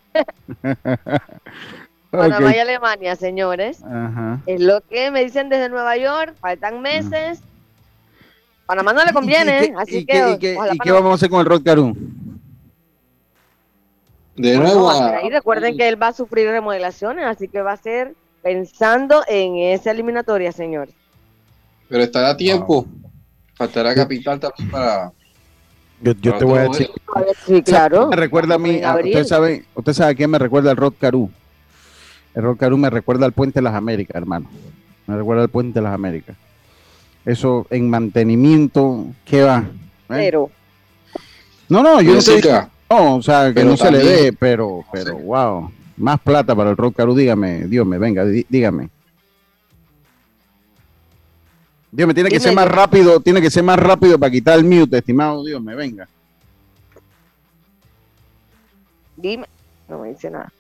Panamá 2.12 2.48
Ok. 2.51 2.55
y 2.55 2.59
Alemania, 2.59 3.16
señores. 3.16 3.83
Ajá. 3.83 4.38
Es 4.46 4.61
lo 4.61 4.81
que 4.83 5.11
me 5.11 5.25
dicen 5.25 5.48
desde 5.48 5.68
Nueva 5.70 5.96
York. 5.96 6.35
Faltan 6.40 6.81
meses. 6.83 7.40
Panamá 8.66 8.92
no 8.92 9.03
le 9.05 9.12
conviene, 9.12 9.64
¿Y 9.64 9.68
qué- 9.70 9.75
así 9.79 9.96
y 9.98 10.05
que. 10.07 10.31
y 10.33 10.38
qué- 10.38 10.57
ojalá 10.57 10.75
y 10.75 10.79
qué 10.79 10.88
Panamá- 10.90 11.01
vamos 11.01 11.12
a 11.12 11.14
hacer 11.16 11.31
con 11.31 11.40
el 11.40 11.46
Rock 11.46 11.64
Caru? 11.64 11.96
De 14.37 14.57
nuevo, 14.57 14.85
va 14.85 14.92
a 14.92 14.96
ser 14.96 15.14
a- 15.14 15.18
ahí. 15.18 15.31
Recuerden 15.31 15.77
que 15.77 15.88
él 15.88 16.01
va 16.03 16.09
a 16.09 16.12
sufrir 16.12 16.48
remodelaciones, 16.48 17.25
así 17.27 17.48
que 17.48 17.61
va 17.61 17.72
a 17.72 17.77
ser 17.77 18.14
pensando 18.42 19.22
en 19.29 19.57
esa 19.57 19.90
eliminatoria, 19.90 20.53
señores. 20.53 20.94
pero 21.88 22.05
estará 22.05 22.31
a 22.31 22.37
tiempo. 22.37 22.87
Faltará 23.55 23.94
capital 23.94 24.40
también 24.40 24.70
para. 24.70 25.12
Yo, 26.01 26.12
yo 26.14 26.31
para 26.33 26.38
te 26.38 26.44
voy 26.46 26.59
a 26.59 26.62
decir. 26.62 26.90
sí, 27.46 27.62
claro. 27.62 28.09
Me 28.09 28.16
recuerda 28.16 28.55
a 28.55 28.59
mí, 28.59 28.77
En 28.77 28.85
a- 28.87 28.92
abril. 28.92 29.14
usted 29.14 29.27
sabe, 29.29 29.64
usted 29.75 29.92
sabe 29.92 30.12
a 30.12 30.14
quién 30.14 30.31
me 30.31 30.38
recuerda 30.38 30.70
el 30.70 30.77
Rod 30.79 30.94
Caru. 30.98 31.31
El 32.35 32.42
Rod 32.42 32.57
Caru 32.57 32.79
me 32.79 32.88
recuerda 32.90 33.27
al 33.27 33.33
Puente 33.33 33.59
de 33.61 33.62
las 33.62 33.75
Américas, 33.75 34.16
hermano. 34.16 34.49
Me 35.07 35.16
recuerda 35.16 35.42
al 35.42 35.49
Puente 35.49 35.79
de 35.81 35.83
las 35.85 35.95
Américas. 35.95 36.37
Eso 37.25 37.66
en 37.71 37.88
mantenimiento, 37.90 39.07
¿qué 39.25 39.42
va? 39.42 39.59
¿Eh? 39.61 40.07
Pero, 40.09 40.51
No, 41.68 41.83
no, 41.83 42.01
yo 42.01 42.11
no 42.11 42.21
Jessica, 42.21 42.68
no, 42.90 43.16
o 43.16 43.23
sea, 43.23 43.49
que 43.49 43.55
Pero 43.55 43.68
no 43.71 43.77
se 43.77 43.90
le 43.90 43.99
dé, 43.99 44.33
pero, 44.33 44.85
pero, 44.92 45.16
wow. 45.18 45.71
Más 45.97 46.21
plata 46.21 46.55
para 46.57 46.71
el 46.71 46.77
Rod 46.77 46.92
Caru, 46.95 47.14
dígame, 47.14 47.66
Dios 47.68 47.87
me 47.87 47.99
venga, 47.99 48.25
dí- 48.25 48.47
dígame. 48.49 48.88
Dios 51.90 52.09
me 52.09 52.14
tiene 52.14 52.31
que 52.31 52.37
Dime, 52.37 52.45
ser 52.49 52.55
más 52.55 52.68
rápido, 52.68 53.21
tiene 53.21 53.40
que 53.42 53.51
ser 53.51 53.62
más 53.62 53.79
rápido 53.79 54.18
para 54.18 54.33
quitar 54.33 54.59
el 54.59 54.64
mute, 54.64 54.97
estimado 54.99 55.45
Dios 55.45 55.62
me 55.62 55.75
venga. 55.75 56.09
dime. 59.16 59.47
No 59.88 59.99
me 59.99 60.09
dice 60.09 60.31
nada. 60.31 60.51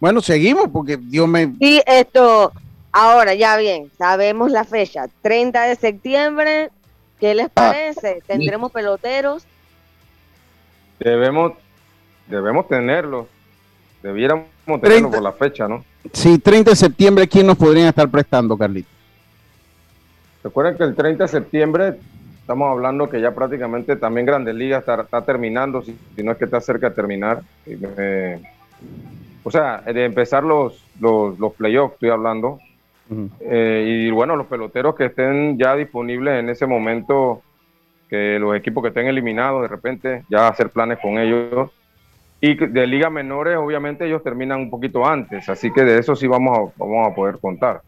Bueno, 0.00 0.20
seguimos 0.20 0.68
porque 0.72 0.96
Dios 0.96 1.26
me 1.28 1.54
Y 1.60 1.80
esto, 1.86 2.52
ahora 2.92 3.34
ya 3.34 3.56
bien, 3.56 3.90
sabemos 3.96 4.50
la 4.50 4.64
fecha, 4.64 5.06
30 5.22 5.62
de 5.64 5.76
septiembre. 5.76 6.70
¿Qué 7.20 7.30
Ah, 7.30 7.34
les 7.34 7.48
parece? 7.48 8.22
¿Tendremos 8.26 8.70
peloteros? 8.72 9.46
Debemos, 10.98 11.52
debemos 12.26 12.68
tenerlo. 12.68 13.28
Debiéramos 14.02 14.46
tenerlo 14.66 14.80
30. 14.88 15.10
por 15.10 15.22
la 15.22 15.32
fecha, 15.32 15.66
¿no? 15.68 15.84
Sí, 16.12 16.38
30 16.38 16.70
de 16.72 16.76
septiembre, 16.76 17.26
¿quién 17.28 17.46
nos 17.46 17.56
podrían 17.56 17.86
estar 17.88 18.08
prestando, 18.10 18.56
Carlito? 18.58 18.88
Recuerden 20.42 20.76
que 20.76 20.84
el 20.84 20.94
30 20.94 21.24
de 21.24 21.28
septiembre 21.28 21.94
estamos 22.40 22.70
hablando 22.70 23.08
que 23.08 23.18
ya 23.20 23.34
prácticamente 23.34 23.96
también 23.96 24.26
Grandes 24.26 24.54
Ligas 24.54 24.80
está, 24.80 25.00
está 25.00 25.22
terminando, 25.24 25.80
si, 25.82 25.96
si 26.14 26.22
no 26.22 26.32
es 26.32 26.36
que 26.38 26.44
está 26.44 26.60
cerca 26.60 26.90
de 26.90 26.94
terminar. 26.94 27.40
Y, 27.64 27.78
eh, 27.96 28.42
o 29.44 29.50
sea, 29.50 29.82
de 29.82 30.06
empezar 30.06 30.42
los, 30.42 30.82
los, 30.98 31.38
los 31.38 31.52
playoffs, 31.52 31.94
estoy 31.94 32.08
hablando. 32.08 32.58
Eh, 33.40 34.06
y 34.06 34.10
bueno, 34.10 34.34
los 34.34 34.46
peloteros 34.46 34.94
que 34.94 35.06
estén 35.06 35.58
ya 35.58 35.76
disponibles 35.76 36.40
en 36.40 36.48
ese 36.48 36.66
momento, 36.66 37.42
que 38.08 38.38
los 38.38 38.56
equipos 38.56 38.82
que 38.82 38.88
estén 38.88 39.06
eliminados, 39.06 39.60
de 39.60 39.68
repente 39.68 40.24
ya 40.30 40.48
hacer 40.48 40.70
planes 40.70 40.98
con 40.98 41.18
ellos. 41.18 41.70
Y 42.40 42.54
de 42.54 42.86
ligas 42.86 43.12
menores, 43.12 43.56
obviamente, 43.56 44.06
ellos 44.06 44.22
terminan 44.22 44.60
un 44.60 44.70
poquito 44.70 45.06
antes, 45.06 45.48
así 45.48 45.70
que 45.70 45.82
de 45.82 45.98
eso 45.98 46.16
sí 46.16 46.26
vamos 46.26 46.58
a, 46.58 46.72
vamos 46.76 47.08
a 47.08 47.14
poder 47.14 47.38
contar. 47.38 47.82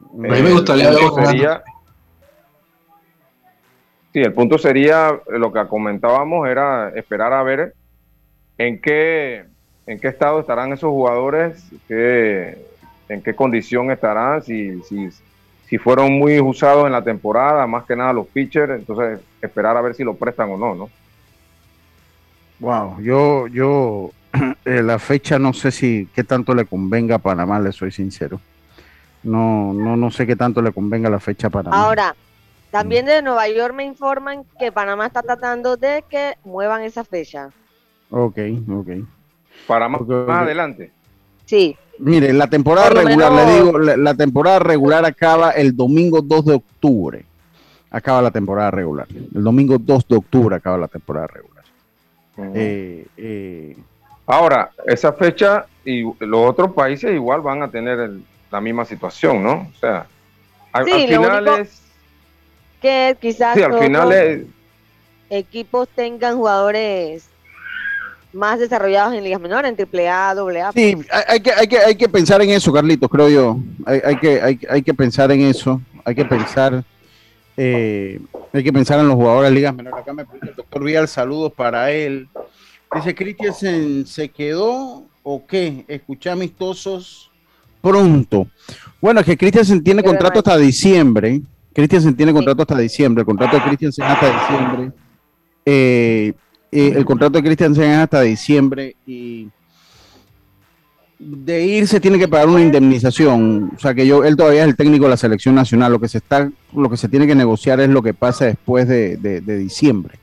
a 0.00 0.16
mí 0.16 0.28
me 0.28 0.52
gustaría 0.52 0.90
el 0.90 0.94
ver 0.94 1.26
sería, 1.26 1.62
sí, 4.12 4.20
el 4.20 4.32
punto 4.32 4.58
sería 4.58 5.10
eh, 5.10 5.38
lo 5.38 5.52
que 5.52 5.64
comentábamos 5.66 6.48
era 6.48 6.90
esperar 6.90 7.32
a 7.32 7.42
ver 7.42 7.74
en 8.56 8.80
qué 8.80 9.46
en 9.88 9.98
qué 9.98 10.08
estado 10.08 10.40
estarán 10.40 10.72
esos 10.72 10.90
jugadores, 10.90 11.64
qué, 11.88 12.58
en 13.08 13.22
qué 13.22 13.34
condición 13.34 13.90
estarán, 13.90 14.42
si, 14.42 14.82
si, 14.82 15.08
si 15.66 15.78
fueron 15.78 16.12
muy 16.12 16.38
usados 16.40 16.84
en 16.86 16.92
la 16.92 17.02
temporada, 17.02 17.66
más 17.66 17.84
que 17.84 17.96
nada 17.96 18.12
los 18.12 18.26
pitchers, 18.26 18.78
entonces 18.78 19.20
esperar 19.40 19.78
a 19.78 19.80
ver 19.80 19.94
si 19.94 20.04
lo 20.04 20.14
prestan 20.14 20.50
o 20.50 20.58
no, 20.58 20.74
¿no? 20.74 20.90
Wow, 22.60 23.00
yo, 23.00 23.46
yo, 23.46 24.10
eh, 24.66 24.82
la 24.82 24.98
fecha 24.98 25.38
no 25.38 25.54
sé 25.54 25.70
si 25.70 26.06
qué 26.14 26.22
tanto 26.22 26.54
le 26.54 26.66
convenga 26.66 27.14
a 27.14 27.18
Panamá, 27.18 27.58
le 27.58 27.72
soy 27.72 27.90
sincero. 27.90 28.40
No, 29.22 29.72
no, 29.72 29.96
no 29.96 30.10
sé 30.10 30.26
qué 30.26 30.36
tanto 30.36 30.60
le 30.60 30.70
convenga 30.70 31.08
la 31.08 31.18
fecha 31.18 31.46
a 31.46 31.50
Panamá. 31.50 31.82
Ahora, 31.82 32.14
también 32.70 33.06
de 33.06 33.22
Nueva 33.22 33.48
York 33.48 33.74
me 33.74 33.84
informan 33.84 34.44
que 34.58 34.70
Panamá 34.70 35.06
está 35.06 35.22
tratando 35.22 35.78
de 35.78 36.04
que 36.10 36.34
muevan 36.44 36.82
esa 36.82 37.04
fecha. 37.04 37.48
Ok, 38.10 38.38
ok. 38.70 38.88
Para 39.66 39.88
más, 39.88 40.00
adelante. 40.28 40.90
Sí, 41.44 41.76
Mire, 42.00 42.32
la 42.32 42.46
temporada 42.46 42.90
regular, 42.90 43.32
menos- 43.32 43.46
le 43.46 43.54
digo, 43.54 43.78
la, 43.78 43.96
la 43.96 44.14
temporada 44.14 44.60
regular 44.60 45.04
acaba 45.04 45.50
el 45.50 45.74
domingo 45.76 46.22
2 46.22 46.44
de 46.44 46.54
octubre. 46.54 47.24
Acaba 47.90 48.22
la 48.22 48.30
temporada 48.30 48.70
regular. 48.70 49.08
El 49.34 49.42
domingo 49.42 49.78
2 49.78 50.06
de 50.06 50.16
octubre 50.16 50.54
acaba 50.56 50.78
la 50.78 50.86
temporada 50.88 51.26
regular. 51.26 51.64
Eh, 52.54 53.06
eh, 53.16 53.76
Ahora, 54.26 54.70
esa 54.86 55.12
fecha 55.14 55.64
y 55.86 56.02
los 56.02 56.50
otros 56.50 56.72
países 56.72 57.12
igual 57.14 57.40
van 57.40 57.62
a 57.62 57.70
tener 57.70 57.98
el- 57.98 58.22
la 58.52 58.60
misma 58.60 58.84
situación, 58.84 59.42
¿no? 59.42 59.68
O 59.74 59.78
sea, 59.80 60.06
al, 60.70 60.84
Sí, 60.84 60.90
al 60.92 61.00
lo 61.00 61.06
final 61.22 61.42
único- 61.42 61.56
es, 61.56 61.82
que 62.82 63.16
quizás 63.20 63.54
sí, 63.56 63.62
al 63.62 63.78
final 63.78 64.12
es, 64.12 64.42
equipos 65.30 65.88
tengan 65.88 66.36
jugadores 66.36 67.28
más 68.32 68.58
desarrollados 68.58 69.14
en 69.14 69.24
ligas 69.24 69.40
menores, 69.40 69.72
en 69.76 69.88
AAA, 70.08 70.30
AA. 70.30 70.72
Sí, 70.72 70.96
hay, 71.10 71.24
hay 71.28 71.40
que, 71.40 71.52
hay, 71.52 71.68
que, 71.68 71.78
hay 71.78 71.94
que 71.94 72.08
pensar 72.08 72.42
en 72.42 72.50
eso, 72.50 72.72
Carlitos, 72.72 73.08
creo 73.08 73.28
yo. 73.28 73.58
Hay, 73.86 74.00
hay 74.04 74.16
que, 74.16 74.40
hay, 74.40 74.60
hay 74.68 74.82
que 74.82 74.94
pensar 74.94 75.30
en 75.32 75.40
eso. 75.42 75.80
Hay 76.04 76.14
que 76.14 76.24
pensar, 76.24 76.84
eh, 77.56 78.20
hay 78.52 78.64
que 78.64 78.72
pensar 78.72 78.98
en 79.00 79.08
los 79.08 79.16
jugadores 79.16 79.50
de 79.50 79.54
ligas 79.54 79.74
menores. 79.74 80.00
Acá 80.00 80.12
me 80.12 80.24
pregunta 80.24 80.48
el 80.48 80.56
doctor 80.56 80.84
Vial, 80.84 81.08
saludos 81.08 81.52
para 81.52 81.90
él. 81.90 82.28
Dice, 82.94 83.14
Christiansen, 83.14 84.06
¿se 84.06 84.30
quedó 84.30 85.04
o 85.22 85.46
qué? 85.46 85.84
Escuché 85.88 86.30
amistosos 86.30 87.30
pronto. 87.80 88.48
Bueno, 89.00 89.20
es 89.20 89.26
que 89.26 89.36
Christiansen 89.36 89.82
tiene 89.82 90.02
contrato 90.02 90.38
hasta 90.38 90.56
diciembre. 90.56 91.40
Christiansen 91.72 92.16
tiene 92.16 92.32
contrato 92.32 92.62
hasta 92.62 92.78
diciembre. 92.78 93.22
El 93.22 93.26
contrato 93.26 93.56
de 93.56 93.62
Christiansen 93.62 94.04
hasta 94.04 94.40
diciembre. 94.40 94.92
Eh, 95.64 96.32
eh, 96.72 96.92
el 96.96 97.04
contrato 97.04 97.38
de 97.38 97.44
Christiansen 97.44 97.90
es 97.90 97.98
hasta 97.98 98.20
diciembre 98.22 98.94
y 99.06 99.48
de 101.18 101.64
irse 101.64 101.98
tiene 102.00 102.18
que 102.18 102.28
pagar 102.28 102.48
una 102.48 102.60
indemnización. 102.60 103.72
O 103.76 103.78
sea 103.78 103.92
que 103.94 104.06
yo, 104.06 104.24
él 104.24 104.36
todavía 104.36 104.62
es 104.62 104.68
el 104.68 104.76
técnico 104.76 105.04
de 105.04 105.10
la 105.10 105.16
selección 105.16 105.54
nacional. 105.54 105.92
Lo 105.92 105.98
que 106.00 106.08
se 106.08 106.18
está, 106.18 106.50
lo 106.72 106.88
que 106.90 106.96
se 106.96 107.08
tiene 107.08 107.26
que 107.26 107.34
negociar 107.34 107.80
es 107.80 107.88
lo 107.88 108.02
que 108.02 108.14
pasa 108.14 108.44
después 108.46 108.86
de, 108.86 109.16
de- 109.16 109.40
de 109.40 109.58
diciembre. 109.58 110.18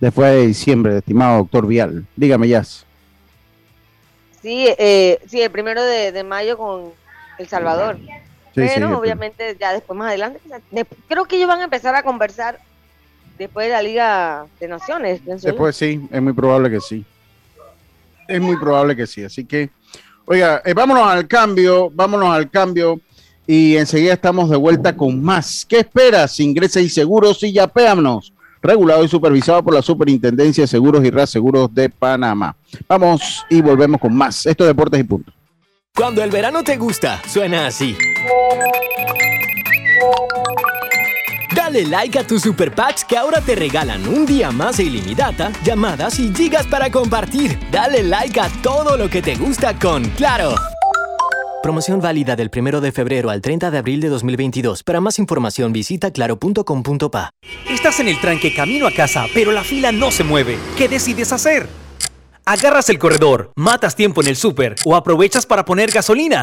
Después 0.00 0.30
de 0.30 0.46
diciembre, 0.46 0.96
estimado 0.98 1.38
doctor 1.38 1.66
Vial. 1.66 2.06
Dígame, 2.16 2.48
Jazz. 2.48 2.86
Sí, 4.40 4.68
eh, 4.78 5.18
sí, 5.26 5.40
el 5.42 5.50
primero 5.50 5.82
de, 5.82 6.12
de 6.12 6.22
mayo 6.24 6.56
con 6.56 6.92
El 7.38 7.48
Salvador. 7.48 7.98
Sí, 7.98 8.10
Pero 8.54 8.88
sí, 8.88 8.94
obviamente 8.94 9.56
ya 9.60 9.72
después 9.72 9.98
más 9.98 10.08
adelante, 10.08 10.40
creo 11.08 11.24
que 11.26 11.36
ellos 11.36 11.48
van 11.48 11.60
a 11.60 11.64
empezar 11.64 11.94
a 11.94 12.02
conversar 12.02 12.58
después 13.38 13.66
de 13.66 13.72
la 13.72 13.82
Liga 13.82 14.46
de 14.60 14.68
Naciones, 14.68 15.20
pienso 15.20 15.46
yo. 15.46 15.52
Después 15.52 15.76
sí, 15.76 16.00
es 16.10 16.22
muy 16.22 16.32
probable 16.32 16.70
que 16.70 16.80
sí. 16.80 17.04
Es 18.26 18.40
muy 18.40 18.56
probable 18.56 18.94
que 18.94 19.06
sí. 19.06 19.24
Así 19.24 19.44
que, 19.44 19.70
oiga, 20.26 20.60
eh, 20.64 20.74
vámonos 20.74 21.06
al 21.06 21.26
cambio, 21.26 21.90
vámonos 21.90 22.28
al 22.30 22.50
cambio 22.50 23.00
y 23.46 23.76
enseguida 23.76 24.12
estamos 24.12 24.50
de 24.50 24.56
vuelta 24.56 24.94
con 24.94 25.22
más. 25.22 25.64
¿Qué 25.66 25.78
esperas? 25.78 26.38
Ingresa 26.40 26.80
y 26.80 26.88
seguros 26.88 27.42
y 27.42 27.52
yapéanos. 27.52 28.32
Regulado 28.60 29.04
y 29.04 29.08
supervisado 29.08 29.62
por 29.62 29.72
la 29.72 29.82
Superintendencia 29.82 30.64
de 30.64 30.68
Seguros 30.68 31.04
y 31.04 31.10
Reaseguros 31.10 31.72
de 31.72 31.88
Panamá. 31.88 32.56
Vamos 32.88 33.46
y 33.48 33.62
volvemos 33.62 34.00
con 34.00 34.14
más. 34.14 34.44
Esto 34.46 34.64
es 34.64 34.68
Deportes 34.68 35.00
y 35.00 35.04
Punto. 35.04 35.32
Cuando 35.94 36.22
el 36.22 36.30
verano 36.30 36.62
te 36.62 36.76
gusta, 36.76 37.22
suena 37.26 37.68
así. 37.68 37.96
Dale 41.68 41.84
like 41.84 42.18
a 42.18 42.26
tus 42.26 42.40
super 42.44 42.74
packs 42.74 43.04
que 43.04 43.14
ahora 43.14 43.42
te 43.42 43.54
regalan 43.54 44.08
un 44.08 44.24
día 44.24 44.50
más 44.50 44.78
de 44.78 44.84
ilimitada, 44.84 45.52
llamadas 45.62 46.18
y 46.18 46.34
gigas 46.34 46.66
para 46.66 46.90
compartir. 46.90 47.58
Dale 47.70 48.02
like 48.04 48.40
a 48.40 48.48
todo 48.62 48.96
lo 48.96 49.10
que 49.10 49.20
te 49.20 49.34
gusta 49.34 49.78
con 49.78 50.02
Claro. 50.16 50.54
Promoción 51.62 52.00
válida 52.00 52.36
del 52.36 52.50
1 52.56 52.80
de 52.80 52.90
febrero 52.90 53.28
al 53.28 53.42
30 53.42 53.70
de 53.70 53.76
abril 53.76 54.00
de 54.00 54.08
2022. 54.08 54.82
Para 54.82 55.02
más 55.02 55.18
información 55.18 55.74
visita 55.74 56.10
claro.com.pa. 56.10 57.32
Estás 57.68 58.00
en 58.00 58.08
el 58.08 58.18
tranque 58.18 58.54
camino 58.54 58.86
a 58.86 58.90
casa, 58.90 59.26
pero 59.34 59.52
la 59.52 59.62
fila 59.62 59.92
no 59.92 60.10
se 60.10 60.24
mueve. 60.24 60.56
¿Qué 60.78 60.88
decides 60.88 61.34
hacer? 61.34 61.68
¿Agarras 62.46 62.88
el 62.88 62.98
corredor, 62.98 63.52
matas 63.56 63.94
tiempo 63.94 64.22
en 64.22 64.28
el 64.28 64.36
súper 64.36 64.74
o 64.86 64.96
aprovechas 64.96 65.44
para 65.44 65.66
poner 65.66 65.90
gasolina? 65.90 66.40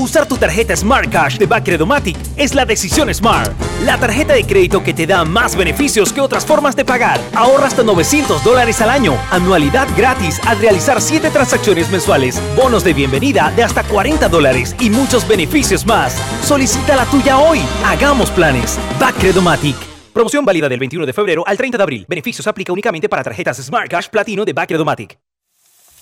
Usar 0.00 0.26
tu 0.26 0.38
tarjeta 0.38 0.74
Smart 0.74 1.12
Cash 1.12 1.36
de 1.36 1.44
Bacredomatic 1.44 2.16
es 2.34 2.54
la 2.54 2.64
decisión 2.64 3.12
Smart. 3.12 3.52
La 3.84 4.00
tarjeta 4.00 4.32
de 4.32 4.46
crédito 4.46 4.82
que 4.82 4.94
te 4.94 5.06
da 5.06 5.26
más 5.26 5.54
beneficios 5.54 6.10
que 6.10 6.22
otras 6.22 6.46
formas 6.46 6.74
de 6.74 6.86
pagar. 6.86 7.20
Ahorra 7.34 7.66
hasta 7.66 7.82
900 7.82 8.42
dólares 8.42 8.80
al 8.80 8.88
año. 8.88 9.18
Anualidad 9.30 9.86
gratis 9.98 10.40
al 10.46 10.58
realizar 10.58 11.02
7 11.02 11.28
transacciones 11.28 11.90
mensuales. 11.90 12.40
Bonos 12.56 12.82
de 12.82 12.94
bienvenida 12.94 13.52
de 13.54 13.62
hasta 13.62 13.82
40 13.82 14.30
dólares 14.30 14.74
y 14.80 14.88
muchos 14.88 15.28
beneficios 15.28 15.84
más. 15.84 16.16
Solicita 16.46 16.96
la 16.96 17.04
tuya 17.04 17.36
hoy. 17.36 17.60
Hagamos 17.84 18.30
planes. 18.30 18.78
Bacredomatic. 18.98 19.76
Promoción 20.14 20.46
válida 20.46 20.70
del 20.70 20.78
21 20.78 21.04
de 21.04 21.12
febrero 21.12 21.44
al 21.46 21.58
30 21.58 21.76
de 21.76 21.82
abril. 21.82 22.06
Beneficios 22.08 22.46
aplica 22.46 22.72
únicamente 22.72 23.06
para 23.06 23.22
tarjetas 23.22 23.58
Smart 23.58 23.90
Cash 23.90 24.08
Platino 24.08 24.46
de 24.46 24.54
Bacredomatic. 24.54 25.18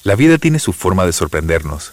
La 0.04 0.14
vida 0.14 0.38
tiene 0.38 0.60
su 0.60 0.72
forma 0.72 1.04
de 1.04 1.12
sorprendernos 1.12 1.92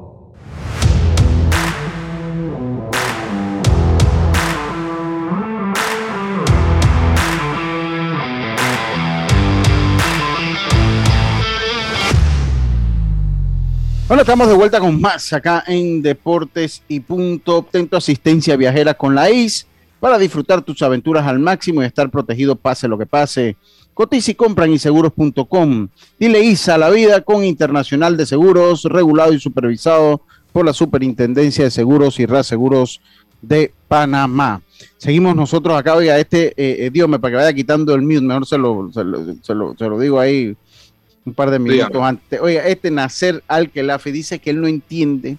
Bueno, 14.11 14.23
estamos 14.23 14.49
de 14.49 14.55
vuelta 14.55 14.81
con 14.81 14.99
más 14.99 15.31
acá 15.31 15.63
en 15.67 16.01
Deportes 16.01 16.83
y 16.89 16.99
Punto. 16.99 17.59
Obtén 17.59 17.87
tu 17.87 17.95
asistencia 17.95 18.57
viajera 18.57 18.93
con 18.93 19.15
la 19.15 19.31
IS 19.31 19.65
para 20.01 20.17
disfrutar 20.17 20.61
tus 20.63 20.81
aventuras 20.81 21.25
al 21.25 21.39
máximo 21.39 21.81
y 21.81 21.85
estar 21.85 22.09
protegido 22.09 22.57
pase 22.57 22.89
lo 22.89 22.97
que 22.97 23.05
pase. 23.05 23.55
Cotiza 23.93 24.31
y 24.31 24.35
compra 24.35 24.65
en 24.65 24.73
inseguros.com. 24.73 25.87
Dile 26.19 26.43
ISA 26.43 26.77
la 26.77 26.89
vida 26.89 27.21
con 27.21 27.45
Internacional 27.45 28.17
de 28.17 28.25
Seguros, 28.25 28.83
regulado 28.83 29.31
y 29.31 29.39
supervisado 29.39 30.23
por 30.51 30.65
la 30.65 30.73
Superintendencia 30.73 31.63
de 31.63 31.71
Seguros 31.71 32.19
y 32.19 32.25
Reaseguros 32.25 32.99
de 33.41 33.71
Panamá. 33.87 34.61
Seguimos 34.97 35.37
nosotros 35.37 35.77
acá, 35.77 35.95
oiga, 35.95 36.19
este, 36.19 36.47
eh, 36.47 36.85
eh, 36.85 36.89
Dios 36.91 37.07
me 37.07 37.17
para 37.17 37.31
que 37.31 37.37
vaya 37.37 37.53
quitando 37.53 37.95
el 37.95 38.01
mute, 38.01 38.19
mejor 38.19 38.45
se 38.45 38.57
lo, 38.57 38.91
se 38.91 39.05
lo, 39.05 39.35
se 39.41 39.55
lo, 39.55 39.73
se 39.77 39.87
lo 39.87 39.97
digo 39.97 40.19
ahí 40.19 40.57
un 41.25 41.33
par 41.33 41.51
de 41.51 41.59
minutos 41.59 42.01
antes. 42.01 42.39
Oiga, 42.41 42.67
este 42.67 42.91
Nacer 42.91 43.43
Al-Khelafi 43.47 44.11
dice 44.11 44.39
que 44.39 44.49
él 44.49 44.61
no 44.61 44.67
entiende 44.67 45.37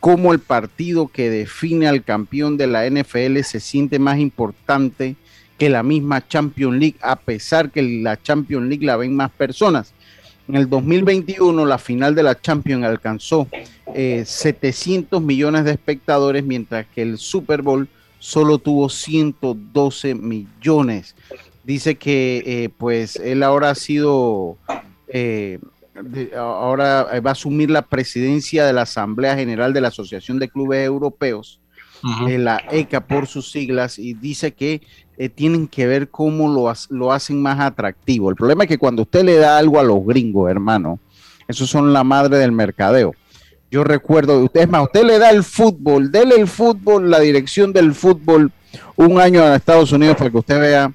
cómo 0.00 0.32
el 0.32 0.38
partido 0.38 1.08
que 1.08 1.30
define 1.30 1.88
al 1.88 2.04
campeón 2.04 2.56
de 2.56 2.66
la 2.66 2.88
NFL 2.88 3.40
se 3.42 3.60
siente 3.60 3.98
más 3.98 4.18
importante 4.18 5.16
que 5.58 5.68
la 5.68 5.82
misma 5.82 6.26
Champions 6.26 6.78
League, 6.78 6.96
a 7.02 7.16
pesar 7.16 7.70
que 7.70 7.82
la 7.82 8.20
Champions 8.20 8.68
League 8.68 8.86
la 8.86 8.96
ven 8.96 9.16
más 9.16 9.30
personas. 9.32 9.92
En 10.48 10.54
el 10.54 10.70
2021 10.70 11.66
la 11.66 11.78
final 11.78 12.14
de 12.14 12.22
la 12.22 12.40
Champions 12.40 12.84
alcanzó 12.84 13.48
700 13.92 15.20
eh, 15.20 15.24
millones 15.24 15.64
de 15.64 15.72
espectadores, 15.72 16.44
mientras 16.44 16.86
que 16.86 17.02
el 17.02 17.18
Super 17.18 17.62
Bowl 17.62 17.88
solo 18.20 18.58
tuvo 18.58 18.88
112 18.88 20.14
millones. 20.14 21.16
Dice 21.64 21.96
que 21.96 22.42
eh, 22.46 22.68
pues 22.70 23.16
él 23.16 23.42
ahora 23.42 23.70
ha 23.70 23.74
sido 23.74 24.56
eh, 25.08 25.58
ahora 26.36 27.08
eh, 27.12 27.20
va 27.20 27.30
a 27.30 27.32
asumir 27.32 27.70
la 27.70 27.82
presidencia 27.82 28.64
de 28.66 28.72
la 28.72 28.82
Asamblea 28.82 29.36
General 29.36 29.72
de 29.72 29.80
la 29.80 29.88
Asociación 29.88 30.38
de 30.38 30.48
Clubes 30.48 30.84
Europeos, 30.84 31.60
eh, 32.28 32.38
la 32.38 32.62
ECA 32.70 33.06
por 33.06 33.26
sus 33.26 33.50
siglas, 33.50 33.98
y 33.98 34.14
dice 34.14 34.52
que 34.52 34.82
tienen 35.34 35.66
que 35.66 35.88
ver 35.88 36.10
cómo 36.10 36.48
lo, 36.48 36.72
lo 36.90 37.12
hacen 37.12 37.42
más 37.42 37.58
atractivo. 37.58 38.30
El 38.30 38.36
problema 38.36 38.64
es 38.64 38.68
que 38.68 38.78
cuando 38.78 39.02
usted 39.02 39.24
le 39.24 39.34
da 39.36 39.58
algo 39.58 39.80
a 39.80 39.82
los 39.82 40.04
gringos, 40.06 40.48
hermano, 40.48 41.00
esos 41.48 41.68
son 41.68 41.92
la 41.92 42.04
madre 42.04 42.38
del 42.38 42.52
mercadeo. 42.52 43.14
Yo 43.70 43.82
recuerdo, 43.82 44.40
usted 44.44 44.60
es 44.60 44.68
más, 44.68 44.84
usted 44.84 45.04
le 45.04 45.18
da 45.18 45.30
el 45.30 45.42
fútbol, 45.42 46.12
dele 46.12 46.36
el 46.36 46.46
fútbol, 46.46 47.10
la 47.10 47.18
dirección 47.18 47.72
del 47.72 47.94
fútbol 47.94 48.52
un 48.96 49.20
año 49.20 49.42
a 49.42 49.56
Estados 49.56 49.92
Unidos 49.92 50.16
para 50.16 50.30
que 50.30 50.38
usted 50.38 50.60
vea 50.60 50.92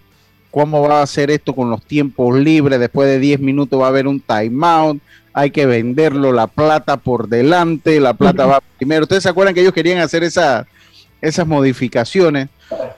cómo 0.54 0.88
va 0.88 1.00
a 1.00 1.04
hacer 1.04 1.32
esto 1.32 1.56
con 1.56 1.72
los 1.72 1.82
tiempos 1.82 2.38
libres, 2.38 2.80
después 2.80 3.10
de 3.10 3.18
10 3.18 3.40
minutos 3.40 3.82
va 3.82 3.86
a 3.86 3.90
haber 3.90 4.06
un 4.06 4.20
timeout, 4.20 5.02
hay 5.34 5.50
que 5.50 5.66
venderlo 5.66 6.32
la 6.32 6.46
plata 6.46 6.98
por 6.98 7.28
delante, 7.28 8.00
la 8.00 8.14
plata 8.14 8.46
va 8.46 8.62
primero. 8.78 9.02
Ustedes 9.02 9.24
se 9.24 9.30
acuerdan 9.30 9.56
que 9.56 9.62
ellos 9.62 9.74
querían 9.74 9.98
hacer 9.98 10.24
esa, 10.24 10.68
esas 11.20 11.48
modificaciones, 11.48 12.50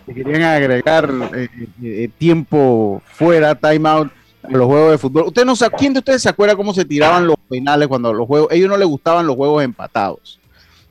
querían 0.06 0.42
agregar 0.42 1.10
eh, 1.34 1.48
eh, 1.82 2.10
tiempo 2.18 3.02
fuera, 3.06 3.56
timeout 3.56 4.12
a 4.44 4.52
los 4.52 4.66
juegos 4.66 4.92
de 4.92 4.98
fútbol. 4.98 5.28
Usted 5.28 5.46
no 5.46 5.54
¿Quién 5.78 5.94
de 5.94 6.00
ustedes 6.00 6.24
se 6.24 6.30
acuerda 6.30 6.58
cómo 6.58 6.74
se 6.74 6.84
tiraban 6.84 7.26
los 7.26 7.38
penales 7.50 7.88
cuando 7.88 8.14
los 8.14 8.28
juegos, 8.28 8.50
ellos 8.52 8.68
no 8.68 8.76
les 8.76 8.88
gustaban 8.88 9.26
los 9.26 9.38
juegos 9.38 9.64
empatados? 9.64 10.42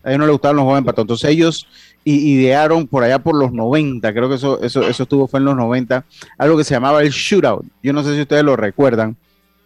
A 0.03 0.09
ellos 0.09 0.21
no 0.21 0.25
les 0.25 0.33
gustaban 0.33 0.57
los 0.57 0.63
juegos 0.63 0.79
empatados. 0.79 1.05
Entonces 1.05 1.31
ellos 1.31 1.67
y 2.05 2.35
idearon 2.35 2.87
por 2.87 3.03
allá 3.03 3.19
por 3.19 3.35
los 3.35 3.53
90, 3.53 4.13
creo 4.13 4.29
que 4.29 4.35
eso, 4.35 4.61
eso, 4.63 4.83
eso 4.87 5.03
estuvo 5.05 5.27
fue 5.27 5.41
en 5.41 5.47
los 5.47 5.57
90, 5.57 6.05
algo 6.37 6.57
que 6.57 6.65
se 6.65 6.75
llamaba 6.75 7.03
el 7.03 7.11
shootout. 7.11 7.65
Yo 7.83 7.93
no 7.93 8.03
sé 8.03 8.15
si 8.15 8.21
ustedes 8.21 8.45
lo 8.45 8.57
recuerdan. 8.57 9.17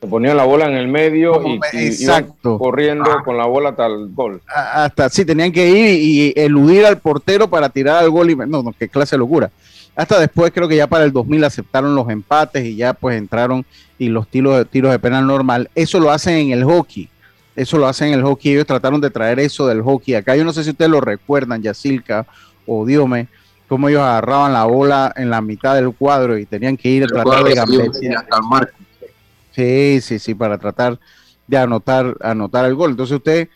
Se 0.01 0.07
ponían 0.07 0.37
la 0.37 0.45
bola 0.45 0.67
en 0.67 0.75
el 0.75 0.87
medio 0.87 1.43
y, 1.45 1.59
exacto. 1.85 2.57
corriendo 2.57 3.11
con 3.25 3.37
la 3.37 3.47
bola 3.47 3.71
hasta 3.71 3.87
el 3.87 4.15
gol. 4.15 4.41
Hasta 4.47 5.09
sí, 5.09 5.25
tenían 5.25 5.51
que 5.51 5.69
ir 5.69 6.01
y, 6.01 6.33
eludir 6.37 6.87
al 6.87 6.99
portero 6.99 7.51
para 7.51 7.69
tirar 7.69 8.05
al 8.05 8.11
gol. 8.11 8.31
Y, 8.31 8.37
no, 8.37 8.63
no, 8.63 8.73
qué 8.79 8.89
clase 8.89 9.17
de 9.17 9.19
locura. 9.19 9.51
Hasta 9.97 10.21
después 10.21 10.53
creo 10.53 10.69
que 10.69 10.77
ya 10.77 10.87
para 10.87 11.03
el 11.03 11.13
2000 11.13 11.43
aceptaron 11.43 11.97
los 11.97 12.09
empates 12.09 12.65
y 12.65 12.77
ya 12.77 12.93
pues 12.93 13.19
entraron 13.19 13.67
y 13.99 14.09
los 14.09 14.29
tiros, 14.29 14.65
tiros 14.71 14.93
de 14.93 15.01
penal 15.01 15.27
normal. 15.27 15.69
Eso 15.75 15.99
lo 15.99 16.13
hacen 16.13 16.35
en 16.35 16.53
el 16.53 16.63
hockey 16.63 17.09
eso 17.59 17.77
lo 17.79 17.87
hacen 17.87 18.09
en 18.09 18.15
el 18.15 18.23
hockey. 18.25 18.53
Ellos 18.53 18.67
trataron 18.67 19.01
de 19.01 19.11
traer 19.11 19.39
eso 19.41 19.67
del 19.67 19.83
hockey 19.83 20.15
acá. 20.15 20.37
Yo 20.37 20.45
no 20.45 20.53
sé 20.53 20.63
si 20.65 20.71
ustedes 20.71 20.91
lo 20.91 21.01
recuerdan, 21.01 21.61
Yacilca 21.63 22.27
o 22.67 22.87
Diome, 22.87 23.29
cómo 23.67 23.89
ellos 23.89 24.01
agarraban 24.03 24.53
la 24.53 24.65
bola 24.65 25.13
en 25.17 25.29
la 25.31 25.41
mitad 25.41 25.75
del 25.75 25.93
cuadro 25.93 26.39
y 26.39 26.47
tenían 26.47 26.77
que 26.77 26.89
ir 26.89 27.05
a 27.05 27.07
tratar 27.25 27.45
de 27.45 27.55
gambetear. 27.55 28.25
Sí, 29.53 30.01
sí, 30.01 30.19
sí, 30.19 30.35
para 30.35 30.57
tratar 30.59 30.99
de 31.47 31.57
anotar, 31.59 32.17
anotar 32.21 32.65
el 32.67 32.75
gol. 32.75 32.91
Entonces 32.93 33.17
usted 33.17 33.49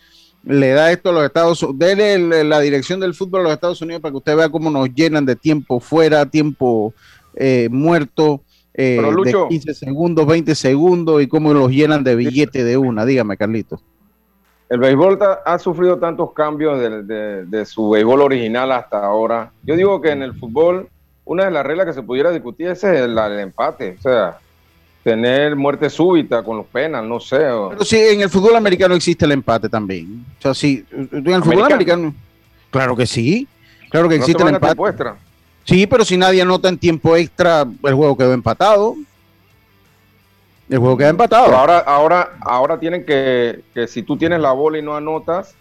le 0.44 0.70
da 0.70 0.90
esto 0.90 1.10
a 1.10 1.12
los 1.12 1.24
Estados 1.24 1.62
Unidos, 1.62 1.78
dele 1.78 2.42
la 2.44 2.58
dirección 2.60 2.98
del 2.98 3.14
fútbol 3.14 3.42
a 3.42 3.44
los 3.44 3.52
Estados 3.52 3.80
Unidos 3.82 4.02
para 4.02 4.10
que 4.12 4.16
usted 4.18 4.36
vea 4.36 4.48
cómo 4.48 4.70
nos 4.70 4.92
llenan 4.92 5.24
de 5.24 5.36
tiempo 5.36 5.78
fuera, 5.78 6.26
tiempo 6.26 6.92
eh, 7.36 7.68
muerto 7.70 8.42
eh, 8.74 8.96
Pero, 8.98 9.10
de 9.10 9.14
Lucho- 9.14 9.48
15 9.48 9.74
segundos, 9.74 10.26
20 10.26 10.54
segundos 10.54 11.22
y 11.22 11.28
cómo 11.28 11.52
los 11.54 11.70
llenan 11.70 12.02
de 12.02 12.16
billete 12.16 12.64
de 12.64 12.76
una. 12.76 13.04
Dígame, 13.04 13.36
Carlito. 13.36 13.80
El 14.72 14.78
béisbol 14.80 15.18
ha 15.44 15.58
sufrido 15.58 15.98
tantos 15.98 16.32
cambios 16.32 16.80
de, 16.80 17.02
de- 17.02 17.44
de 17.44 17.66
su 17.66 17.90
béisbol 17.90 18.22
original 18.22 18.72
hasta 18.72 19.04
ahora. 19.04 19.50
Yo 19.64 19.76
digo 19.76 20.00
que 20.00 20.11
en 20.12 20.22
el 20.22 20.32
fútbol, 20.32 20.88
una 21.26 21.44
de 21.44 21.50
las 21.50 21.66
reglas 21.66 21.85
que 21.85 21.92
se 21.92 22.02
pudiera 22.02 22.30
discutir 22.30 22.68
es 22.68 22.82
el, 22.82 23.18
el 23.18 23.38
empate. 23.40 23.96
O 23.98 24.02
sea, 24.02 24.38
tener 25.04 25.56
muerte 25.56 25.90
súbita 25.90 26.42
con 26.42 26.56
los 26.56 26.64
penas, 26.66 27.04
no 27.04 27.20
sé. 27.20 27.50
o- 27.50 27.68
Pero 27.68 27.85
sí, 27.85 27.98
en 27.98 28.22
el 28.22 28.30
fútbol 28.30 28.56
americano 28.56 28.94
existe 28.94 29.26
el 29.26 29.32
empate 29.32 29.68
también. 29.68 30.24
O 30.38 30.42
sea, 30.42 30.54
sí, 30.54 30.82
en 30.90 31.08
el 31.12 31.42
fútbol 31.42 31.64
americano, 31.74 32.14
claro 32.70 32.96
que 32.96 33.04
sí. 33.06 33.46
Claro 33.90 34.08
que 34.08 34.14
no 34.16 34.22
existe 34.22 34.42
el 34.42 34.48
empate. 34.54 34.70
Sí, 35.64 35.87
pero 35.87 36.02
si 36.06 36.16
nadie 36.16 36.40
anota 36.40 36.70
en 36.70 36.78
tiempo 36.78 37.14
extra, 37.14 37.61
el 37.85 37.94
juego 37.94 38.16
quedó 38.16 38.32
empatado. 38.32 38.96
El 40.72 40.78
juego 40.78 40.96
queda 40.96 41.11
empatado. 41.11 41.44
Pero 41.46 41.58
ahora, 41.58 41.78
ahora, 41.80 42.30
ahora 42.40 42.78
tienen 42.80 43.04
que, 43.04 43.61
que 43.74 43.87
si 43.87 44.02
tú 44.02 44.16
tienes 44.16 44.40
la 44.40 44.52
bola 44.52 44.78
y 44.78 44.82
no 44.82 44.96
anotas. 44.96 45.54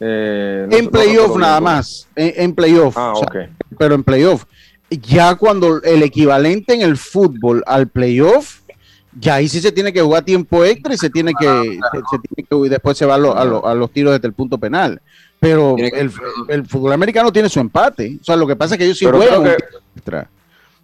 eh, 0.00 0.66
no 0.68 0.76
en 0.76 0.88
playoff 0.88 1.36
nada 1.36 1.60
más. 1.60 2.08
En, 2.16 2.32
en 2.36 2.54
playoff. 2.54 2.96
Ah, 2.98 3.12
o 3.14 3.16
sea, 3.20 3.28
ok. 3.28 3.36
Pero 3.78 3.94
en 3.94 4.02
playoff. 4.02 4.44
Ya 4.90 5.34
cuando 5.36 5.80
el 5.82 6.02
equivalente 6.02 6.74
en 6.74 6.82
el 6.82 6.96
fútbol 6.96 7.62
al 7.66 7.86
playoff, 7.88 8.60
ya 9.18 9.36
ahí 9.36 9.48
sí 9.48 9.60
se 9.60 9.70
tiene 9.72 9.92
que 9.92 10.02
jugar 10.02 10.24
tiempo 10.24 10.64
extra 10.64 10.92
y 10.94 10.98
se 10.98 11.08
tiene 11.08 11.32
que, 11.38 11.46
se, 11.46 11.98
se 12.10 12.18
tiene 12.18 12.48
que 12.48 12.56
y 12.66 12.68
después 12.68 12.98
se 12.98 13.06
va 13.06 13.14
a, 13.14 13.18
lo- 13.18 13.36
a 13.36 13.44
lo- 13.44 13.66
a 13.66 13.74
los 13.74 13.90
tiros 13.92 14.12
desde 14.12 14.26
el 14.26 14.34
punto 14.34 14.58
penal. 14.58 15.00
Pero 15.38 15.76
el, 15.78 16.10
el 16.48 16.66
fútbol 16.66 16.92
americano 16.92 17.32
tiene 17.32 17.48
su 17.48 17.60
empate. 17.60 18.18
O 18.20 18.24
sea, 18.24 18.36
lo 18.36 18.46
que 18.46 18.56
pasa 18.56 18.74
es 18.74 18.78
que 18.78 18.84
ellos 18.86 18.98
sí 18.98 19.04
Pero 19.06 19.18
juegan 19.18 19.44
que- 19.44 19.56
extra. 19.96 20.28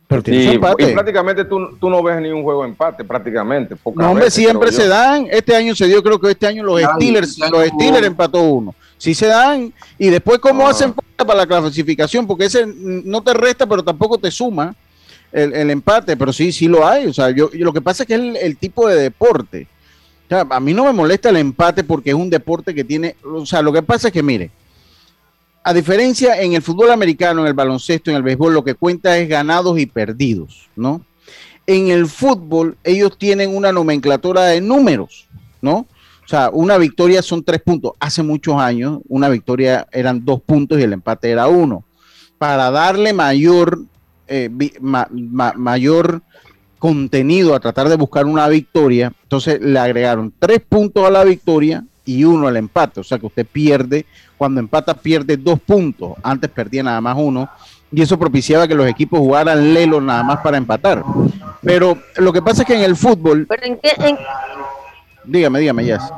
Pero 0.08 0.22
empate. 0.26 0.90
y 0.90 0.94
prácticamente 0.94 1.44
tú, 1.44 1.76
tú 1.78 1.90
no 1.90 2.02
ves 2.02 2.18
ni 2.22 2.30
un 2.30 2.42
juego 2.42 2.62
de 2.62 2.70
empate, 2.70 3.04
prácticamente. 3.04 3.76
No, 3.94 4.08
hombre, 4.10 4.24
veces, 4.24 4.34
siempre 4.42 4.72
se 4.72 4.88
dan. 4.88 5.26
Este 5.30 5.54
año 5.54 5.74
se 5.76 5.86
dio, 5.86 6.02
creo 6.02 6.18
que 6.18 6.30
este 6.30 6.46
año 6.46 6.62
los 6.64 6.80
Ya, 6.80 6.94
Steelers, 6.94 7.36
ya 7.36 7.50
los 7.50 7.60
no- 7.60 7.74
Steelers 7.78 8.06
empató 8.06 8.40
uno. 8.42 8.74
Sí 8.96 9.14
se 9.14 9.26
dan. 9.26 9.70
Y 9.98 10.08
después, 10.08 10.38
¿cómo 10.38 10.66
Ah. 10.66 10.70
hacen 10.70 10.94
falta 10.94 11.24
para 11.26 11.40
la 11.40 11.46
clasificación? 11.46 12.26
Porque 12.26 12.46
ese 12.46 12.64
no 12.66 13.22
te 13.22 13.34
resta, 13.34 13.66
pero 13.66 13.84
tampoco 13.84 14.16
te 14.16 14.30
suma 14.30 14.74
el, 15.30 15.52
el 15.52 15.70
empate. 15.70 16.16
Pero 16.16 16.32
sí, 16.32 16.52
sí 16.52 16.68
lo 16.68 16.86
hay. 16.88 17.06
O 17.06 17.12
sea, 17.12 17.28
yo, 17.30 17.50
yo- 17.52 17.66
lo 17.66 17.72
que 17.74 17.82
pasa 17.82 18.02
es 18.04 18.06
que 18.06 18.14
es 18.14 18.20
el, 18.20 18.36
el 18.36 18.56
tipo 18.56 18.88
de 18.88 18.96
deporte. 18.96 19.66
O 20.24 20.28
sea, 20.30 20.46
a 20.48 20.58
mí 20.60 20.72
no 20.72 20.84
me 20.84 20.92
molesta 20.92 21.28
el 21.28 21.36
empate 21.36 21.84
porque 21.84 22.10
es 22.10 22.16
un 22.16 22.30
deporte 22.30 22.74
que 22.74 22.82
tiene. 22.82 23.14
O 23.22 23.44
sea, 23.44 23.60
lo 23.60 23.72
que 23.74 23.82
pasa 23.82 24.08
es 24.08 24.14
que, 24.14 24.22
mire, 24.22 24.50
a 25.62 25.74
diferencia 25.74 26.40
en 26.40 26.54
el 26.54 26.62
fútbol 26.62 26.90
americano, 26.90 27.42
en 27.42 27.48
el 27.48 27.54
baloncesto, 27.54 28.10
en 28.10 28.16
el 28.16 28.22
béisbol, 28.22 28.54
lo 28.54 28.64
que 28.64 28.74
cuenta 28.74 29.18
es 29.18 29.28
ganados 29.28 29.78
y 29.78 29.86
perdidos, 29.86 30.68
¿no? 30.76 31.04
En 31.66 31.88
el 31.88 32.06
fútbol, 32.06 32.78
ellos 32.82 33.18
tienen 33.18 33.54
una 33.54 33.72
nomenclatura 33.72 34.44
de 34.44 34.60
números, 34.60 35.28
¿no? 35.60 35.86
O 36.28 36.28
sea, 36.28 36.50
una 36.52 36.76
victoria 36.78 37.22
son 37.22 37.42
tres 37.42 37.62
puntos. 37.62 37.92
Hace 38.00 38.22
muchos 38.22 38.56
años, 38.56 39.00
una 39.08 39.28
victoria 39.28 39.86
eran 39.92 40.24
dos 40.24 40.42
puntos 40.42 40.78
y 40.78 40.82
el 40.82 40.92
empate 40.92 41.30
era 41.30 41.48
uno. 41.48 41.84
Para 42.36 42.70
darle 42.70 43.12
mayor, 43.12 43.80
eh, 44.26 44.50
mayor 44.80 46.22
contenido 46.78 47.54
a 47.54 47.60
tratar 47.60 47.88
de 47.88 47.96
buscar 47.96 48.26
una 48.26 48.46
victoria, 48.46 49.12
entonces 49.22 49.60
le 49.60 49.78
agregaron 49.78 50.32
tres 50.38 50.60
puntos 50.66 51.06
a 51.06 51.10
la 51.10 51.24
victoria 51.24 51.84
y 52.04 52.24
uno 52.24 52.46
al 52.46 52.56
empate. 52.56 53.00
O 53.00 53.04
sea 53.04 53.18
que 53.18 53.26
usted 53.26 53.46
pierde, 53.46 54.06
cuando 54.38 54.60
empata 54.60 54.94
pierde 54.94 55.36
dos 55.36 55.58
puntos. 55.60 56.12
Antes 56.22 56.48
perdía 56.50 56.82
nada 56.82 57.00
más 57.00 57.16
uno. 57.18 57.48
Y 57.90 58.02
eso 58.02 58.18
propiciaba 58.18 58.68
que 58.68 58.74
los 58.74 58.86
equipos 58.86 59.18
jugaran 59.18 59.74
lelo 59.74 60.00
nada 60.00 60.22
más 60.22 60.38
para 60.40 60.56
empatar. 60.56 61.02
Pero 61.62 61.98
lo 62.16 62.32
que 62.32 62.40
pasa 62.42 62.62
es 62.62 62.68
que 62.68 62.74
en 62.74 62.82
el 62.82 62.96
fútbol, 62.96 63.46
Pero 63.48 63.64
¿en 63.64 63.78
qué, 63.78 63.90
en, 63.98 64.16
dígame, 65.24 65.58
dígame, 65.60 65.84
Jazz. 65.86 66.12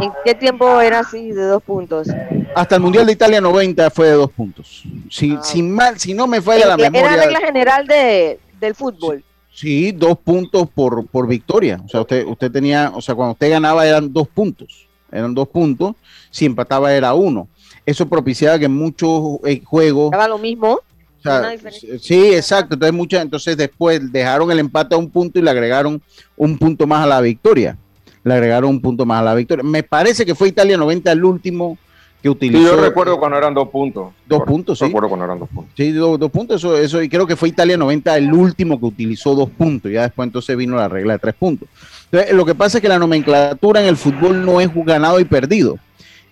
en 0.00 0.10
qué 0.24 0.34
tiempo 0.34 0.80
era 0.80 1.00
así 1.00 1.32
de 1.32 1.42
dos 1.44 1.62
puntos? 1.62 2.08
Hasta 2.54 2.76
el 2.76 2.82
Mundial 2.82 3.06
de 3.06 3.12
Italia 3.12 3.40
90 3.40 3.90
fue 3.90 4.06
de 4.08 4.12
dos 4.12 4.30
puntos. 4.30 4.84
Si, 5.10 5.32
Ah. 5.32 5.40
si 5.42 5.62
mal, 5.62 5.98
si 5.98 6.14
no 6.14 6.26
me 6.26 6.40
falla 6.40 6.66
la 6.66 6.74
Era 6.74 6.90
memoria. 6.90 7.16
regla 7.16 7.40
general 7.40 7.86
de, 7.86 8.38
del 8.60 8.74
fútbol. 8.74 9.24
Sí, 9.52 9.90
dos 9.92 10.16
puntos 10.18 10.68
por, 10.72 11.06
por 11.08 11.26
victoria. 11.26 11.80
O 11.84 11.88
sea, 11.88 12.02
usted, 12.02 12.24
usted 12.26 12.50
tenía, 12.52 12.92
o 12.94 13.00
sea, 13.00 13.14
cuando 13.14 13.32
usted 13.32 13.50
ganaba 13.50 13.84
eran 13.86 14.12
dos 14.12 14.28
puntos. 14.28 14.86
Eran 15.12 15.34
dos 15.34 15.48
puntos. 15.48 15.94
Si 16.30 16.44
empataba 16.46 16.92
era 16.94 17.14
uno. 17.14 17.48
Eso 17.86 18.08
propiciaba 18.08 18.58
que 18.58 18.66
en 18.66 18.74
muchos 18.74 19.38
eh, 19.46 19.62
juegos. 19.64 20.10
Daba 20.10 20.28
lo 20.28 20.38
mismo. 20.38 20.74
o 20.74 21.22
sea, 21.22 21.52
sí, 22.00 22.34
exacto. 22.34 22.74
Entonces, 22.74 22.94
muchas, 22.94 23.22
entonces 23.22 23.56
después 23.56 24.12
dejaron 24.12 24.50
el 24.50 24.58
empate 24.58 24.94
a 24.94 24.98
un 24.98 25.10
punto 25.10 25.38
y 25.38 25.42
le 25.42 25.50
agregaron 25.50 26.00
un 26.36 26.58
punto 26.58 26.86
más 26.86 27.02
a 27.02 27.06
la 27.06 27.20
victoria. 27.20 27.76
Le 28.24 28.34
agregaron 28.34 28.70
un 28.70 28.80
punto 28.82 29.06
más 29.06 29.20
a 29.20 29.24
la 29.24 29.34
victoria. 29.34 29.62
Me 29.64 29.82
parece 29.82 30.26
que 30.26 30.34
fue 30.34 30.48
Italia 30.48 30.76
90 30.76 31.10
el 31.12 31.24
último 31.24 31.78
que 32.20 32.28
Sí, 32.28 32.28
utilizó. 32.28 32.74
yo 32.74 32.80
recuerdo 32.82 33.18
cuando 33.18 33.38
eran 33.38 33.54
dos 33.54 33.68
puntos. 33.68 34.12
Dos 34.26 34.42
puntos, 34.42 34.78
sí. 34.78 34.84
Recuerdo 34.86 35.08
cuando 35.08 35.24
eran 35.24 35.38
dos 35.38 35.48
puntos. 35.48 35.72
Sí, 35.76 35.92
do- 35.92 36.18
dos, 36.18 36.30
puntos, 36.32 36.56
eso, 36.56 36.76
eso, 36.76 37.00
y 37.00 37.08
creo 37.08 37.26
que 37.28 37.36
fue 37.36 37.48
Italia 37.48 37.76
90 37.76 38.16
el 38.18 38.32
último 38.32 38.78
que 38.78 38.86
utilizó 38.86 39.34
dos 39.36 39.48
puntos, 39.50 39.90
ya 39.92 40.02
después 40.02 40.26
entonces 40.26 40.56
vino 40.56 40.74
la 40.76 40.88
regla 40.88 41.12
de 41.14 41.20
tres 41.20 41.34
puntos. 41.36 41.68
Entonces, 42.10 42.34
lo 42.34 42.44
que 42.46 42.54
pasa 42.54 42.78
es 42.78 42.82
que 42.82 42.88
la 42.88 42.98
nomenclatura 42.98 43.80
en 43.80 43.86
el 43.86 43.96
fútbol 43.96 44.44
no 44.44 44.60
es 44.60 44.70
ganado 44.74 45.20
y 45.20 45.24
perdido. 45.24 45.78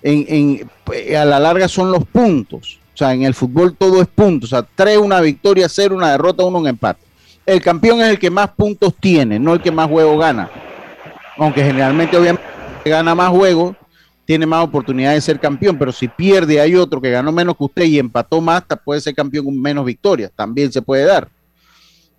A 0.04 1.24
la 1.24 1.38
larga 1.38 1.68
son 1.68 1.90
los 1.90 2.04
puntos. 2.04 2.78
O 2.94 2.96
sea, 2.96 3.12
en 3.12 3.24
el 3.24 3.34
fútbol 3.34 3.76
todo 3.76 4.00
es 4.00 4.08
puntos. 4.08 4.52
O 4.52 4.56
sea, 4.56 4.66
tres 4.74 4.96
una 4.96 5.20
victoria, 5.20 5.68
cero 5.68 5.96
una 5.96 6.12
derrota, 6.12 6.44
uno 6.44 6.58
un 6.58 6.68
empate. 6.68 7.00
El 7.44 7.60
campeón 7.60 8.00
es 8.00 8.08
el 8.08 8.18
que 8.18 8.30
más 8.30 8.48
puntos 8.50 8.94
tiene, 8.98 9.38
no 9.38 9.52
el 9.52 9.60
que 9.60 9.70
más 9.70 9.88
juegos 9.88 10.18
gana. 10.18 10.50
Aunque 11.36 11.62
generalmente, 11.62 12.16
obviamente, 12.16 12.48
gana 12.84 13.14
más 13.14 13.28
juegos 13.28 13.76
tiene 14.26 14.44
más 14.44 14.64
oportunidad 14.64 15.12
de 15.12 15.20
ser 15.20 15.38
campeón, 15.38 15.78
pero 15.78 15.92
si 15.92 16.08
pierde 16.08 16.60
hay 16.60 16.74
otro 16.74 17.00
que 17.00 17.10
ganó 17.10 17.30
menos 17.30 17.56
que 17.56 17.64
usted 17.64 17.84
y 17.84 17.98
empató 17.98 18.40
más, 18.40 18.64
puede 18.84 19.00
ser 19.00 19.14
campeón 19.14 19.44
con 19.44 19.60
menos 19.60 19.84
victorias, 19.84 20.32
también 20.34 20.72
se 20.72 20.82
puede 20.82 21.04
dar. 21.04 21.28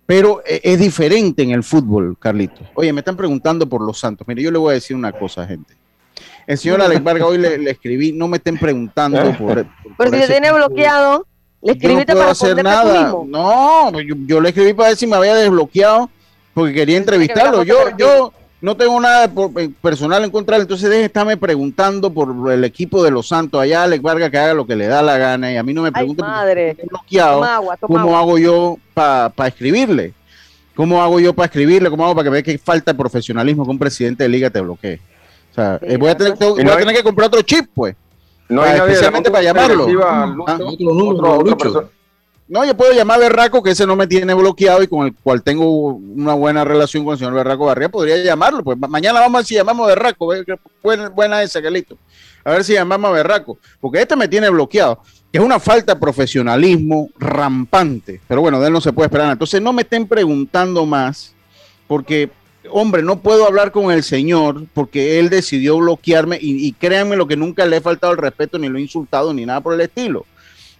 Pero 0.08 0.40
eh, 0.46 0.62
es 0.64 0.78
diferente 0.80 1.42
en 1.42 1.50
el 1.50 1.62
fútbol, 1.62 2.16
Carlito. 2.18 2.62
Oye, 2.72 2.90
me 2.94 3.00
están 3.00 3.14
preguntando 3.14 3.68
por 3.68 3.82
los 3.82 3.98
Santos. 3.98 4.26
Mire, 4.26 4.42
yo 4.42 4.50
le 4.50 4.56
voy 4.56 4.70
a 4.70 4.74
decir 4.74 4.96
una 4.96 5.12
cosa, 5.12 5.46
gente. 5.46 5.74
El 6.46 6.56
señor 6.56 6.80
Alex 6.80 7.02
Vargas 7.04 7.28
hoy 7.28 7.36
le, 7.36 7.58
le 7.58 7.70
escribí, 7.72 8.12
no 8.12 8.26
me 8.26 8.38
estén 8.38 8.56
preguntando 8.56 9.20
por, 9.36 9.66
por- 9.66 9.66
Pero 9.98 10.10
si 10.10 10.20
te 10.20 10.26
tiene 10.28 10.50
bloqueado, 10.50 11.26
le 11.60 11.66
yo 11.66 11.66
no 11.66 11.72
escribiste 11.74 12.12
puedo 12.12 12.18
para 12.20 12.32
hacer 12.32 12.56
tú 12.56 12.62
nada. 12.62 13.02
mismo. 13.02 13.26
No, 13.28 14.00
yo, 14.00 14.14
yo 14.26 14.40
le 14.40 14.48
escribí 14.48 14.72
para 14.72 14.88
ver 14.88 14.96
si 14.96 15.06
me 15.06 15.16
había 15.16 15.34
desbloqueado 15.34 16.08
porque 16.54 16.72
quería 16.72 16.96
entrevistarlo. 16.96 17.62
Yo, 17.64 17.94
yo 17.98 18.32
no 18.60 18.76
tengo 18.76 19.00
nada 19.00 19.28
por- 19.28 19.50
eh, 19.60 19.70
personal 19.80 20.24
en 20.24 20.30
contra 20.30 20.56
entonces 20.56 20.88
deje 20.88 21.00
de 21.00 21.06
estarme 21.06 21.36
preguntando 21.36 22.12
por 22.12 22.50
el 22.52 22.64
equipo 22.64 23.02
de 23.04 23.10
los 23.10 23.28
Santos 23.28 23.60
allá, 23.60 23.84
Alex 23.84 24.02
Vargas 24.02 24.30
que 24.30 24.38
haga 24.38 24.54
lo 24.54 24.66
que 24.66 24.74
le 24.76 24.86
da 24.88 25.00
la 25.02 25.16
gana 25.18 25.52
y 25.52 25.56
a 25.56 25.62
mí 25.62 25.72
no 25.74 25.82
me 25.82 25.92
pregunte 25.92 26.22
porque 26.22 26.30
madre. 26.32 26.70
estoy 26.70 26.88
bloqueado. 26.88 27.34
Toma 27.40 27.54
agua, 27.54 27.76
toma 27.76 27.94
¿Cómo 28.00 28.08
agua. 28.16 28.18
hago 28.20 28.38
yo 28.38 28.76
para 28.94 29.32
escribirle? 29.46 30.12
¿Cómo 30.74 31.02
hago 31.02 31.18
yo 31.20 31.32
para 31.34 31.46
escribirle? 31.46 31.90
¿Cómo 31.90 32.04
hago 32.04 32.14
para 32.14 32.24
que 32.24 32.30
vea 32.30 32.42
que 32.42 32.58
falta 32.58 32.92
de 32.92 32.98
profesionalismo 32.98 33.64
que 33.64 33.70
un 33.70 33.78
presidente 33.78 34.22
de 34.24 34.28
liga 34.28 34.50
te 34.50 34.60
bloquee? 34.60 35.00
O 35.50 35.54
sea, 35.54 35.78
Sí, 35.80 35.86
eh, 35.88 35.96
voy, 35.96 36.10
a 36.10 36.16
tener, 36.16 36.34
voy 36.34 36.62
no 36.64 36.72
a 36.72 36.76
tener 36.76 36.94
que 36.96 37.02
comprar 37.02 37.26
otro 37.28 37.42
chip, 37.42 37.66
pues. 37.74 37.96
No 38.48 38.62
Ah, 38.62 38.64
hay 38.64 38.70
nadie 38.70 38.80
de 38.82 38.86
la 38.86 38.92
especialmente 38.92 39.30
para 39.30 39.42
llamarlo. 39.44 39.86
Ah, 40.04 40.36
otro 40.64 40.94
número, 40.94 41.38
otro-. 41.38 41.90
No, 42.48 42.64
yo 42.64 42.74
puedo 42.76 42.92
llamar 42.92 43.16
a 43.18 43.20
Berraco, 43.24 43.62
que 43.62 43.72
ese 43.72 43.86
no 43.86 43.94
me 43.94 44.06
tiene 44.06 44.32
bloqueado 44.32 44.82
y 44.82 44.88
con 44.88 45.06
el 45.06 45.14
cual 45.14 45.42
tengo 45.42 45.92
una 45.96 46.32
buena 46.32 46.64
relación 46.64 47.04
con 47.04 47.12
el 47.12 47.18
señor 47.18 47.34
Berraco 47.34 47.66
Barría, 47.66 47.90
podría 47.90 48.16
llamarlo. 48.16 48.64
Pues 48.64 48.78
ma- 48.78 48.88
mañana 48.88 49.20
vamos 49.20 49.34
a 49.34 49.38
ver 49.40 49.46
si 49.46 49.54
llamamos 49.54 49.84
a 49.84 49.88
Berraco. 49.88 50.30
Buena, 50.82 51.08
buena 51.10 51.42
esa, 51.42 51.60
que 51.60 51.70
listo. 51.70 51.98
A 52.44 52.52
ver 52.52 52.64
si 52.64 52.72
llamamos 52.72 53.10
a 53.10 53.12
Berraco, 53.12 53.58
porque 53.80 54.00
este 54.00 54.16
me 54.16 54.28
tiene 54.28 54.48
bloqueado. 54.48 55.02
que 55.30 55.36
Es 55.38 55.44
una 55.44 55.60
falta 55.60 55.92
de 55.94 56.00
profesionalismo 56.00 57.10
rampante. 57.18 58.20
Pero 58.26 58.40
bueno, 58.40 58.58
de 58.60 58.68
él 58.68 58.72
no 58.72 58.80
se 58.80 58.94
puede 58.94 59.08
esperar. 59.08 59.30
Entonces 59.30 59.60
no 59.60 59.74
me 59.74 59.82
estén 59.82 60.08
preguntando 60.08 60.86
más, 60.86 61.34
porque, 61.86 62.30
hombre, 62.70 63.02
no 63.02 63.20
puedo 63.20 63.46
hablar 63.46 63.72
con 63.72 63.90
el 63.92 64.02
señor 64.02 64.64
porque 64.72 65.18
él 65.18 65.28
decidió 65.28 65.76
bloquearme 65.76 66.38
y, 66.40 66.66
y 66.66 66.72
créanme 66.72 67.16
lo 67.16 67.26
que 67.28 67.36
nunca 67.36 67.66
le 67.66 67.76
he 67.76 67.80
faltado 67.82 68.12
el 68.14 68.18
respeto, 68.18 68.58
ni 68.58 68.68
lo 68.70 68.78
he 68.78 68.82
insultado, 68.82 69.34
ni 69.34 69.44
nada 69.44 69.60
por 69.60 69.74
el 69.74 69.82
estilo. 69.82 70.24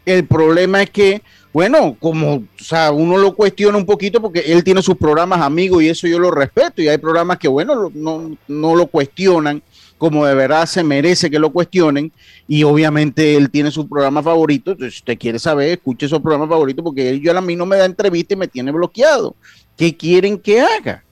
El 0.07 0.24
problema 0.24 0.83
es 0.83 0.88
que, 0.88 1.20
bueno, 1.52 1.96
como 1.98 2.34
o 2.34 2.42
sea, 2.58 2.92
uno 2.92 3.16
lo 3.16 3.34
cuestiona 3.34 3.78
un 3.78 3.87
poquito 3.87 4.20
porque 4.20 4.40
él 4.40 4.62
tiene 4.62 4.82
sus 4.82 4.96
programas 4.96 5.40
amigos 5.40 5.82
y 5.82 5.88
eso 5.88 6.06
yo 6.06 6.18
lo 6.18 6.30
respeto. 6.30 6.82
Y 6.82 6.88
hay 6.88 6.98
programas 6.98 7.38
que, 7.38 7.48
bueno, 7.48 7.90
no, 7.94 8.37
no 8.46 8.74
lo 8.76 8.87
cuestionan 8.87 9.62
como 9.96 10.24
de 10.24 10.34
verdad 10.34 10.64
se 10.66 10.84
merece 10.84 11.28
que 11.30 11.38
lo 11.40 11.51
cuestionen. 11.51 12.12
Y 12.46 12.62
obviamente 12.62 13.34
él 13.36 13.51
tiene 13.51 13.70
su 13.70 13.88
programa 13.88 14.22
favorito. 14.22 14.70
Entonces, 14.72 14.94
si 14.94 15.01
usted 15.01 15.18
quiere 15.18 15.38
saber, 15.38 15.70
escuche 15.70 16.07
esos 16.07 16.20
programas 16.20 16.49
favoritos 16.49 16.84
porque 16.84 17.09
él 17.09 17.20
yo 17.20 17.36
a 17.36 17.40
mí 17.40 17.57
no 17.57 17.66
me 17.66 17.76
da 17.76 17.84
entrevista 17.84 18.34
y 18.34 18.36
me 18.36 18.49
tiene 18.49 18.70
bloqueado. 18.70 19.34
¿Qué 19.76 19.96
quieren 19.96 20.38
que 20.38 20.61
haga? 20.61 21.03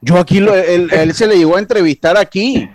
Yo 0.00 0.18
aquí, 0.18 0.40
lo- 0.40 0.54
él, 0.54 0.88
él 0.92 1.14
se 1.14 1.26
le 1.26 1.36
llegó 1.38 1.56
a 1.56 1.60
entrevistar 1.60 2.16
aquí 2.16 2.68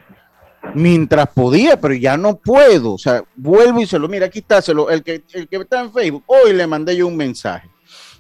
mientras 0.73 1.27
podía, 1.29 1.79
pero 1.79 1.93
ya 1.93 2.17
no 2.17 2.35
puedo. 2.37 2.93
O 2.93 2.97
sea, 2.97 3.23
vuelvo 3.35 3.81
y 3.81 3.85
se 3.85 3.97
lo, 3.99 4.07
mira, 4.07 4.25
aquí 4.27 4.39
está, 4.39 4.61
se 4.61 4.73
lo, 4.73 4.89
el, 4.89 5.03
que, 5.03 5.23
el 5.33 5.47
que 5.47 5.57
está 5.57 5.81
en 5.81 5.91
Facebook, 5.93 6.23
hoy 6.27 6.53
le 6.53 6.67
mandé 6.67 6.95
yo 6.95 7.07
un 7.07 7.17
mensaje. 7.17 7.67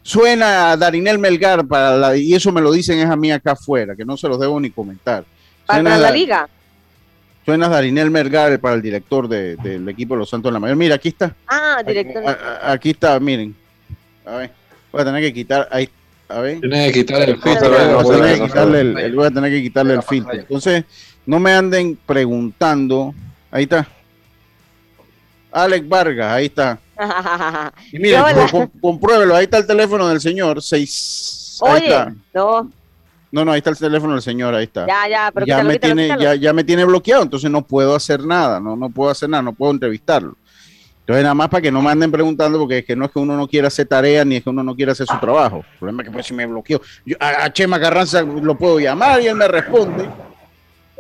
Suena 0.01 0.75
Darinel 0.77 1.19
Melgar 1.19 1.65
para 1.67 1.95
la, 1.97 2.15
y 2.17 2.33
eso 2.33 2.51
me 2.51 2.61
lo 2.61 2.71
dicen 2.71 2.99
es 2.99 3.09
a 3.09 3.15
mí 3.15 3.31
acá 3.31 3.51
afuera, 3.51 3.95
que 3.95 4.05
no 4.05 4.17
se 4.17 4.27
los 4.27 4.39
debo 4.39 4.59
ni 4.59 4.69
comentar. 4.71 5.23
Para 5.65 5.97
la 5.97 6.09
liga. 6.11 6.49
Suena 7.45 7.67
Darinel 7.67 8.09
Melgar 8.09 8.59
para 8.59 8.75
el 8.75 8.81
director 8.81 9.27
de- 9.27 9.55
del 9.57 9.87
equipo 9.89 10.13
de 10.13 10.19
los 10.19 10.29
Santos 10.29 10.49
de 10.49 10.53
la 10.53 10.59
Mayor. 10.59 10.77
Mira, 10.77 10.95
aquí 10.95 11.09
está. 11.09 11.35
Ah, 11.47 11.81
director. 11.85 12.23
A- 12.27 12.31
a- 12.69 12.71
Aquí 12.73 12.91
está, 12.91 13.19
miren. 13.19 13.55
A 14.25 14.35
ver, 14.37 14.51
voy 14.91 15.01
a 15.01 15.05
tener 15.05 15.21
que 15.21 15.33
quitar 15.33 15.67
ahí. 15.71 15.89
A 16.27 16.39
ver. 16.41 16.59
Tienes 16.59 16.93
que 16.93 16.99
el 16.99 17.41
filtro. 17.41 18.43
quitarle 18.45 18.81
el, 18.81 18.97
el- 18.99 19.15
voy 19.15 19.25
a 19.25 19.31
tener 19.31 19.51
que 19.51 19.61
quitarle 19.63 19.93
el 19.95 20.03
filtro. 20.03 20.33
Entonces, 20.33 20.85
no 21.29 21.39
me 21.39 21.51
anden 21.53 21.95
preguntando. 22.07 23.13
Ahí 23.51 23.63
está. 23.65 23.87
Alex 25.51 25.87
Vargas, 25.87 26.31
ahí 26.33 26.45
está. 26.47 26.79
Y 27.93 28.11
com- 28.13 28.49
com- 28.49 28.79
compruébelo, 28.81 29.35
ahí 29.35 29.43
está 29.43 29.59
el 29.59 29.67
teléfono 29.67 30.07
del 30.07 30.19
señor. 30.19 30.59
Seis, 30.63 31.59
ahí 31.63 31.73
Oye, 31.75 31.85
está. 31.85 32.13
no, 32.33 32.71
No, 33.31 33.45
no, 33.45 33.51
ahí 33.51 33.59
está 33.59 33.69
el 33.69 33.77
teléfono 33.77 34.13
del 34.13 34.23
señor, 34.23 34.55
ahí 34.55 34.63
está. 34.63 34.87
ya, 34.87 35.07
ya, 35.07 35.31
pero 35.31 35.45
ya 35.45 35.57
quítalo, 35.57 35.67
me 35.69 35.73
quítalo, 35.75 35.93
tiene, 35.95 36.03
quítalo. 36.15 36.21
ya, 36.23 36.35
ya 36.35 36.53
me 36.53 36.63
tiene 36.63 36.83
bloqueado, 36.85 37.21
entonces 37.21 37.51
no 37.51 37.61
puedo 37.61 37.93
hacer 37.95 38.23
nada, 38.25 38.59
no, 38.59 38.75
no 38.75 38.89
puedo 38.89 39.11
hacer 39.11 39.29
nada, 39.29 39.43
no 39.43 39.53
puedo 39.53 39.71
entrevistarlo. 39.71 40.35
Entonces 41.01 41.21
nada 41.23 41.35
más 41.35 41.49
para 41.49 41.61
que 41.61 41.71
no 41.71 41.81
me 41.83 41.91
anden 41.91 42.11
preguntando, 42.11 42.57
porque 42.57 42.79
es 42.79 42.85
que 42.85 42.95
no 42.95 43.05
es 43.05 43.11
que 43.11 43.19
uno 43.19 43.37
no 43.37 43.47
quiera 43.47 43.67
hacer 43.67 43.87
tarea 43.87 44.25
ni 44.25 44.37
es 44.37 44.43
que 44.43 44.49
uno 44.49 44.63
no 44.63 44.75
quiera 44.75 44.93
hacer 44.93 45.05
su 45.05 45.17
trabajo. 45.19 45.57
El 45.73 45.77
problema 45.79 46.01
es 46.01 46.07
que 46.09 46.13
pues 46.13 46.25
si 46.25 46.33
me 46.33 46.45
bloqueó. 46.47 46.81
Yo, 47.05 47.15
a, 47.19 47.45
a 47.45 47.53
Chema 47.53 47.79
Carranza 47.79 48.23
lo 48.23 48.55
puedo 48.57 48.79
llamar 48.79 49.21
y 49.21 49.27
él 49.27 49.35
me 49.35 49.47
responde. 49.47 50.09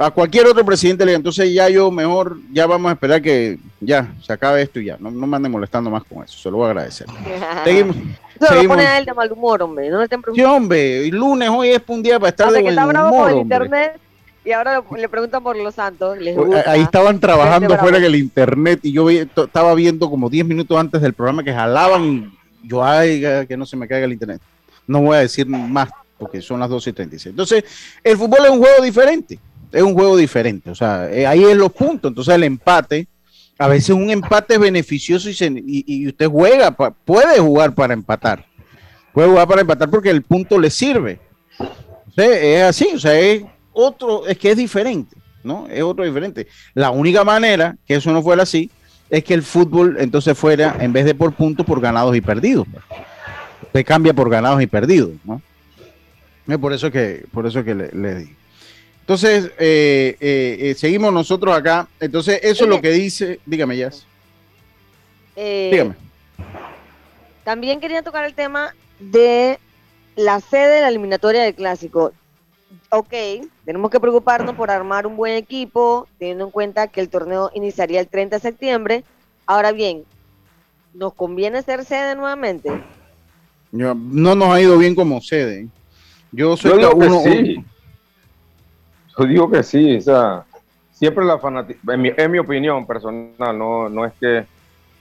A 0.01 0.11
cualquier 0.11 0.47
otro 0.47 0.63
presidente 0.63 1.05
le 1.05 1.13
entonces 1.13 1.53
ya 1.53 1.67
yo 1.67 1.91
mejor, 1.91 2.37
ya 2.53 2.65
vamos 2.65 2.89
a 2.89 2.93
esperar 2.93 3.21
que 3.21 3.59
ya 3.81 4.13
se 4.25 4.31
acabe 4.31 4.61
esto 4.61 4.79
y 4.79 4.85
ya. 4.85 4.95
No, 4.97 5.11
no 5.11 5.27
me 5.27 5.35
anden 5.35 5.51
molestando 5.51 5.89
más 5.89 6.03
con 6.05 6.23
eso, 6.23 6.37
se 6.37 6.49
lo 6.49 6.55
voy 6.57 6.67
a 6.67 6.69
agradecer. 6.69 7.05
Seguimos. 7.65 7.97
Lo 8.39 8.47
seguimos. 8.47 8.77
pone 8.77 8.87
a 8.87 8.97
él 8.97 9.05
de 9.05 9.13
mal 9.13 9.29
humor, 9.31 9.61
hombre. 9.61 9.89
No 9.89 9.97
le 9.97 10.05
estén 10.05 10.19
Sí, 10.19 10.23
preguntando. 10.23 10.55
hombre, 10.55 11.05
y 11.05 11.11
lunes 11.11 11.49
hoy 11.49 11.69
es 11.71 11.81
un 11.87 12.01
día 12.01 12.17
para 12.17 12.29
estar 12.29 12.47
Hasta 12.47 12.57
de 12.59 12.63
que 12.63 12.71
buen 12.73 12.73
está 12.79 12.85
bravo 12.85 13.09
humor, 13.15 13.31
el 13.31 13.37
internet 13.39 13.99
y 14.45 14.51
ahora 14.53 14.81
le, 14.95 15.01
le 15.01 15.09
preguntan 15.09 15.43
por 15.43 15.57
los 15.57 15.75
santos. 15.75 16.17
les 16.17 16.33
gusta. 16.37 16.63
Ahí 16.71 16.79
estaban 16.81 17.19
trabajando 17.19 17.77
fuera 17.77 17.97
en 17.97 18.05
el 18.05 18.15
internet 18.15 18.79
y 18.83 18.93
yo 18.93 19.03
vi- 19.03 19.17
estaba 19.35 19.75
viendo 19.75 20.09
como 20.09 20.29
10 20.29 20.45
minutos 20.45 20.77
antes 20.79 21.01
del 21.01 21.13
programa 21.13 21.43
que 21.43 21.51
jalaban 21.53 22.31
y 22.63 22.67
yo, 22.69 22.81
ay, 22.85 23.21
que 23.49 23.57
no 23.57 23.65
se 23.65 23.75
me 23.75 23.85
caiga 23.85 24.05
el 24.05 24.13
internet. 24.13 24.41
No 24.87 25.01
voy 25.01 25.17
a 25.17 25.19
decir 25.19 25.45
más 25.45 25.89
porque 26.17 26.41
son 26.41 26.61
las 26.61 26.69
12 26.69 26.89
y 26.89 26.93
36. 26.93 27.31
Entonces, 27.33 27.63
el 28.01 28.17
fútbol 28.17 28.39
es 28.45 28.49
un 28.51 28.59
juego 28.59 28.81
diferente. 28.83 29.37
Es 29.71 29.83
un 29.83 29.93
juego 29.93 30.17
diferente. 30.17 30.69
O 30.69 30.75
sea, 30.75 31.09
eh, 31.11 31.25
ahí 31.25 31.43
es 31.43 31.55
los 31.55 31.71
puntos. 31.71 32.09
Entonces, 32.09 32.33
el 32.35 32.43
empate, 32.43 33.07
a 33.57 33.67
veces 33.67 33.91
un 33.91 34.09
empate 34.09 34.55
es 34.55 34.59
beneficioso 34.59 35.29
y, 35.29 36.07
usted 36.07 36.27
juega, 36.27 36.71
puede 36.71 37.39
jugar 37.39 37.73
para 37.73 37.93
empatar. 37.93 38.45
Puede 39.13 39.29
jugar 39.29 39.47
para 39.47 39.61
empatar 39.61 39.89
porque 39.89 40.09
el 40.09 40.21
punto 40.21 40.57
le 40.57 40.69
sirve. 40.69 41.19
Es 42.15 42.63
así, 42.63 42.89
o 42.95 42.99
sea, 42.99 43.17
es 43.19 43.43
otro, 43.71 44.27
es 44.27 44.37
que 44.37 44.51
es 44.51 44.57
diferente, 44.57 45.15
¿no? 45.43 45.67
Es 45.69 45.81
otro 45.81 46.03
diferente. 46.03 46.47
La 46.73 46.91
única 46.91 47.23
manera 47.23 47.77
que 47.85 47.95
eso 47.95 48.11
no 48.11 48.21
fuera 48.21 48.43
así 48.43 48.69
es 49.09 49.23
que 49.23 49.33
el 49.33 49.43
fútbol 49.43 49.97
entonces 49.99 50.37
fuera, 50.37 50.75
en 50.79 50.93
vez 50.93 51.05
de 51.05 51.15
por 51.15 51.33
puntos, 51.33 51.65
por 51.65 51.79
ganados 51.81 52.15
y 52.15 52.21
perdidos. 52.21 52.67
Se 53.73 53.83
cambia 53.83 54.13
por 54.13 54.29
ganados 54.29 54.61
y 54.61 54.67
perdidos, 54.67 55.11
¿no? 55.23 55.41
Es 56.47 56.57
por 56.57 56.73
eso 56.73 56.91
que, 56.91 57.25
por 57.31 57.45
eso 57.45 57.63
que 57.63 57.75
le, 57.75 57.91
le. 57.91 58.35
Entonces, 59.09 59.51
eh, 59.57 60.15
eh, 60.19 60.57
eh, 60.59 60.75
seguimos 60.75 61.11
nosotros 61.11 61.57
acá. 61.57 61.87
Entonces, 61.99 62.39
eso 62.43 62.65
es 62.65 62.69
lo 62.69 62.79
que 62.79 62.91
dice, 62.91 63.39
dígame, 63.43 63.75
ya. 63.75 63.89
Eh, 65.35 65.69
Dígame. 65.71 65.95
También 67.43 67.79
quería 67.79 68.03
tocar 68.03 68.23
el 68.25 68.35
tema 68.35 68.75
de 68.99 69.57
la 70.15 70.39
sede 70.41 70.75
de 70.75 70.81
la 70.81 70.89
eliminatoria 70.89 71.41
del 71.41 71.55
clásico. 71.55 72.13
Ok, 72.91 73.11
tenemos 73.65 73.89
que 73.89 73.99
preocuparnos 73.99 74.53
por 74.53 74.69
armar 74.69 75.07
un 75.07 75.17
buen 75.17 75.33
equipo, 75.33 76.07
teniendo 76.19 76.45
en 76.45 76.51
cuenta 76.51 76.87
que 76.87 77.01
el 77.01 77.09
torneo 77.09 77.49
iniciaría 77.55 78.01
el 78.01 78.07
30 78.07 78.35
de 78.35 78.41
septiembre. 78.43 79.03
Ahora 79.47 79.71
bien, 79.71 80.03
¿nos 80.93 81.15
conviene 81.15 81.63
ser 81.63 81.83
sede 81.83 82.13
nuevamente? 82.15 82.69
Yo- 83.71 83.95
no 83.95 84.35
nos 84.35 84.49
ha 84.49 84.61
ido 84.61 84.77
bien 84.77 84.93
como 84.93 85.19
sede. 85.19 85.67
Yo 86.31 86.55
soy 86.55 86.79
Yo 86.79 86.93
uno- 86.93 87.23
sí. 87.23 87.55
Yo 89.19 89.25
digo 89.25 89.51
que 89.51 89.63
sí, 89.63 89.97
o 89.97 90.01
sea, 90.01 90.45
siempre 90.93 91.25
la 91.25 91.37
fanaticada, 91.37 91.93
en 91.93 92.01
mi, 92.01 92.11
en 92.15 92.31
mi 92.31 92.39
opinión 92.39 92.87
personal, 92.87 93.57
no, 93.57 93.89
no 93.89 94.05
es 94.05 94.13
que, 94.13 94.45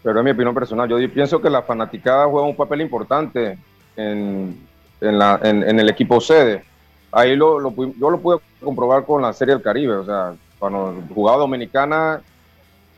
pero 0.02 0.18
es 0.18 0.24
mi 0.24 0.32
opinión 0.32 0.54
personal, 0.54 0.88
yo 0.88 0.96
pienso 1.12 1.40
que 1.40 1.48
la 1.48 1.62
fanaticada 1.62 2.26
juega 2.26 2.48
un 2.48 2.56
papel 2.56 2.80
importante 2.80 3.56
en, 3.96 4.58
en, 5.00 5.18
la, 5.18 5.38
en, 5.42 5.78
el 5.78 5.88
equipo 5.88 6.20
sede. 6.20 6.64
Ahí 7.12 7.36
lo, 7.36 7.60
lo 7.60 7.72
yo 7.76 8.10
lo 8.10 8.18
pude 8.18 8.38
comprobar 8.60 9.04
con 9.04 9.22
la 9.22 9.32
Serie 9.32 9.54
del 9.54 9.62
Caribe, 9.62 9.94
o 9.94 10.04
sea, 10.04 10.34
cuando 10.58 11.00
jugaba 11.14 11.38
Dominicana 11.38 12.20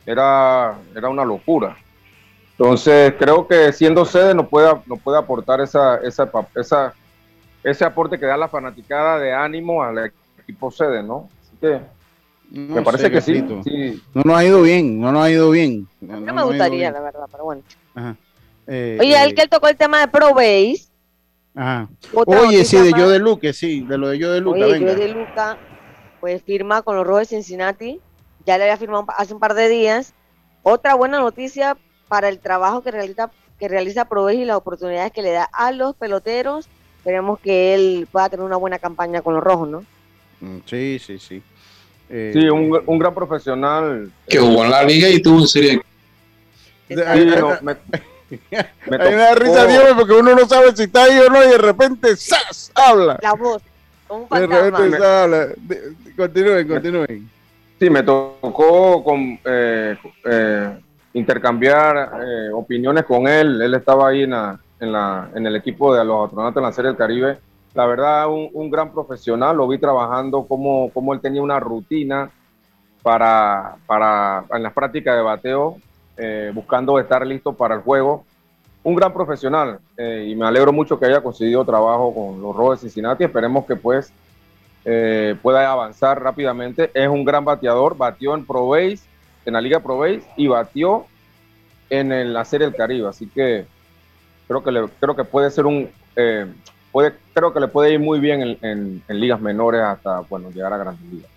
era, 0.05 0.75
era 0.95 1.07
una 1.07 1.23
locura. 1.23 1.77
Entonces, 2.51 3.13
creo 3.19 3.47
que 3.47 3.71
siendo 3.73 4.05
sede 4.05 4.33
nos 4.33 4.47
puede, 4.47 4.73
nos 4.87 4.99
puede 4.99 5.19
aportar 5.19 5.61
esa, 5.61 5.97
esa, 5.97 6.29
esa, 6.55 6.93
ese 7.63 7.85
aporte 7.85 8.19
que 8.19 8.25
da 8.25 8.37
la 8.37 8.47
fanaticada 8.47 9.19
de 9.19 9.33
ánimo 9.33 9.83
al 9.83 10.11
equipo 10.51 10.71
sede, 10.71 11.03
¿no? 11.03 11.29
Así 11.41 11.57
que 11.59 11.81
No 12.51 12.75
me 12.75 12.81
parece 12.81 13.05
sé, 13.05 13.11
que 13.11 13.21
sí, 13.21 13.43
sí. 13.63 14.03
No 14.13 14.21
nos 14.25 14.35
ha 14.37 14.45
ido 14.45 14.61
bien, 14.61 14.99
no 14.99 15.11
nos 15.11 15.23
ha 15.23 15.31
ido 15.31 15.49
bien. 15.51 15.87
No, 16.01 16.19
No 16.19 16.25
no 16.27 16.33
me 16.33 16.43
gustaría, 16.43 16.91
la 16.91 17.01
verdad, 17.01 17.25
pero 17.31 17.43
bueno. 17.45 17.61
Ajá. 17.95 18.15
Eh, 18.67 18.97
Oye, 18.99 19.13
eh, 19.15 19.23
el 19.23 19.33
que 19.35 19.41
él 19.43 19.49
tocó 19.49 19.67
el 19.67 19.77
tema 19.77 19.99
de 20.01 20.07
Pro 20.07 20.33
Base. 20.33 20.87
ajá. 21.55 21.89
Otra 22.13 22.41
Oye, 22.41 22.63
sí, 22.65 22.77
de 22.77 22.91
más. 22.91 22.99
yo 22.99 23.09
de 23.09 23.19
Luque, 23.19 23.53
sí, 23.53 23.81
de 23.81 23.97
lo 23.97 24.09
de 24.09 24.17
yo 24.19 24.31
de 24.31 24.41
Oye, 24.41 24.73
venga. 24.73 24.91
Joe 24.93 24.95
de 25.01 25.07
Luca, 25.13 25.57
pues 26.19 26.43
firma 26.43 26.81
con 26.81 26.95
los 26.95 27.05
Rojos 27.05 27.21
de 27.21 27.35
Cincinnati. 27.35 27.99
Ya 28.45 28.57
le 28.57 28.63
había 28.65 28.77
firmado 28.77 29.05
hace 29.17 29.33
un 29.33 29.39
par 29.39 29.53
de 29.53 29.69
días. 29.69 30.13
Otra 30.63 30.95
buena 30.95 31.19
noticia 31.19 31.77
para 32.07 32.29
el 32.29 32.39
trabajo 32.39 32.81
que 32.81 32.91
realiza, 32.91 33.31
que 33.59 33.67
realiza 33.67 34.07
y 34.33 34.45
las 34.45 34.57
oportunidades 34.57 35.11
que 35.11 35.21
le 35.21 35.31
da 35.31 35.49
a 35.51 35.71
los 35.71 35.95
peloteros. 35.95 36.67
Esperemos 36.97 37.39
que 37.39 37.73
él 37.73 38.07
pueda 38.11 38.29
tener 38.29 38.45
una 38.45 38.57
buena 38.57 38.77
campaña 38.77 39.21
con 39.21 39.33
los 39.33 39.43
Rojos, 39.43 39.67
¿no? 39.67 39.83
Mm, 40.41 40.57
Sí, 40.65 40.99
sí, 40.99 41.17
sí. 41.19 41.41
Eh, 42.09 42.31
Sí, 42.33 42.49
un, 42.49 42.77
un 42.85 42.99
gran 42.99 43.13
profesional. 43.13 44.11
Que 44.27 44.37
jugó 44.39 44.65
en 44.65 44.71
la 44.71 44.83
liga 44.83 45.07
y 45.07 45.21
tuvo 45.21 45.37
un 45.37 45.47
serie. 45.47 45.81
Sí, 46.89 46.95
no, 47.39 47.51
me, 47.61 47.75
me 48.29 48.37
me 48.87 48.97
da 48.97 49.33
tocó- 49.33 49.39
risa, 49.39 49.65
Dios, 49.67 49.83
porque 49.95 50.13
uno 50.13 50.35
no 50.35 50.45
sabe 50.47 50.75
si 50.75 50.83
está 50.83 51.03
ahí 51.05 51.17
o 51.19 51.29
no, 51.29 51.41
y 51.43 51.47
de 51.49 51.57
repente 51.57 52.15
¡zas! 52.17 52.71
habla. 52.75 53.17
La 53.21 53.33
voz, 53.33 53.61
un 54.09 54.27
De 54.29 54.45
repente 54.47 54.97
¡zas! 54.97 55.01
habla. 55.01 55.47
Continúen, 56.17 56.67
continúen. 56.67 57.29
Sí, 57.79 57.89
me 57.89 58.03
tocó 58.03 59.03
con, 59.03 59.39
eh, 59.45 59.95
eh, 60.25 60.79
intercambiar 61.13 62.11
eh, 62.21 62.49
opiniones 62.53 63.05
con 63.05 63.27
él. 63.27 63.61
Él 63.61 63.73
estaba 63.73 64.09
ahí 64.09 64.23
en, 64.23 64.31
la, 64.31 64.59
en, 64.79 64.91
la, 64.91 65.29
en 65.33 65.47
el 65.47 65.55
equipo 65.55 65.95
de 65.95 66.03
los 66.05 66.25
astronautas 66.25 66.57
en 66.61 66.63
la 66.63 66.73
Serie 66.73 66.89
del 66.89 66.97
Caribe. 66.97 67.39
La 67.73 67.85
verdad, 67.85 68.29
un, 68.29 68.49
un 68.53 68.69
gran 68.69 68.91
profesional. 68.91 69.55
Lo 69.55 69.67
vi 69.67 69.77
trabajando, 69.77 70.45
como, 70.45 70.89
como 70.91 71.13
él 71.13 71.21
tenía 71.21 71.41
una 71.41 71.59
rutina 71.59 72.29
para, 73.01 73.75
para 73.87 74.45
en 74.53 74.63
las 74.63 74.73
prácticas 74.73 75.15
de 75.15 75.21
bateo, 75.21 75.77
eh, 76.17 76.51
buscando 76.53 76.99
estar 76.99 77.25
listo 77.25 77.53
para 77.53 77.75
el 77.75 77.81
juego. 77.81 78.25
Un 78.83 78.95
gran 78.95 79.13
profesional 79.13 79.79
eh, 79.95 80.27
y 80.29 80.35
me 80.35 80.45
alegro 80.45 80.73
mucho 80.73 80.99
que 80.99 81.05
haya 81.05 81.21
conseguido 81.21 81.63
trabajo 81.63 82.13
con 82.13 82.41
los 82.41 82.55
Rojos 82.55 82.81
de 82.81 82.89
Cincinnati. 82.89 83.23
Esperemos 83.23 83.65
que 83.65 83.75
pues 83.75 84.11
eh, 84.83 85.35
pueda 85.41 85.71
avanzar 85.71 86.21
rápidamente. 86.21 86.89
Es 86.93 87.07
un 87.07 87.23
gran 87.23 87.45
bateador, 87.45 87.95
batió 87.95 88.33
en 88.33 88.45
Pro 88.45 88.67
Base, 88.69 88.99
en 89.45 89.53
la 89.53 89.61
Liga 89.61 89.79
Pro 89.79 89.99
Base 89.99 90.23
y 90.35 90.47
batió 90.47 91.05
en 91.89 92.11
el- 92.11 92.33
la 92.33 92.43
Serie 92.43 92.67
del 92.67 92.75
Caribe. 92.75 93.07
Así 93.07 93.27
que 93.27 93.65
creo 94.47 94.63
que, 94.63 94.89
creo 94.99 95.15
que 95.15 95.23
puede 95.25 95.51
ser 95.51 95.65
un, 95.67 95.89
puede, 96.91 97.13
creo 97.33 97.53
que 97.53 97.59
le 97.59 97.67
puede 97.67 97.93
ir 97.93 97.99
muy 97.99 98.19
bien 98.19 98.41
en, 98.41 98.57
en- 98.61 99.03
en 99.07 99.19
ligas 99.19 99.39
menores 99.41 99.81
hasta 99.81 100.19
bueno 100.21 100.49
llegar 100.51 100.73
a 100.73 100.77
grandes 100.77 101.11
ligas. 101.11 101.29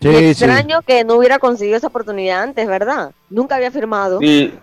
Y 0.00 0.08
extraño 0.30 0.82
que 0.82 1.02
no 1.04 1.14
hubiera 1.16 1.38
conseguido 1.38 1.76
esa 1.76 1.88
oportunidad 1.88 2.42
antes, 2.42 2.66
¿verdad? 2.68 3.12
Nunca 3.30 3.56
había 3.56 3.70
firmado. 3.70 4.20
Y 4.22 4.54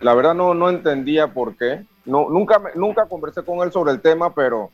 la 0.00 0.14
verdad 0.14 0.34
no, 0.34 0.54
no 0.54 0.68
entendía 0.70 1.26
por 1.32 1.56
qué. 1.56 1.84
No, 2.04 2.28
nunca, 2.30 2.58
me- 2.60 2.70
nunca 2.76 3.06
conversé 3.06 3.42
con 3.42 3.66
él 3.66 3.72
sobre 3.72 3.90
el 3.92 4.00
tema, 4.00 4.32
pero 4.32 4.70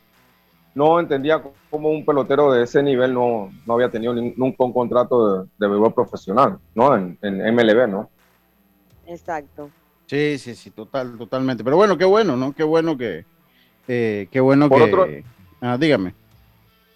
no 0.75 0.99
entendía 0.99 1.41
cómo 1.69 1.89
un 1.89 2.05
pelotero 2.05 2.51
de 2.51 2.63
ese 2.63 2.83
nivel 2.83 3.13
no, 3.13 3.51
no 3.65 3.73
había 3.73 3.89
tenido 3.89 4.13
ni- 4.13 4.33
nunca 4.37 4.63
un 4.63 4.73
contrato 4.73 5.41
de, 5.43 5.49
de 5.57 5.67
béisbol 5.67 5.93
profesional, 5.93 6.59
¿no? 6.75 6.95
En, 6.95 7.17
en 7.23 7.41
MLB, 7.55 7.87
¿no? 7.87 8.09
Exacto. 9.07 9.69
Sí, 10.05 10.37
sí, 10.37 10.53
sí, 10.55 10.69
total, 10.71 11.17
totalmente. 11.17 11.63
Pero 11.63 11.75
bueno, 11.77 11.97
qué 11.97 12.05
bueno, 12.05 12.35
¿no? 12.37 12.53
Qué 12.53 12.63
bueno 12.63 12.97
que, 12.97 13.25
eh, 13.87 14.27
qué 14.31 14.39
bueno 14.39 14.69
Por 14.69 14.77
que. 14.79 14.83
otro- 14.85 15.07
Ah, 15.61 15.77
dígame. 15.77 16.13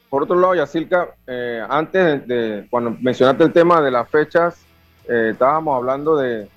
Por 0.10 0.24
otro 0.24 0.40
lado, 0.40 0.56
Yacilca, 0.56 1.10
eh, 1.26 1.62
antes 1.70 2.28
de, 2.28 2.66
cuando 2.70 2.96
mencionaste 3.02 3.44
el 3.44 3.54
tema 3.54 3.82
de 3.82 3.92
las 3.92 4.10
fechas, 4.10 4.58
eh, 5.08 5.30
estábamos 5.32 5.76
hablando 5.76 6.16
de, 6.18 6.48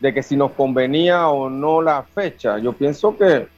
de 0.00 0.14
que 0.14 0.22
si 0.22 0.36
nos 0.36 0.52
convenía 0.52 1.28
o 1.28 1.48
no 1.50 1.80
la 1.82 2.02
fecha. 2.02 2.58
Yo 2.58 2.72
pienso 2.72 3.16
que 3.16 3.48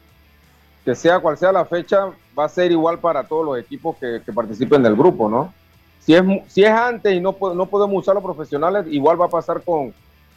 que 0.84 0.96
sea 0.96 1.20
cual 1.20 1.38
sea 1.38 1.52
la 1.52 1.64
fecha, 1.64 2.06
va 2.36 2.46
a 2.46 2.48
ser 2.48 2.72
igual 2.72 2.98
para 2.98 3.22
todos 3.22 3.46
los 3.46 3.56
equipos 3.56 3.96
que, 3.98 4.20
que 4.26 4.32
participen 4.32 4.82
del 4.82 4.96
grupo, 4.96 5.28
¿no? 5.28 5.54
Si 6.00 6.12
es, 6.12 6.24
si 6.48 6.64
es 6.64 6.70
antes 6.72 7.14
y 7.14 7.20
no, 7.20 7.36
no 7.54 7.66
podemos 7.66 8.00
usar 8.00 8.16
los 8.16 8.24
profesionales, 8.24 8.86
igual 8.90 9.20
va 9.20 9.26
a 9.26 9.30
pasar 9.30 9.62
con, 9.62 9.94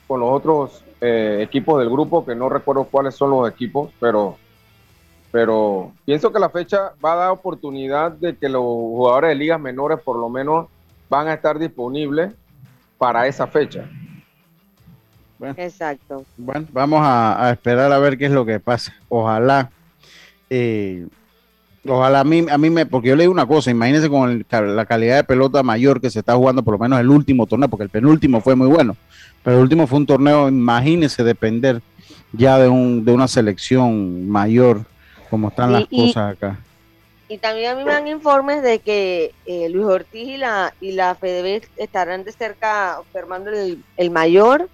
con 0.07 0.19
los 0.19 0.29
otros 0.31 0.83
eh, 1.01 1.39
equipos 1.41 1.79
del 1.79 1.89
grupo, 1.89 2.23
que 2.23 2.35
no 2.35 2.47
recuerdo 2.47 2.83
cuáles 2.83 3.15
son 3.15 3.31
los 3.31 3.49
equipos, 3.49 3.89
pero, 3.99 4.37
pero 5.35 5.91
pienso 6.05 6.31
que 6.31 6.39
la 6.39 6.49
fecha 6.49 6.93
va 7.03 7.11
a 7.11 7.15
dar 7.17 7.31
oportunidad 7.31 8.09
de 8.09 8.37
que 8.37 8.47
los 8.47 8.61
jugadores 8.61 9.31
de 9.31 9.35
ligas 9.35 9.59
menores 9.59 9.99
por 9.99 10.15
lo 10.15 10.29
menos 10.29 10.67
van 11.09 11.27
a 11.27 11.33
estar 11.33 11.59
disponibles 11.59 12.31
para 12.97 13.27
esa 13.27 13.45
fecha. 13.45 13.83
Exacto. 15.57 16.23
Bueno, 16.37 16.65
vamos 16.71 17.01
a, 17.03 17.47
a 17.47 17.51
esperar 17.51 17.91
a 17.91 17.99
ver 17.99 18.17
qué 18.17 18.27
es 18.27 18.31
lo 18.31 18.45
que 18.45 18.61
pasa. 18.61 18.95
Ojalá, 19.09 19.71
eh, 20.49 21.05
ojalá 21.85 22.21
a 22.21 22.23
mí, 22.23 22.45
a 22.49 22.57
mí 22.57 22.69
me, 22.69 22.85
porque 22.85 23.09
yo 23.09 23.17
le 23.17 23.23
digo 23.23 23.33
una 23.33 23.45
cosa, 23.45 23.69
imagínense 23.69 24.09
con 24.09 24.29
el 24.29 24.45
la 24.73 24.85
calidad 24.85 25.17
de 25.17 25.25
pelota 25.25 25.61
mayor 25.63 25.99
que 25.99 26.09
se 26.09 26.19
está 26.19 26.33
jugando, 26.33 26.63
por 26.63 26.75
lo 26.75 26.79
menos 26.79 26.97
el 26.97 27.09
último 27.09 27.45
torneo, 27.45 27.67
porque 27.67 27.83
el 27.83 27.89
penúltimo 27.89 28.39
fue 28.39 28.55
muy 28.55 28.67
bueno, 28.67 28.95
pero 29.43 29.57
el 29.57 29.63
último 29.63 29.85
fue 29.85 29.99
un 29.99 30.05
torneo, 30.05 30.47
imagínense 30.47 31.25
depender 31.25 31.81
ya 32.31 32.57
de, 32.57 32.69
un, 32.69 33.03
de 33.03 33.11
una 33.11 33.27
selección 33.27 34.29
mayor, 34.29 34.85
como 35.35 35.49
están 35.49 35.73
las 35.73 35.85
y- 35.89 36.07
cosas 36.13 36.33
acá. 36.35 36.57
Y 37.27 37.39
también 37.39 37.71
a 37.71 37.75
mí 37.75 37.83
me 37.83 37.91
dan 37.91 38.07
informes 38.07 38.61
de 38.61 38.79
que 38.79 39.33
eh, 39.47 39.67
Luis 39.69 39.85
Ortiz 39.87 40.27
y 40.27 40.37
la, 40.37 40.73
y 40.79 40.91
la 40.91 41.15
FEDB 41.15 41.63
estarán 41.77 42.23
de 42.23 42.31
cerca 42.31 42.99
observando 42.99 43.49
el, 43.49 43.83
el 43.97 44.11
mayor 44.11 44.69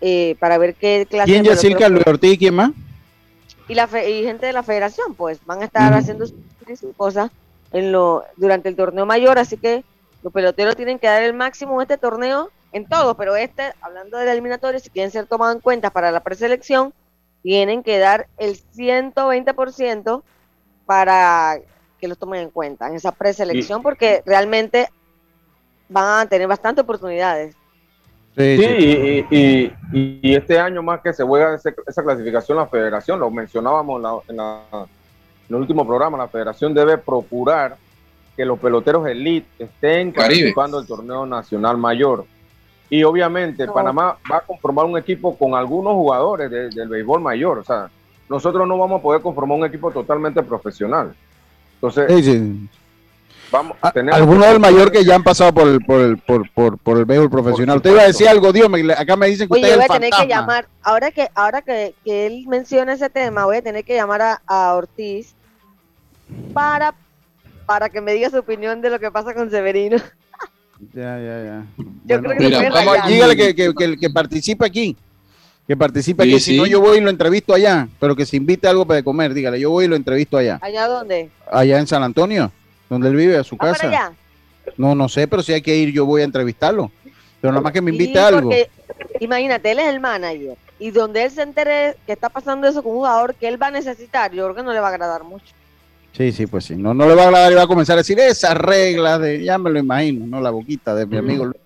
eh, 0.00 0.36
para 0.38 0.58
ver 0.58 0.74
qué 0.76 1.06
clase 1.10 1.30
¿Quién, 1.32 1.44
Yacirca, 1.44 1.88
Luis 1.88 2.06
Ortiz 2.06 2.34
y 2.34 2.38
quién 2.38 2.54
más? 2.54 2.70
y 3.68 3.74
la 3.74 3.88
fe- 3.88 4.08
y 4.10 4.22
gente 4.22 4.46
de 4.46 4.52
la 4.52 4.62
federación 4.62 5.14
pues 5.16 5.44
van 5.44 5.60
a 5.60 5.64
estar 5.64 5.92
haciendo 5.92 6.26
sus 6.26 6.36
sus 6.78 6.94
cosas 6.96 7.30
en 7.72 7.90
lo 7.90 8.24
durante 8.36 8.68
el 8.68 8.76
torneo 8.76 9.04
mayor 9.06 9.38
así 9.38 9.56
que 9.56 9.82
los 10.22 10.32
peloteros 10.32 10.76
tienen 10.76 10.98
que 11.00 11.08
dar 11.08 11.22
el 11.24 11.34
máximo 11.34 11.74
en 11.74 11.82
este 11.82 11.98
torneo 11.98 12.50
en 12.72 12.86
todos 12.86 13.16
pero 13.16 13.34
este 13.34 13.72
hablando 13.80 14.18
de 14.18 14.26
la 14.26 14.32
eliminatoria 14.34 14.78
si 14.78 14.88
quieren 14.90 15.10
ser 15.10 15.26
tomados 15.26 15.56
en 15.56 15.60
cuenta 15.60 15.90
para 15.90 16.12
la 16.12 16.20
preselección 16.20 16.92
tienen 17.46 17.84
que 17.84 17.98
dar 18.00 18.26
el 18.38 18.56
120% 18.56 20.24
para 20.84 21.58
que 22.00 22.08
los 22.08 22.18
tomen 22.18 22.40
en 22.42 22.50
cuenta 22.50 22.88
en 22.88 22.96
esa 22.96 23.12
preselección 23.12 23.82
porque 23.84 24.20
realmente 24.26 24.88
van 25.88 26.26
a 26.26 26.28
tener 26.28 26.48
bastantes 26.48 26.82
oportunidades 26.82 27.54
Sí, 28.36 28.56
Sí, 28.58 28.64
sí. 28.64 29.26
Y, 29.30 29.36
y- 29.38 29.72
y- 29.92 30.20
y 30.22 30.34
este 30.34 30.58
año 30.58 30.82
más 30.82 31.00
que 31.02 31.12
se 31.12 31.22
juega 31.22 31.54
ese- 31.54 31.74
esa 31.86 32.02
clasificación, 32.02 32.58
la 32.58 32.66
federación, 32.66 33.20
lo 33.20 33.30
mencionábamos 33.30 33.96
en, 33.96 34.02
la- 34.02 34.18
en 34.28 34.36
la- 34.36 34.62
en 34.82 35.54
el 35.54 35.54
último 35.54 35.86
programa, 35.86 36.18
la 36.18 36.26
federación 36.28 36.74
debe 36.74 36.98
procurar 36.98 37.76
que 38.36 38.44
los 38.44 38.58
peloteros 38.58 39.06
elite 39.06 39.46
estén 39.58 40.10
Caribe. 40.10 40.14
participando 40.40 40.78
del 40.78 40.86
torneo 40.88 41.24
nacional 41.24 41.78
mayor. 41.78 42.26
Y 42.88 43.02
obviamente 43.04 43.66
No. 43.66 43.72
Panamá 43.74 44.16
va 44.30 44.36
a 44.38 44.40
conformar 44.40 44.84
un 44.86 44.96
equipo 44.96 45.36
con 45.36 45.54
algunos 45.54 45.94
jugadores 45.94 46.50
de- 46.50 46.70
del 46.70 46.88
béisbol 46.88 47.20
mayor. 47.20 47.58
O 47.58 47.64
sea, 47.64 47.90
nosotros 48.28 48.66
no 48.66 48.78
vamos 48.78 49.00
a 49.00 49.02
poder 49.02 49.20
conformar 49.22 49.58
un 49.58 49.64
equipo 49.66 49.90
totalmente 49.90 50.42
profesional. 50.42 51.14
Entonces, 51.74 52.06
Sí, 52.08 52.22
sí. 52.22 52.68
vamos 53.50 53.76
A- 53.80 53.90
tenemos 53.92 54.16
Algunos 54.20 54.44
que- 54.44 54.50
del 54.52 54.60
mayor 54.60 54.92
que 54.92 55.04
ya 55.04 55.14
han 55.16 55.22
pasado 55.24 55.52
por 55.52 55.66
el, 55.68 55.80
por 55.84 56.00
el, 56.00 56.18
por, 56.18 56.50
por, 56.52 56.78
por 56.78 56.98
el 56.98 57.04
béisbol 57.04 57.28
profesional. 57.30 57.76
Usted 57.78 57.90
iba 57.90 58.02
a 58.02 58.06
decir 58.06 58.28
algo, 58.28 58.52
Dios, 58.52 58.68
me- 58.70 58.92
acá 58.92 59.16
me 59.16 59.26
dicen 59.26 59.48
que 59.48 59.54
Oye, 59.54 59.62
usted 59.64 59.74
yo 59.76 59.80
es 59.82 59.88
voy 59.88 59.96
a 59.96 59.98
tener 60.00 60.10
que 60.10 60.16
fantasma. 60.16 60.40
llamar, 60.40 60.68
ahora 60.82 61.10
que 61.10 61.28
ahora 61.34 61.62
que, 61.62 61.94
que 62.04 62.26
él 62.26 62.44
menciona 62.48 62.92
ese 62.92 63.10
tema, 63.10 63.44
voy 63.46 63.56
a 63.56 63.62
tener 63.62 63.84
que 63.84 63.94
llamar 63.94 64.22
a, 64.22 64.42
a 64.46 64.74
Ortiz 64.74 65.34
para, 66.54 66.94
para 67.66 67.88
que 67.88 68.00
me 68.00 68.12
diga 68.12 68.30
su 68.30 68.38
opinión 68.38 68.80
de 68.80 68.90
lo 68.90 68.98
que 69.00 69.10
pasa 69.10 69.34
con 69.34 69.50
Severino. 69.50 69.96
Ya, 70.92 71.18
ya, 71.18 71.44
ya. 71.44 71.66
Yo 72.04 72.20
creo 72.22 72.36
que 72.38 72.44
Mira, 72.44 72.70
vamos 72.70 72.96
dígale 73.08 73.36
que, 73.36 73.54
que, 73.54 73.74
que, 73.74 73.96
que 73.96 74.10
participe 74.10 74.66
aquí. 74.66 74.96
Que 75.66 75.76
participe 75.76 76.22
Sí, 76.24 76.30
aquí. 76.30 76.40
Si 76.40 76.56
no, 76.56 76.66
yo 76.66 76.80
voy 76.80 76.98
y 76.98 77.00
lo 77.00 77.10
entrevisto 77.10 77.54
allá. 77.54 77.88
Pero 77.98 78.14
que 78.14 78.26
se 78.26 78.36
invite 78.36 78.68
algo 78.68 78.86
para 78.86 79.02
comer. 79.02 79.34
Dígale, 79.34 79.58
yo 79.58 79.70
voy 79.70 79.86
y 79.86 79.88
lo 79.88 79.96
entrevisto 79.96 80.36
allá. 80.36 80.58
¿Allá 80.62 80.86
dónde? 80.86 81.30
Allá 81.50 81.78
en 81.78 81.86
San 81.86 82.02
Antonio, 82.02 82.52
donde 82.88 83.08
él 83.08 83.16
vive, 83.16 83.36
a 83.38 83.42
su 83.44 83.56
¿Va 83.56 83.60
para 83.60 83.72
casa. 83.72 83.88
allá? 83.88 84.12
No, 84.76 84.94
no 84.94 85.08
sé, 85.08 85.26
pero 85.26 85.42
si 85.42 85.52
hay 85.52 85.62
que 85.62 85.74
ir, 85.76 85.92
yo 85.92 86.04
voy 86.06 86.20
a 86.22 86.24
entrevistarlo. 86.24 86.90
Pero 87.40 87.52
nada 87.52 87.62
más 87.62 87.72
que 87.72 87.80
me 87.80 87.90
invite 87.90 88.12
Sí, 88.12 88.18
algo. 88.18 88.50
imagínate, 89.20 89.70
él 89.70 89.78
es 89.78 89.86
el 89.88 90.00
manager. 90.00 90.56
Y 90.78 90.90
donde 90.90 91.24
él 91.24 91.30
se 91.30 91.42
entere 91.42 91.96
que 92.06 92.12
está 92.12 92.28
pasando 92.28 92.66
eso 92.68 92.82
con 92.82 92.92
un 92.92 92.98
jugador 92.98 93.34
que 93.34 93.48
él 93.48 93.60
va 93.60 93.68
a 93.68 93.70
necesitar, 93.70 94.32
yo 94.32 94.44
creo 94.44 94.54
que 94.56 94.62
no 94.62 94.72
le 94.72 94.80
va 94.80 94.88
a 94.88 94.90
agradar 94.90 95.24
mucho. 95.24 95.46
Sí, 96.16 96.32
sí, 96.32 96.46
pues 96.46 96.64
sí. 96.64 96.76
No, 96.76 96.94
no 96.94 97.06
le 97.06 97.14
va 97.14 97.24
a 97.24 97.26
agradar 97.26 97.52
y 97.52 97.54
va 97.56 97.62
a 97.62 97.66
comenzar 97.66 97.94
a 97.94 97.98
decir 97.98 98.18
esas 98.18 98.56
reglas 98.56 99.20
de, 99.20 99.44
ya 99.44 99.58
me 99.58 99.68
lo 99.68 99.78
imagino, 99.78 100.26
¿no? 100.26 100.40
La 100.40 100.48
boquita 100.48 100.94
de 100.94 101.04
mi 101.04 101.18
amigo 101.18 101.44
Luis 101.44 101.56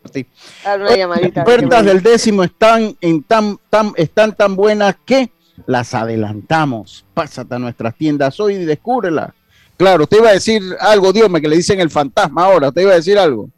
llamadita. 0.96 1.44
Las 1.44 1.48
ofertas 1.48 1.84
del 1.84 2.02
décimo 2.02 2.42
están, 2.42 2.96
en 3.00 3.22
tan, 3.22 3.58
tan, 3.70 3.92
están 3.96 4.34
tan 4.34 4.56
buenas 4.56 4.96
que 5.06 5.30
las 5.66 5.94
adelantamos. 5.94 7.04
Pásate 7.14 7.54
a 7.54 7.58
nuestras 7.60 7.94
tiendas 7.96 8.40
hoy 8.40 8.54
y 8.54 8.64
descúbrela. 8.64 9.32
Claro, 9.76 10.02
usted 10.02 10.18
iba 10.18 10.30
a 10.30 10.34
decir 10.34 10.62
algo, 10.80 11.12
Dios 11.12 11.30
me 11.30 11.40
que 11.40 11.48
le 11.48 11.56
dicen 11.56 11.78
el 11.78 11.90
fantasma 11.90 12.46
ahora. 12.46 12.68
Usted 12.68 12.82
iba 12.82 12.92
a 12.92 12.96
decir 12.96 13.18
algo. 13.18 13.48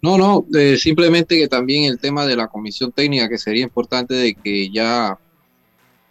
No, 0.00 0.16
no, 0.16 0.46
eh, 0.56 0.78
simplemente 0.78 1.36
que 1.36 1.48
también 1.48 1.84
el 1.84 1.98
tema 1.98 2.24
de 2.24 2.36
la 2.36 2.46
comisión 2.46 2.90
técnica, 2.90 3.28
que 3.28 3.36
sería 3.36 3.64
importante 3.64 4.14
de 4.14 4.34
que 4.34 4.70
ya 4.70 5.18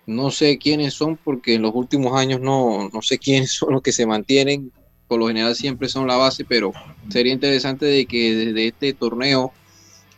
no 0.07 0.31
sé 0.31 0.57
quiénes 0.57 0.95
son, 0.95 1.17
porque 1.17 1.55
en 1.55 1.61
los 1.61 1.75
últimos 1.75 2.19
años 2.19 2.41
no, 2.41 2.89
no 2.91 3.01
sé 3.03 3.19
quiénes 3.19 3.51
son 3.57 3.73
los 3.73 3.83
que 3.83 3.91
se 3.91 4.07
mantienen, 4.07 4.71
por 5.07 5.19
lo 5.19 5.27
general 5.27 5.55
siempre 5.55 5.87
son 5.87 6.07
la 6.07 6.17
base, 6.17 6.43
pero 6.43 6.73
sería 7.09 7.33
interesante 7.33 7.85
de 7.85 8.05
que 8.07 8.35
desde 8.35 8.67
este 8.67 8.93
torneo 8.93 9.53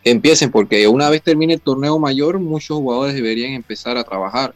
empiecen, 0.03 0.51
porque 0.51 0.87
una 0.87 1.09
vez 1.09 1.21
termine 1.21 1.53
el 1.55 1.61
torneo 1.61 1.99
mayor, 1.99 2.39
muchos 2.39 2.77
jugadores 2.77 3.13
deberían 3.15 3.51
empezar 3.51 3.97
a 3.97 4.03
trabajar. 4.03 4.53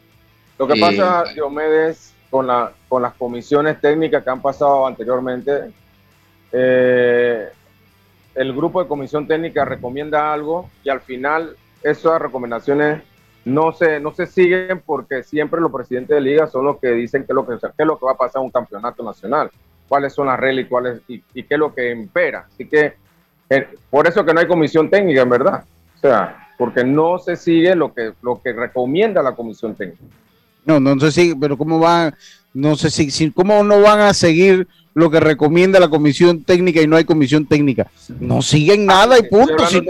Lo 0.58 0.66
que 0.66 0.74
Eh, 0.74 0.80
pasa, 0.80 1.24
Diomedes, 1.34 2.14
con, 2.30 2.46
la, 2.46 2.72
con 2.88 3.02
las 3.02 3.14
comisiones 3.14 3.80
técnicas 3.80 4.24
que 4.24 4.30
han 4.30 4.42
pasado 4.42 4.86
anteriormente, 4.86 5.72
eh, 6.52 7.48
el 8.34 8.52
grupo 8.52 8.82
de 8.82 8.88
comisión 8.88 9.26
técnica 9.26 9.64
recomienda 9.64 10.32
algo 10.32 10.70
y 10.82 10.88
al 10.88 11.00
final 11.00 11.56
esas 11.82 12.20
recomendaciones 12.20 13.02
no 13.44 13.72
se, 13.72 14.00
no 14.00 14.14
se 14.14 14.26
siguen 14.26 14.82
porque 14.84 15.22
siempre 15.22 15.60
los 15.60 15.70
presidentes 15.70 16.14
de 16.14 16.20
liga 16.20 16.46
son 16.46 16.64
los 16.64 16.78
que 16.78 16.88
dicen 16.92 17.22
qué 17.24 17.32
es 17.32 17.34
lo 17.34 17.46
que, 17.46 17.56
qué 17.58 17.68
es 17.82 17.86
lo 17.86 17.98
que 17.98 18.06
va 18.06 18.12
a 18.12 18.16
pasar 18.16 18.40
en 18.40 18.46
un 18.46 18.50
campeonato 18.50 19.02
nacional, 19.02 19.50
cuáles 19.88 20.12
son 20.14 20.26
las 20.28 20.38
reglas 20.40 20.64
y, 20.64 20.68
cuáles, 20.68 21.00
y, 21.08 21.22
y 21.34 21.42
qué 21.42 21.54
es 21.54 21.58
lo 21.58 21.74
que 21.74 21.90
impera. 21.92 22.46
Así 22.52 22.66
que 22.66 22.94
eh, 23.50 23.68
por 23.90 24.06
eso 24.06 24.24
que 24.24 24.32
no 24.32 24.40
hay 24.40 24.46
comisión 24.46 24.88
técnica, 24.88 25.20
en 25.22 25.28
verdad. 25.28 25.64
O 25.96 25.98
sea, 26.00 26.48
porque 26.56 26.84
no 26.84 27.18
se 27.18 27.36
sigue 27.36 27.74
lo 27.74 27.92
que, 27.92 28.12
lo 28.22 28.40
que 28.42 28.52
recomienda 28.52 29.22
la 29.22 29.32
comisión 29.32 29.74
técnica. 29.74 30.02
No, 30.64 30.80
no 30.80 30.98
sé 30.98 31.12
si, 31.12 31.34
pero 31.34 31.58
cómo 31.58 31.78
van, 31.78 32.14
no 32.54 32.76
sé 32.76 32.90
si, 32.90 33.10
si- 33.10 33.30
cómo 33.30 33.62
no 33.62 33.82
van 33.82 34.00
a 34.00 34.14
seguir 34.14 34.66
lo 34.94 35.10
que 35.10 35.20
recomienda 35.20 35.78
la 35.80 35.88
comisión 35.88 36.42
técnica 36.44 36.80
y 36.80 36.86
no 36.86 36.96
hay 36.96 37.04
comisión 37.04 37.44
técnica. 37.44 37.86
No 38.20 38.40
siguen 38.40 38.86
nada 38.86 39.18
y 39.18 39.24
punto. 39.24 39.66
Si- 39.66 39.82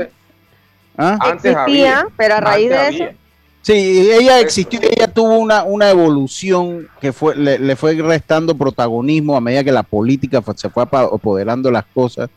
¿Ah? 0.96 1.18
Antes 1.20 1.44
Existía, 1.52 1.62
había, 1.62 2.06
pero 2.16 2.34
a 2.36 2.40
raíz 2.40 2.70
de 2.70 2.76
eso, 2.76 2.86
había. 3.04 3.16
Sí, 3.64 4.10
ella 4.12 4.40
existió, 4.40 4.78
ella 4.82 5.08
tuvo 5.08 5.38
una, 5.38 5.62
una 5.64 5.88
evolución 5.88 6.86
que 7.00 7.14
fue, 7.14 7.34
le, 7.34 7.58
le 7.58 7.76
fue 7.76 7.94
restando 7.94 8.54
protagonismo 8.54 9.36
a 9.36 9.40
medida 9.40 9.64
que 9.64 9.72
la 9.72 9.82
política 9.82 10.42
fue- 10.42 10.54
se 10.56 10.68
fue 10.68 10.82
apoderando 10.82 11.70
de 11.70 11.72
las 11.72 11.86
cosas. 11.86 12.28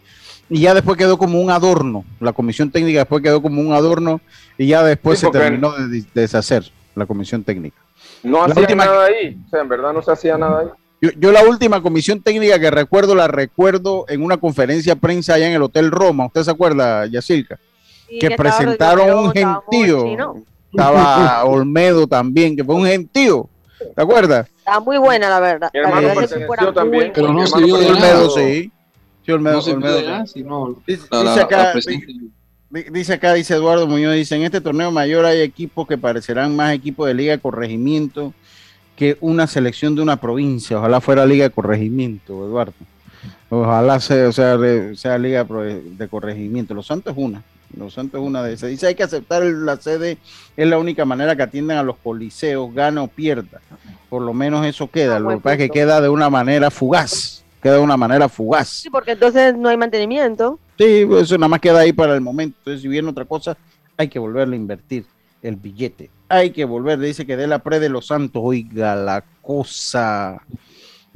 Y 0.50 0.62
ya 0.62 0.74
después 0.74 0.96
quedó 0.98 1.18
como 1.18 1.42
un 1.42 1.52
adorno. 1.52 2.06
La 2.22 2.32
comisión 2.32 2.72
técnica 2.72 3.00
después 3.00 3.22
quedó 3.22 3.42
como 3.42 3.60
un 3.60 3.74
adorno 3.74 4.22
y 4.58 4.68
ya 4.68 4.82
después 4.84 5.20
Sí, 5.20 5.26
se 5.26 5.32
terminó 5.34 5.74
de, 5.74 5.88
de 6.02 6.06
deshacer 6.22 6.72
la 6.96 7.06
comisión 7.06 7.44
técnica. 7.44 7.76
No 8.24 8.38
La 8.48 8.54
hacía 8.54 8.62
última- 8.62 8.86
nada 8.86 9.06
ahí. 9.08 9.38
O 9.46 9.50
sea, 9.50 9.60
en 9.62 9.68
verdad 9.68 9.92
no 9.92 10.02
se 10.02 10.12
hacía 10.14 10.38
nada 10.38 10.62
ahí. 10.62 10.68
Yo, 11.02 11.10
yo 11.20 11.34
la 11.34 11.44
última 11.44 11.82
comisión 11.84 12.22
técnica 12.22 12.58
que 12.58 12.72
recuerdo, 12.72 13.14
la 13.16 13.28
recuerdo 13.28 14.06
en 14.08 14.24
una 14.24 14.38
conferencia 14.38 14.96
de 14.96 15.02
prensa 15.02 15.34
allá 15.34 15.48
en 15.48 15.54
el 15.56 15.62
Hotel 15.62 15.92
Roma. 15.92 16.28
¿Usted 16.28 16.44
se 16.44 16.52
acuerda, 16.52 17.06
Yacirca? 17.06 17.60
sí, 18.08 18.18
que 18.18 18.28
estaba 18.28 18.38
presentaron 18.58 19.20
un 19.26 19.32
gentío. 19.34 20.36
Estaba 20.72 21.44
Olmedo 21.46 22.08
también, 22.08 22.56
que 22.56 22.64
fue 22.64 22.76
un 22.76 22.86
gentío. 22.86 23.50
¿Te 23.96 24.02
acuerdas? 24.02 24.48
Estaba 24.58 24.80
muy 24.80 24.98
buena, 24.98 25.30
la 25.30 25.40
verdad. 25.40 25.70
Mi 25.74 25.80
La 25.82 25.92
perteneció 26.14 26.74
también. 26.74 27.12
Pero 27.14 27.32
no 27.34 27.46
se 27.46 27.56
hermano 27.56 27.66
vio 27.68 27.78
de 27.78 27.86
perteneció- 27.86 28.00
nada. 28.02 28.20
Olmedo, 28.24 28.30
sí. 28.32 28.72
Sí, 29.26 29.32
Olmedo, 29.32 29.56
No 29.56 29.62
se 29.62 29.72
Olmedo. 29.74 29.94
puede 29.96 30.08
nada, 30.08 30.26
sino 30.28 30.76
Dice, 30.88 31.08
la, 31.12 31.24
la- 31.24 31.30
dice 31.32 31.42
acá, 31.44 31.74
la 31.74 32.82
dice 32.92 33.14
acá, 33.14 33.34
dice 33.34 33.54
Eduardo 33.54 33.88
Muñoz, 33.88 34.14
dice, 34.16 34.36
en 34.36 34.44
este 34.44 34.62
torneo 34.62 34.92
mayor 34.92 35.26
hay 35.26 35.42
equipos 35.42 35.88
que 35.88 35.98
parecerán 35.98 36.56
más 36.56 36.74
equipos 36.74 37.08
de 37.08 37.14
liga 37.14 37.34
de 37.34 37.40
corregimiento 37.40 38.34
que 38.96 39.18
una 39.22 39.46
selección 39.48 39.96
de 39.96 40.02
una 40.02 40.18
provincia. 40.20 40.78
Ojalá 40.80 41.00
fuera 41.02 41.26
liga 41.26 41.46
de 41.46 41.52
corregimiento, 41.52 42.46
Eduardo. 42.46 42.74
Ojalá 43.50 44.00
sea, 44.00 44.32
sea, 44.32 45.18
liga 45.18 45.44
de 45.46 46.08
corregimiento. 46.10 46.74
Los 46.74 46.88
Santos 46.88 47.14
es 47.16 47.24
una. 47.24 47.44
Los 47.76 47.94
Santos 47.94 48.22
es 48.22 48.28
una 48.28 48.44
de 48.44 48.54
esas. 48.54 48.70
Dice, 48.70 48.88
hay 48.88 48.96
que 48.96 49.04
aceptar 49.04 49.44
la 49.44 49.78
sede, 49.78 50.18
es 50.56 50.68
la 50.68 50.78
única 50.78 51.06
manera 51.06 51.36
que 51.36 51.44
atiendan 51.44 51.78
a 51.78 51.84
los 51.84 51.98
coliseos, 51.98 52.74
gana 52.74 53.04
o 53.04 53.08
pierda. 53.08 53.62
Por 54.10 54.22
lo 54.22 54.34
menos 54.34 54.66
eso 54.66 54.90
queda. 54.90 55.20
Lo 55.20 55.30
que 55.30 55.38
pasa 55.38 55.54
es 55.54 55.60
que 55.60 55.70
queda 55.70 56.00
de 56.02 56.10
una 56.10 56.30
manera 56.30 56.72
fugaz. 56.72 57.44
Queda 57.62 57.74
de 57.76 57.80
una 57.82 57.98
manera 57.98 58.30
fugaz. 58.30 58.70
Sí, 58.70 58.90
porque 58.90 59.12
entonces 59.12 59.56
no 59.58 59.70
hay 59.70 59.78
mantenimiento. 59.78 60.60
Sí, 60.78 61.06
pues 61.08 61.24
eso 61.24 61.38
nada 61.38 61.50
más 61.50 61.60
queda 61.60 61.80
ahí 61.80 61.92
para 61.92 62.14
el 62.14 62.22
momento. 62.22 62.58
Entonces, 62.60 62.82
si 62.82 62.88
viene 62.88 63.10
otra 63.10 63.26
cosa, 63.26 63.58
hay 63.98 64.08
que 64.08 64.20
volverle 64.20 64.56
a 64.56 64.60
invertir 64.60 65.06
el 65.42 65.56
billete. 65.56 66.10
Hay 66.30 66.52
que 66.52 66.66
volver, 66.66 67.00
dice 67.00 67.26
que 67.26 67.38
de 67.38 67.48
la 67.48 67.60
pre 67.60 67.80
de 67.80 67.90
los 67.90 68.08
santos, 68.08 68.42
oiga 68.46 68.96
la 68.96 69.24
cosa. 69.42 70.42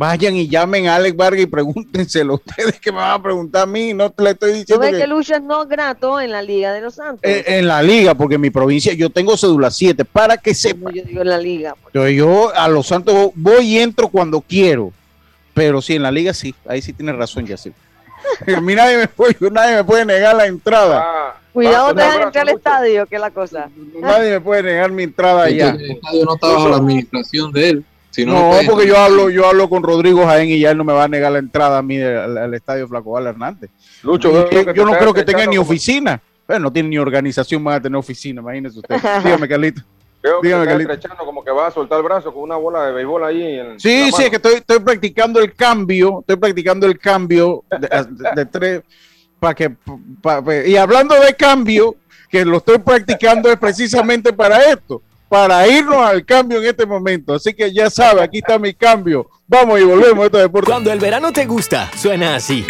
Vayan 0.02 0.36
y 0.36 0.48
llamen 0.48 0.88
a 0.88 0.96
Alex 0.96 1.16
Vargas 1.16 1.42
y 1.42 1.46
pregúntenselo 1.46 2.34
ustedes 2.44 2.80
que 2.80 2.92
me 2.92 2.98
van 2.98 3.12
a 3.12 3.22
preguntar 3.22 3.62
a 3.62 3.66
mí. 3.68 3.94
No 3.94 4.10
te 4.10 4.24
le 4.24 4.32
estoy 4.32 4.52
diciendo 4.54 4.80
veo 4.80 4.94
que, 4.94 4.98
que 4.98 5.06
Lucha 5.06 5.36
es 5.36 5.44
no 5.44 5.68
grato 5.68 6.20
en 6.20 6.32
la 6.32 6.42
Liga 6.42 6.74
de 6.74 6.82
los 6.82 6.96
Santos. 6.96 7.20
eh, 7.22 7.44
en 7.46 7.68
la 7.68 7.84
liga, 7.84 8.16
porque 8.16 8.34
en 8.34 8.42
mi 8.42 8.50
provincia 8.50 8.94
yo 8.94 9.12
tengo 9.12 9.38
cédula 9.38 9.70
7, 9.70 10.04
para 10.04 10.38
que 10.38 10.56
sepa. 10.56 10.90
Yo 10.92 11.04
digo 11.04 11.22
en 11.22 11.30
la 11.30 11.38
Liga. 11.38 11.76
Entonces, 11.86 12.16
yo 12.16 12.52
a 12.56 12.68
los 12.68 12.88
santos 12.88 13.30
voy 13.36 13.64
y 13.64 13.78
entro 13.78 14.08
cuando 14.08 14.42
quiero. 14.42 14.92
Pero 15.54 15.84
sí, 15.84 15.98
en 15.98 16.02
la 16.02 16.12
liga 16.12 16.34
sí, 16.34 16.56
ahí 16.68 16.82
sí 16.82 16.94
tienes 16.94 17.16
razón, 17.16 17.46
ya 17.46 17.56
sí. 17.56 17.72
A 18.56 18.60
mí 18.60 18.74
nadie 18.74 18.98
me 18.98 19.08
puede, 19.08 19.36
nadie 19.52 19.76
me 19.76 19.84
puede 19.84 20.04
negar 20.04 20.36
la 20.36 20.48
entrada. 20.48 21.04
Ah, 21.06 21.36
Cuidado, 21.54 21.88
va, 21.90 21.94
te 21.94 22.02
dejan 22.02 22.22
entrar 22.24 22.50
al 22.50 22.56
estadio, 22.56 23.06
que 23.06 23.16
es 23.18 23.22
la 23.22 23.30
cosa. 23.30 23.70
Nadie 24.00 24.32
me 24.32 24.42
puede 24.42 24.64
negar 24.64 24.92
mi 24.92 25.04
entrada 25.04 25.44
allá. 25.44 25.76
El 25.78 25.92
estadio 25.92 26.26
no 26.26 26.34
está 26.34 26.48
bajo 26.48 26.70
la 26.70 26.78
administración 26.78 27.52
de 27.52 27.70
él. 27.70 27.86
Si 28.12 28.26
no, 28.26 28.34
No, 28.34 28.58
porque 28.70 28.86
yo 28.88 28.98
hablo, 28.98 29.30
yo 29.30 29.48
hablo 29.48 29.70
con 29.70 29.82
Rodrigo 29.84 30.26
Jaén 30.26 30.50
y 30.50 30.60
ya 30.60 30.72
él 30.72 30.78
no 30.78 30.84
me 30.84 30.94
va 30.94 31.06
a 31.06 31.08
negar 31.08 31.32
la 31.32 31.40
entrada 31.40 31.78
a 31.78 31.82
mí 31.82 31.98
del- 31.98 32.18
al, 32.18 32.38
al 32.38 32.54
estadio 32.54 32.88
Flaco 32.88 33.12
Val 33.12 33.28
Hernández. 33.28 33.70
Lucho, 34.04 34.32
yo 34.74 34.86
no 34.86 34.98
creo 34.98 35.14
que 35.14 35.24
tenga 35.24 35.46
ni 35.46 35.58
oficina. 35.58 36.22
Bueno, 36.48 36.64
no 36.66 36.74
tiene 36.74 36.90
ni 36.90 36.98
organización, 36.98 37.64
van 37.64 37.76
a 37.76 37.82
tener 37.82 37.96
oficina, 37.98 38.42
imagínese 38.42 38.80
usted. 38.80 38.96
Dígame, 39.24 39.48
Carlito. 39.48 39.82
Veo 40.22 40.42
que 40.42 40.48
Dígame, 40.50 40.66
Carlito. 40.66 40.92
estrechando 40.92 41.26
como 41.26 41.44
que 41.44 41.52
va 41.52 41.68
a 41.68 41.72
soltar 41.72 41.98
el 42.00 42.04
brazo 42.04 42.34
con 42.34 42.44
una 42.44 42.58
bola 42.58 42.86
de 42.88 42.92
béisbol 42.92 43.24
ahí. 43.24 43.42
En 43.60 43.80
Sí, 43.80 44.06
sí, 44.06 44.12
mano. 44.12 44.24
es 44.26 44.30
que 44.30 44.36
estoy, 44.36 44.54
estoy 44.56 44.80
practicando 44.80 45.40
el 45.40 45.54
cambio, 45.56 46.20
estoy 46.20 46.36
practicando 46.36 46.86
el 46.88 47.00
cambio 47.00 47.64
de, 47.72 47.88
de- 47.88 48.30
de 48.36 48.46
tres, 48.46 48.82
para 49.40 49.56
que, 49.56 49.70
pa- 50.22 50.44
pa- 50.44 50.58
y 50.66 50.76
hablando 50.76 51.16
de 51.16 51.34
cambio, 51.34 51.96
que 52.30 52.44
lo 52.46 52.58
estoy 52.58 52.78
practicando 52.80 53.50
es 53.50 53.58
precisamente 53.58 54.32
para 54.34 54.60
esto, 54.72 55.02
para 55.32 55.66
irnos 55.66 55.96
al 55.96 56.26
cambio 56.26 56.60
en 56.60 56.66
este 56.66 56.86
momento. 56.86 57.34
Así 57.34 57.54
que 57.54 57.74
ya 57.74 57.90
sabe, 57.90 58.22
aquí 58.22 58.40
está 58.40 58.60
mi 58.60 58.74
cambio. 58.74 59.30
Vamos 59.48 59.80
y 59.80 59.84
volvemos 59.86 60.24
a 60.24 60.26
este 60.26 60.38
deporte. 60.40 60.70
Cuando 60.70 60.92
el 60.92 61.00
verano 61.00 61.32
te 61.32 61.46
gusta, 61.46 61.90
suena 61.96 62.36
así. 62.36 62.66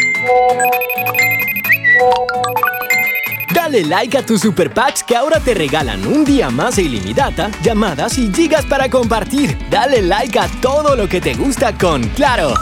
Dale 3.52 3.84
like 3.86 4.16
a 4.16 4.24
tus 4.24 4.42
super 4.42 4.72
packs 4.72 5.04
que 5.04 5.16
ahora 5.16 5.40
te 5.40 5.56
regalan 5.56 6.06
un 6.06 6.24
día 6.24 6.52
más 6.52 6.76
de 6.76 6.84
ilimitada, 6.84 7.50
llamadas 7.64 8.20
y 8.20 8.32
gigas 8.32 8.68
para 8.68 8.92
compartir. 8.92 9.58
Dale 9.72 10.04
like 10.04 10.38
a 10.38 10.48
todo 10.62 10.96
lo 10.96 11.10
que 11.10 11.20
te 11.20 11.34
gusta 11.34 11.76
con 11.76 12.04
Claro. 12.10 12.54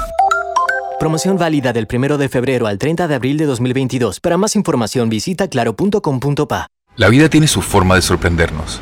Promoción 0.97 1.37
válida 1.37 1.73
del 1.73 1.87
1 1.93 2.17
de 2.17 2.29
febrero 2.29 2.67
al 2.67 2.77
30 2.77 3.09
de 3.09 3.15
abril 3.15 3.37
de 3.37 3.45
2022. 3.45 4.21
Para 4.21 4.37
más 4.37 4.55
información 4.55 5.09
visita 5.09 5.49
claro.com.pa. 5.49 6.67
La 6.95 7.09
vida 7.09 7.27
tiene 7.27 7.47
su 7.47 7.61
forma 7.61 7.95
de 7.95 8.01
sorprendernos, 8.01 8.81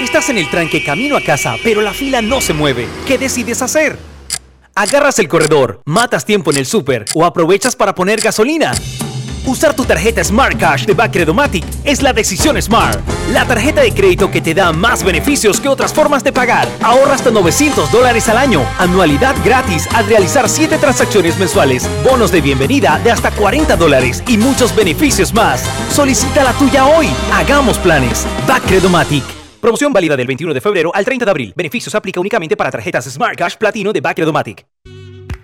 Estás 0.00 0.28
en 0.28 0.38
el 0.38 0.50
tranque 0.50 0.82
camino 0.82 1.16
a 1.16 1.20
casa, 1.20 1.56
pero 1.62 1.82
la 1.82 1.92
fila 1.92 2.20
no 2.20 2.40
se 2.40 2.52
mueve. 2.52 2.88
¿Qué 3.06 3.16
decides 3.16 3.62
hacer? 3.62 3.96
¿Agarras 4.74 5.18
el 5.18 5.28
corredor, 5.28 5.82
matas 5.84 6.24
tiempo 6.24 6.50
en 6.50 6.56
el 6.56 6.66
súper 6.66 7.04
o 7.14 7.24
aprovechas 7.24 7.76
para 7.76 7.94
poner 7.94 8.20
gasolina? 8.20 8.72
Usar 9.46 9.74
tu 9.74 9.84
tarjeta 9.84 10.24
Smart 10.24 10.58
Cash 10.58 10.84
de 10.84 10.94
Bacredomatic 10.94 11.64
es 11.84 12.02
la 12.02 12.12
decisión 12.12 12.60
Smart. 12.60 13.00
La 13.32 13.46
tarjeta 13.46 13.82
de 13.82 13.92
crédito 13.92 14.30
que 14.30 14.40
te 14.40 14.52
da 14.52 14.72
más 14.72 15.04
beneficios 15.04 15.60
que 15.60 15.68
otras 15.68 15.94
formas 15.94 16.24
de 16.24 16.32
pagar. 16.32 16.68
Ahorra 16.82 17.14
hasta 17.14 17.30
900 17.30 17.92
dólares 17.92 18.28
al 18.28 18.38
año. 18.38 18.64
Anualidad 18.78 19.36
gratis 19.44 19.86
al 19.94 20.06
realizar 20.06 20.48
7 20.48 20.76
transacciones 20.78 21.38
mensuales. 21.38 21.88
Bonos 22.04 22.32
de 22.32 22.40
bienvenida 22.40 23.00
de 23.04 23.12
hasta 23.12 23.30
40 23.30 23.76
dólares 23.76 24.22
y 24.26 24.36
muchos 24.36 24.74
beneficios 24.74 25.32
más. 25.32 25.64
Solicita 25.92 26.42
la 26.42 26.52
tuya 26.54 26.86
hoy. 26.86 27.08
Hagamos 27.32 27.78
planes. 27.78 28.26
Bacredomatic. 28.48 29.39
Promoción 29.60 29.92
válida 29.92 30.16
del 30.16 30.26
21 30.26 30.54
de 30.54 30.60
febrero 30.60 30.90
al 30.94 31.04
30 31.04 31.26
de 31.26 31.30
abril. 31.30 31.52
Beneficios 31.54 31.94
aplica 31.94 32.18
únicamente 32.18 32.56
para 32.56 32.70
tarjetas 32.70 33.04
Smart 33.04 33.36
Cash 33.36 33.56
Platino 33.56 33.92
de 33.92 34.00
Bacredomatic. 34.00 34.66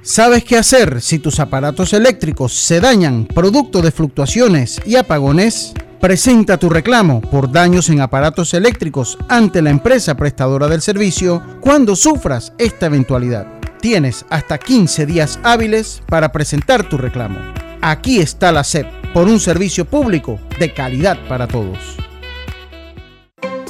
¿Sabes 0.00 0.44
qué 0.44 0.56
hacer 0.56 1.02
si 1.02 1.18
tus 1.18 1.38
aparatos 1.38 1.92
eléctricos 1.92 2.54
se 2.54 2.80
dañan 2.80 3.26
producto 3.26 3.82
de 3.82 3.90
fluctuaciones 3.90 4.80
y 4.86 4.96
apagones? 4.96 5.74
Presenta 6.00 6.56
tu 6.56 6.70
reclamo 6.70 7.20
por 7.20 7.50
daños 7.50 7.90
en 7.90 8.00
aparatos 8.00 8.54
eléctricos 8.54 9.18
ante 9.28 9.60
la 9.60 9.70
empresa 9.70 10.16
prestadora 10.16 10.68
del 10.68 10.80
servicio 10.80 11.42
cuando 11.60 11.94
sufras 11.94 12.54
esta 12.56 12.86
eventualidad. 12.86 13.46
Tienes 13.80 14.24
hasta 14.30 14.56
15 14.56 15.04
días 15.04 15.38
hábiles 15.42 16.02
para 16.06 16.32
presentar 16.32 16.88
tu 16.88 16.96
reclamo. 16.96 17.38
Aquí 17.82 18.20
está 18.20 18.50
la 18.50 18.64
SEP 18.64 18.86
por 19.12 19.26
un 19.26 19.40
servicio 19.40 19.84
público 19.84 20.38
de 20.58 20.72
calidad 20.72 21.18
para 21.28 21.46
todos. 21.46 22.05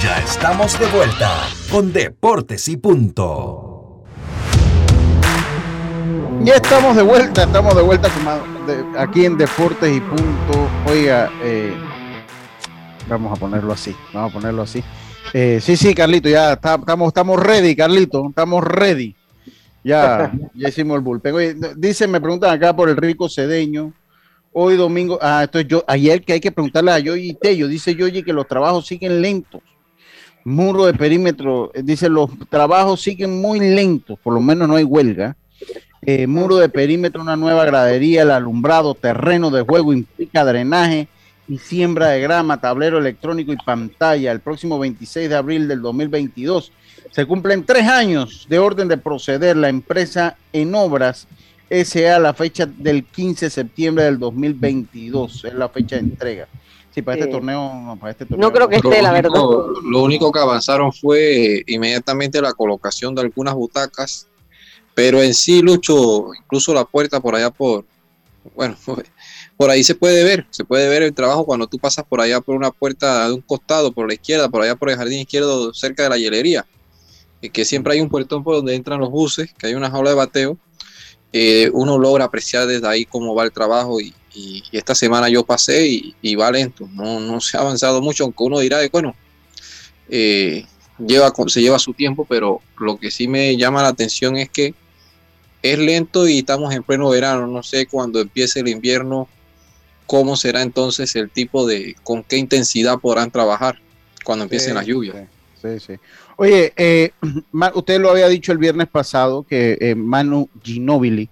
Ya 0.03 0.19
estamos 0.19 0.79
de 0.79 0.87
vuelta 0.87 1.31
con 1.71 1.93
Deportes 1.93 2.69
y 2.69 2.77
Punto. 2.77 4.03
Ya 6.43 6.55
estamos 6.55 6.97
de 6.97 7.03
vuelta, 7.03 7.43
estamos 7.45 7.75
de 7.77 7.83
vuelta 7.83 8.09
con 8.09 8.25
más 8.25 8.39
de- 8.67 8.83
aquí 8.99 9.27
en 9.27 9.37
Deportes 9.37 9.95
y 9.95 10.01
Punto. 10.01 10.69
Oiga, 10.87 11.31
eh, 11.43 11.75
vamos 13.09 13.37
a 13.37 13.41
ponerlo 13.41 13.73
así, 13.75 13.95
vamos 14.15 14.31
a 14.31 14.35
ponerlo 14.35 14.63
así. 14.63 14.83
Eh, 15.35 15.61
sí, 15.63 15.77
sí, 15.77 15.95
Carlito, 15.95 16.29
ya 16.31 16.55
está- 16.55 16.77
estamos, 16.77 17.09
estamos 17.09 17.39
ready, 17.41 17.77
Carlito, 17.77 18.27
estamos 18.31 18.65
ready. 18.65 19.15
Ya, 19.83 20.33
ya 20.55 20.69
hicimos 20.69 20.97
el 20.97 21.03
bullpen. 21.03 21.35
Oye, 21.35 21.57
dicen, 21.77 22.11
me 22.11 22.21
preguntan 22.21 22.51
acá 22.51 22.75
por 22.75 22.89
el 22.89 22.97
rico 22.97 23.29
cedeño. 23.29 23.93
Hoy 24.53 24.77
domingo, 24.77 25.19
ah, 25.23 25.45
esto 25.45 25.61
es 25.61 25.69
yo, 25.69 25.85
ayer 25.87 26.25
que 26.25 26.33
hay 26.33 26.41
que 26.41 26.51
preguntarle 26.51 26.91
a 26.91 26.99
Yoyi 26.99 27.35
Tello, 27.35 27.69
dice 27.69 27.95
Yoyi 27.95 28.25
que 28.25 28.33
los 28.33 28.49
trabajos 28.49 28.85
siguen 28.85 29.23
lentos. 29.23 29.61
Muro 30.45 30.87
de 30.87 30.95
perímetro, 30.95 31.71
eh, 31.73 31.83
dice 31.85 32.09
los 32.09 32.31
trabajos 32.49 33.01
siguen 33.01 33.41
muy 33.41 33.61
lentos, 33.61 34.19
por 34.19 34.35
lo 34.35 34.41
menos 34.41 34.67
no 34.67 34.75
hay 34.75 34.83
huelga. 34.83 35.37
Eh, 36.03 36.27
muro 36.27 36.57
de 36.57 36.69
perímetro, 36.69 37.23
una 37.23 37.37
nueva 37.37 37.65
gradería, 37.65 38.23
el 38.23 38.33
alumbrado, 38.33 38.95
terreno 38.95 39.51
de 39.51 39.63
juego, 39.63 39.93
implica 39.93 40.45
drenaje 40.45 41.07
y 41.47 41.59
siembra 41.59 42.09
de 42.09 42.21
grama, 42.21 42.61
tablero 42.61 42.99
electrónico 42.99 43.53
y 43.53 43.57
pantalla. 43.57 44.33
El 44.33 44.41
próximo 44.41 44.81
26 44.81 45.29
de 45.29 45.37
abril 45.37 45.69
del 45.69 45.81
2022 45.81 46.73
se 47.11 47.27
cumplen 47.27 47.65
tres 47.65 47.87
años 47.87 48.47
de 48.49 48.59
orden 48.59 48.89
de 48.89 48.97
proceder 48.97 49.57
la 49.57 49.69
empresa 49.69 50.37
en 50.53 50.75
obras 50.75 51.27
SA 51.71 52.19
la 52.19 52.35
fecha 52.35 52.67
del 52.67 53.05
15 53.05 53.47
de 53.47 53.51
septiembre 53.51 54.05
del 54.05 54.19
2022, 54.19 55.45
es 55.45 55.55
la 55.55 55.69
fecha 55.69 55.97
de 55.97 56.03
entrega. 56.03 56.49
Sí, 56.93 57.03
para 57.03 57.19
este 57.19 57.31
torneo, 57.31 57.73
no, 57.73 57.97
para 57.97 58.11
este 58.11 58.27
torneo. 58.27 58.49
No 58.49 58.53
creo 58.53 58.69
que 58.69 58.81
Lo 58.81 58.91
esté, 58.91 59.03
la 59.03 59.13
verdad. 59.13 59.31
único, 59.31 59.81
lo 59.85 60.03
único 60.03 60.33
que 60.33 60.41
avanzaron 60.41 60.93
fue 60.93 61.59
eh, 61.59 61.65
inmediatamente 61.69 62.43
la 62.43 62.53
colocación 62.53 63.15
de 63.15 63.23
algunas 63.23 63.55
butacas, 63.55 64.27
pero 64.93 65.23
en 65.23 65.33
sí, 65.33 65.63
Lucho, 65.63 66.35
incluso 66.35 66.75
la 66.75 66.85
puerta 66.85 67.21
por 67.21 67.37
allá 67.37 67.51
por, 67.51 67.85
bueno, 68.57 68.77
por 69.57 69.71
ahí 69.71 69.85
se 69.85 69.95
puede 69.95 70.25
ver, 70.25 70.47
se 70.51 70.65
puede 70.65 70.89
ver 70.89 71.03
el 71.03 71.15
trabajo 71.15 71.47
cuando 71.47 71.69
tú 71.69 71.79
pasas 71.79 72.05
por 72.05 72.21
allá 72.21 72.41
por 72.41 72.57
una 72.57 72.73
puerta 72.73 73.29
de 73.29 73.35
un 73.35 73.41
costado, 73.43 73.93
por 73.93 74.09
la 74.09 74.15
izquierda, 74.15 74.49
por 74.49 74.63
allá 74.63 74.75
por 74.75 74.91
el 74.91 74.97
jardín 74.97 75.21
izquierdo, 75.21 75.73
cerca 75.73 76.03
de 76.03 76.09
la 76.09 76.19
hielería, 76.19 76.67
que 77.49 77.65
siempre 77.65 77.95
hay 77.95 78.01
un 78.01 78.09
puertón 78.11 78.45
por 78.45 78.57
donde 78.57 78.75
entran 78.75 79.01
los 79.01 79.11
buses, 79.11 79.51
que 79.57 79.69
hay 79.69 79.75
una 79.75 79.91
jaula 79.91 80.11
de 80.11 80.17
bateo, 80.17 80.59
eh, 81.33 81.71
uno 81.73 81.97
logra 81.99 82.25
apreciar 82.27 82.67
desde 82.67 82.87
ahí 82.87 83.05
cómo 83.07 83.35
va 83.35 83.45
el 83.45 83.53
trabajo 83.53 84.01
y, 84.01 84.13
y- 84.35 84.63
y 84.71 84.77
esta 84.77 84.95
semana 84.95 85.29
yo 85.29 85.45
pasé 85.45 85.87
y, 85.89 86.15
y 86.21 86.35
va 86.35 86.51
lento, 86.51 86.87
no, 86.93 87.21
no 87.21 87.41
se 87.41 87.57
ha 87.57 87.61
avanzado 87.61 88.03
mucho, 88.03 88.25
aunque 88.25 88.43
uno 88.45 88.59
dirá, 88.59 88.79
de, 88.79 88.89
bueno, 88.89 89.15
eh, 90.09 90.65
lleva, 90.99 91.33
se 91.47 91.63
lleva 91.63 91.79
su 91.79 91.95
tiempo, 91.95 92.27
pero 92.29 92.61
lo 92.79 92.99
que 92.99 93.11
sí 93.11 93.29
me 93.29 93.57
llama 93.57 93.83
la 93.83 93.89
atención 93.89 94.37
es 94.37 94.51
que 94.51 94.75
es 95.63 95.79
lento 95.79 96.27
y 96.29 96.39
estamos 96.39 96.75
en 96.75 96.83
pleno 96.83 97.09
verano, 97.11 97.47
no 97.47 97.63
sé 97.63 97.87
cuando 97.87 98.21
empiece 98.21 98.61
el 98.61 98.69
invierno, 98.69 99.29
cómo 100.07 100.37
será 100.37 100.63
entonces 100.63 101.15
el 101.17 101.31
tipo 101.31 101.67
de, 101.67 101.95
con 102.03 102.25
qué 102.25 102.37
intensidad 102.37 102.99
podrán 102.99 103.31
trabajar 103.31 103.79
cuando 104.25 104.45
empiecen 104.45 104.71
Sí, 104.71 104.75
las 104.75 104.87
lluvias. 104.87 105.17
Sí, 105.61 105.79
sí. 105.79 105.93
Oye, 106.41 106.73
eh, 106.79 107.11
usted 107.75 108.01
lo 108.01 108.11
había 108.11 108.27
dicho 108.27 108.51
el 108.51 108.57
viernes 108.57 108.89
pasado 108.89 109.43
que 109.43 109.77
eh, 109.79 109.95
Manu 109.95 110.49
Ginobili 110.63 111.29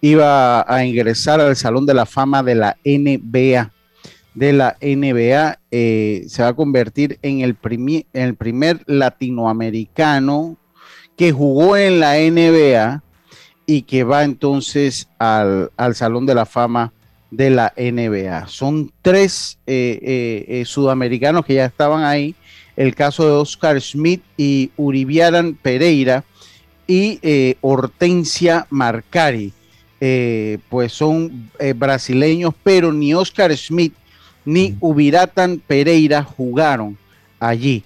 iba 0.00 0.64
a 0.72 0.84
ingresar 0.84 1.40
al 1.40 1.56
Salón 1.56 1.86
de 1.86 1.94
la 1.94 2.06
Fama 2.06 2.40
de 2.44 2.54
la 2.54 2.76
NBA. 2.84 3.72
De 4.32 4.52
la 4.52 4.76
NBA 4.80 5.58
eh, 5.72 6.24
se 6.28 6.42
va 6.44 6.50
a 6.50 6.54
convertir 6.54 7.18
en 7.22 7.40
el, 7.40 7.56
primer 7.56 8.80
latinoamericano 8.86 10.56
que 11.16 11.32
jugó 11.32 11.76
en 11.76 11.98
la 11.98 12.14
NBA 12.14 13.02
y 13.66 13.82
que 13.82 14.04
va 14.04 14.22
entonces 14.22 15.08
al, 15.18 15.72
al 15.76 15.96
Salón 15.96 16.26
de 16.26 16.34
la 16.36 16.46
Fama 16.46 16.92
de 17.36 17.50
la 17.50 17.72
NBA. 17.76 18.46
Son 18.46 18.92
tres 19.02 19.58
eh, 19.66 20.44
eh, 20.46 20.64
sudamericanos 20.64 21.44
que 21.44 21.54
ya 21.54 21.64
estaban 21.64 22.04
ahí. 22.04 22.36
El 22.76 22.94
caso 22.94 23.24
de 23.24 23.32
Oscar 23.32 23.80
Schmidt 23.80 24.22
y 24.36 24.70
Uribiaran 24.76 25.54
Pereira 25.54 26.24
y 26.86 27.18
eh, 27.22 27.56
Hortensia 27.60 28.66
Marcari. 28.70 29.52
Eh, 30.00 30.58
pues 30.68 30.92
son 30.92 31.50
eh, 31.58 31.72
brasileños, 31.72 32.52
pero 32.62 32.92
ni 32.92 33.14
Oscar 33.14 33.56
Schmidt 33.56 33.94
ni 34.44 34.76
Ubiratan 34.80 35.62
Pereira 35.66 36.22
jugaron 36.22 36.98
allí. 37.40 37.82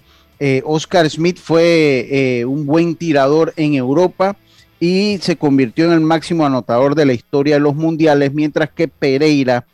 Oscar 0.64 1.08
Schmidt 1.10 1.36
fue 1.36 2.44
un 2.46 2.64
buen 2.64 2.94
tirador 2.94 3.52
en 3.56 3.74
Europa 3.74 4.36
y 4.78 5.18
se 5.20 5.36
convirtió 5.36 5.86
en 5.86 5.92
el 5.92 6.00
máximo 6.00 6.46
anotador 6.46 6.94
de 6.94 7.06
la 7.06 7.12
historia 7.12 7.54
de 7.54 7.60
los 7.60 7.74
mundiales, 7.74 8.32
mientras 8.32 8.70
que 8.70 8.86
Pereira, 8.86 9.66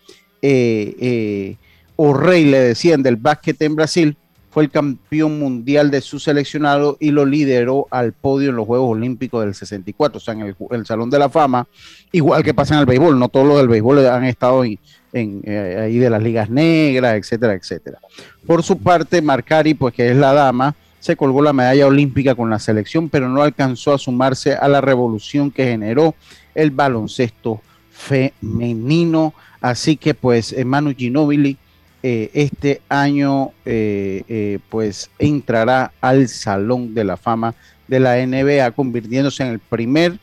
o 1.96 2.14
Rey 2.14 2.44
le 2.46 2.58
decían 2.60 3.02
del 3.02 3.16
básquet 3.16 3.60
en 3.60 3.76
Brasil, 3.76 4.16
fue 4.54 4.62
el 4.62 4.70
campeón 4.70 5.40
mundial 5.40 5.90
de 5.90 6.00
su 6.00 6.20
seleccionado 6.20 6.96
y 7.00 7.10
lo 7.10 7.26
lideró 7.26 7.88
al 7.90 8.12
podio 8.12 8.50
en 8.50 8.56
los 8.56 8.68
Juegos 8.68 8.92
Olímpicos 8.92 9.44
del 9.44 9.52
64, 9.52 10.18
o 10.18 10.20
sea, 10.20 10.34
en 10.34 10.54
el, 10.70 10.86
Salón 10.86 11.10
de 11.10 11.18
la 11.18 11.28
Fama, 11.28 11.66
igual 12.12 12.44
que 12.44 12.54
pasa 12.54 12.74
en 12.74 12.80
el 12.80 12.86
béisbol, 12.86 13.18
no 13.18 13.28
todos 13.28 13.48
los 13.48 13.56
del 13.56 13.66
béisbol 13.66 14.06
han 14.06 14.22
estado 14.22 14.62
en, 14.62 14.78
eh, 15.12 15.80
ahí 15.82 15.98
de 15.98 16.08
las 16.08 16.22
ligas 16.22 16.50
negras, 16.50 17.16
etcétera, 17.16 17.54
etcétera. 17.54 17.98
Por 18.46 18.62
su 18.62 18.78
parte, 18.78 19.20
Marcari, 19.20 19.74
pues 19.74 19.92
que 19.92 20.08
es 20.08 20.16
la 20.16 20.32
dama, 20.32 20.76
se 21.00 21.16
colgó 21.16 21.42
la 21.42 21.52
medalla 21.52 21.88
olímpica 21.88 22.36
con 22.36 22.48
la 22.48 22.60
selección, 22.60 23.08
pero 23.08 23.28
no 23.28 23.42
alcanzó 23.42 23.92
a 23.92 23.98
sumarse 23.98 24.54
a 24.54 24.68
la 24.68 24.80
revolución 24.80 25.50
que 25.50 25.64
generó 25.64 26.14
el 26.54 26.70
baloncesto 26.70 27.60
femenino. 27.90 29.34
Así 29.60 29.96
que 29.96 30.14
pues 30.14 30.52
eh, 30.52 30.64
Manu 30.64 30.94
Ginobili 30.96 31.58
eh, 32.06 32.30
este 32.34 32.82
año 32.90 33.52
eh, 33.64 34.24
eh, 34.28 34.58
pues 34.68 35.10
entrará 35.18 35.90
al 36.02 36.28
Salón 36.28 36.92
de 36.92 37.02
la 37.02 37.16
Fama 37.16 37.54
de 37.88 37.98
la 37.98 38.16
NBA, 38.26 38.72
convirtiéndose 38.72 39.42
en 39.42 39.48
el 39.48 39.58
primer 39.58 40.18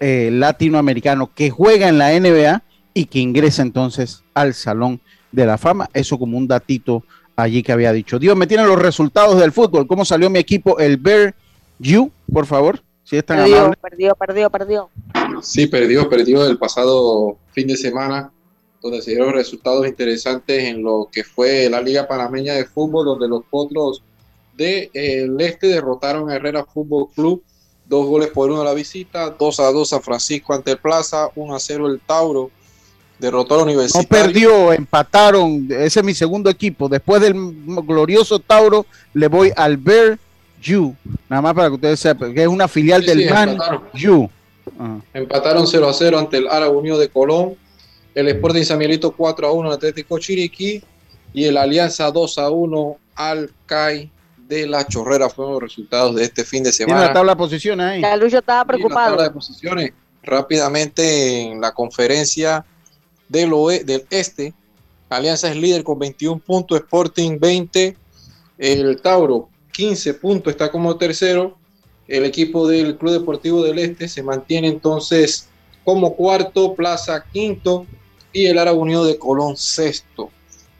eh, 0.00 0.28
latinoamericano 0.30 1.30
que 1.34 1.48
juega 1.48 1.88
en 1.88 1.96
la 1.96 2.10
NBA 2.20 2.62
y 2.92 3.06
que 3.06 3.20
ingresa 3.20 3.62
entonces 3.62 4.22
al 4.34 4.52
Salón 4.52 5.00
de 5.32 5.46
la 5.46 5.56
Fama. 5.56 5.88
Eso 5.94 6.18
como 6.18 6.36
un 6.36 6.46
datito 6.46 7.02
allí 7.36 7.62
que 7.62 7.72
había 7.72 7.92
dicho. 7.94 8.18
Dios, 8.18 8.36
me 8.36 8.46
tienen 8.46 8.66
los 8.66 8.78
resultados 8.78 9.40
del 9.40 9.50
fútbol. 9.50 9.86
¿Cómo 9.86 10.04
salió 10.04 10.28
mi 10.28 10.38
equipo? 10.38 10.78
El 10.78 10.98
Bear 10.98 11.34
You, 11.78 12.12
por 12.30 12.44
favor, 12.44 12.82
si 13.02 13.16
es 13.16 13.24
tan 13.24 13.38
Perdió, 13.38 13.56
amable. 13.60 13.76
perdió, 13.80 14.14
perdió, 14.14 14.50
perdió. 14.50 14.90
Sí, 15.40 15.66
perdió, 15.68 16.06
perdió 16.10 16.46
el 16.46 16.58
pasado 16.58 17.38
fin 17.52 17.66
de 17.66 17.76
semana, 17.78 18.30
donde 18.84 19.00
se 19.00 19.12
dieron 19.12 19.32
resultados 19.32 19.86
interesantes 19.86 20.62
en 20.64 20.82
lo 20.82 21.08
que 21.10 21.24
fue 21.24 21.70
la 21.70 21.80
Liga 21.80 22.06
Panameña 22.06 22.52
de 22.52 22.66
Fútbol, 22.66 23.06
donde 23.06 23.26
los 23.26 23.42
potros 23.50 24.02
del 24.58 25.40
Este 25.40 25.68
derrotaron 25.68 26.30
a 26.30 26.34
Herrera 26.36 26.66
Fútbol 26.66 27.06
Club, 27.14 27.42
dos 27.88 28.06
goles 28.06 28.28
por 28.28 28.50
uno 28.50 28.60
a 28.60 28.64
la 28.64 28.74
visita, 28.74 29.30
2 29.30 29.60
a 29.60 29.72
2 29.72 29.92
a 29.94 30.00
Francisco 30.00 30.52
ante 30.52 30.72
el 30.72 30.78
Plaza, 30.78 31.30
1 31.34 31.54
a 31.56 31.58
0 31.58 31.86
el 31.88 32.00
Tauro, 32.00 32.50
derrotó 33.18 33.54
a 33.54 33.58
la 33.58 33.64
No 33.64 33.70
Universidad. 33.70 34.06
perdió, 34.06 34.70
empataron. 34.74 35.66
Ese 35.70 36.00
es 36.00 36.04
mi 36.04 36.12
segundo 36.12 36.50
equipo. 36.50 36.86
Después 36.86 37.22
del 37.22 37.34
glorioso 37.86 38.38
Tauro, 38.38 38.84
le 39.14 39.28
voy 39.28 39.50
al 39.56 39.78
Bear 39.78 40.18
You. 40.60 40.94
Nada 41.30 41.40
más 41.40 41.54
para 41.54 41.68
que 41.68 41.74
ustedes 41.76 42.00
sepan, 42.00 42.34
que 42.34 42.42
es 42.42 42.48
una 42.48 42.68
filial 42.68 43.00
Sí, 43.00 43.08
del 43.08 43.22
sí, 43.28 43.32
Man 43.32 43.48
empataron. 43.48 43.82
You. 43.94 44.28
Empataron 45.14 45.66
0 45.66 45.88
a 45.88 45.92
0 45.94 46.18
ante 46.18 46.36
el 46.36 46.48
Árabe 46.48 46.76
Unido 46.76 46.98
de 46.98 47.08
Colón. 47.08 47.54
El 48.14 48.28
Sporting 48.28 48.62
San 48.64 48.78
Miguelito 48.78 49.12
4 49.12 49.46
a 49.46 49.52
1 49.52 49.68
al 49.68 49.74
Atlético 49.74 50.18
Chiriquí. 50.18 50.82
Y 51.32 51.44
el 51.46 51.56
Alianza 51.56 52.10
2 52.10 52.38
a 52.38 52.50
1 52.50 52.96
al 53.16 53.50
CAI 53.66 54.10
de 54.48 54.66
la 54.68 54.86
Chorrera. 54.86 55.28
Fueron 55.28 55.54
los 55.54 55.62
resultados 55.62 56.14
de 56.14 56.24
este 56.24 56.44
fin 56.44 56.62
de 56.62 56.70
Tiene 56.70 56.92
semana. 56.92 57.06
la 57.08 57.12
tabla 57.12 57.32
de 57.32 57.36
posiciones 57.36 57.86
ahí. 57.86 58.00
Ya 58.02 58.16
Lucho 58.16 58.38
estaba 58.38 58.60
Y 58.60 58.62
la 58.62 58.66
preocupado. 58.66 59.10
tabla 59.10 59.22
de 59.24 59.30
posiciones. 59.30 59.92
Rápidamente 60.22 61.40
en 61.42 61.60
la 61.60 61.72
conferencia 61.72 62.64
del, 63.28 63.52
oe- 63.52 63.82
del 63.84 64.04
Este. 64.10 64.52
Alianza 65.08 65.50
es 65.50 65.56
líder 65.56 65.82
con 65.82 65.98
21 65.98 66.38
puntos. 66.40 66.78
Sporting 66.78 67.38
20. 67.40 67.96
El 68.58 69.00
Tauro 69.00 69.48
15 69.72 70.14
puntos. 70.14 70.52
Está 70.52 70.70
como 70.70 70.96
tercero. 70.96 71.56
El 72.06 72.24
equipo 72.24 72.68
del 72.68 72.96
Club 72.96 73.12
Deportivo 73.12 73.62
del 73.64 73.78
Este 73.78 74.06
se 74.08 74.22
mantiene 74.22 74.68
entonces 74.68 75.48
como 75.84 76.14
cuarto. 76.14 76.74
Plaza 76.74 77.24
quinto. 77.32 77.86
Y 78.34 78.46
el 78.46 78.58
Árabe 78.58 78.76
Unido 78.76 79.06
de 79.06 79.18
Colón 79.18 79.56
sexto. 79.56 80.30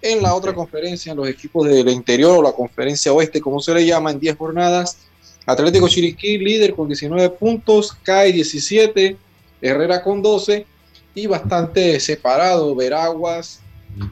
En 0.02 0.22
la 0.22 0.34
otra 0.34 0.52
conferencia, 0.52 1.14
los 1.14 1.26
equipos 1.26 1.66
del 1.66 1.88
interior 1.88 2.38
o 2.38 2.42
la 2.42 2.52
conferencia 2.52 3.10
oeste, 3.10 3.40
como 3.40 3.60
se 3.60 3.72
le 3.72 3.86
llama, 3.86 4.10
en 4.10 4.20
10 4.20 4.36
jornadas, 4.36 4.98
Atlético 5.46 5.88
Chiriquí 5.88 6.36
líder 6.36 6.74
con 6.74 6.88
19 6.88 7.30
puntos, 7.30 7.92
CAI 8.02 8.32
17, 8.32 9.16
Herrera 9.62 10.02
con 10.02 10.20
12 10.20 10.66
y 11.14 11.26
bastante 11.26 11.98
separado, 12.00 12.74
Veraguas, 12.74 13.60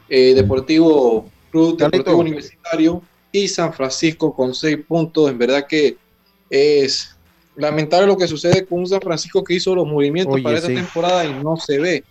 eh, 0.08 0.32
Deportivo 0.34 1.30
Club 1.50 1.76
Deportivo 1.76 2.18
Universitario 2.18 3.02
y 3.30 3.48
San 3.48 3.72
Francisco 3.72 4.34
con 4.34 4.54
6 4.54 4.78
puntos. 4.86 5.30
En 5.30 5.38
verdad 5.38 5.66
que 5.66 5.96
es 6.48 7.16
lamentable 7.56 8.06
lo 8.06 8.16
que 8.16 8.28
sucede 8.28 8.64
con 8.66 8.80
un 8.80 8.86
San 8.86 9.00
Francisco 9.00 9.42
que 9.42 9.54
hizo 9.54 9.74
los 9.74 9.86
movimientos 9.86 10.34
Oye, 10.34 10.44
para 10.44 10.56
esta 10.56 10.68
temporada 10.68 11.24
y 11.24 11.32
no 11.34 11.56
se 11.56 11.78
ve. 11.78 12.04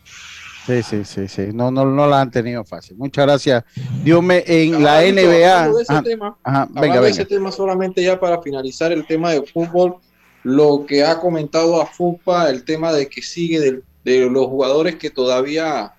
Sí, 0.66 0.84
sí, 0.84 1.03
sí, 1.05 1.28
sí. 1.28 1.47
No, 1.53 1.72
no, 1.72 1.86
no 1.86 2.07
la 2.07 2.22
han 2.22 2.30
tenido 2.30 2.64
fácil. 2.64 2.95
Muchas 2.97 3.26
gracias. 3.26 3.64
Dios 4.03 4.22
me 4.22 4.43
en 4.45 4.84
la 4.84 5.01
NBA. 5.01 5.70
de 5.70 5.82
ese 5.82 5.93
Ajá, 5.93 6.03
tema, 6.03 6.38
ajá, 6.43 6.68
venga, 6.70 6.82
de 6.82 6.91
venga. 6.91 7.07
ese 7.09 7.26
tema 7.26 7.51
solamente 7.51 8.03
ya 8.03 8.20
para 8.20 8.41
finalizar 8.41 8.91
el 8.91 9.05
tema 9.07 9.32
de 9.32 9.41
fútbol, 9.41 9.95
lo 10.43 10.86
que 10.86 11.03
ha 11.03 11.20
comentado 11.20 11.82
a 11.82 11.86
FUPA, 11.86 12.49
el 12.49 12.64
tema 12.64 12.93
de 12.93 13.07
que 13.07 13.22
sigue 13.22 13.82
de, 14.03 14.30
los 14.30 14.47
jugadores 14.47 14.95
que 14.95 15.09
todavía 15.09 15.93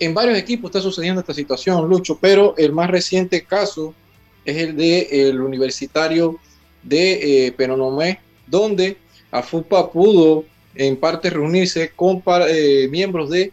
en 0.00 0.14
varios 0.14 0.38
equipos 0.38 0.68
está 0.68 0.80
sucediendo 0.80 1.20
esta 1.20 1.34
situación, 1.34 1.88
Lucho, 1.88 2.18
pero 2.20 2.54
el 2.56 2.72
más 2.72 2.90
reciente 2.90 3.42
caso 3.42 3.94
es 4.44 4.56
el 4.56 4.76
de 4.76 5.28
el 5.28 5.40
universitario 5.40 6.38
de 6.82 7.46
eh, 7.46 7.52
Penonomé, 7.52 8.20
donde 8.46 8.98
a 9.30 9.42
FUPA 9.42 9.90
pudo 9.90 10.44
en 10.78 10.96
parte 10.96 11.28
reunirse 11.28 11.90
con 11.94 12.22
eh, 12.48 12.86
miembros 12.88 13.28
de 13.30 13.52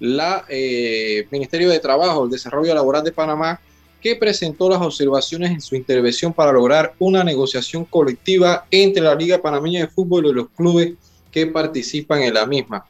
la 0.00 0.44
eh, 0.48 1.28
Ministerio 1.30 1.68
de 1.68 1.78
Trabajo, 1.78 2.24
el 2.24 2.30
Desarrollo 2.30 2.74
Laboral 2.74 3.04
de 3.04 3.12
Panamá, 3.12 3.60
que 4.00 4.16
presentó 4.16 4.68
las 4.70 4.80
observaciones 4.80 5.50
en 5.50 5.60
su 5.60 5.76
intervención 5.76 6.32
para 6.32 6.50
lograr 6.50 6.94
una 6.98 7.22
negociación 7.22 7.84
colectiva 7.84 8.66
entre 8.70 9.02
la 9.02 9.14
Liga 9.14 9.40
Panameña 9.40 9.82
de 9.82 9.86
Fútbol 9.88 10.26
y 10.26 10.32
los 10.32 10.48
clubes 10.56 10.94
que 11.30 11.46
participan 11.46 12.22
en 12.22 12.34
la 12.34 12.46
misma. 12.46 12.84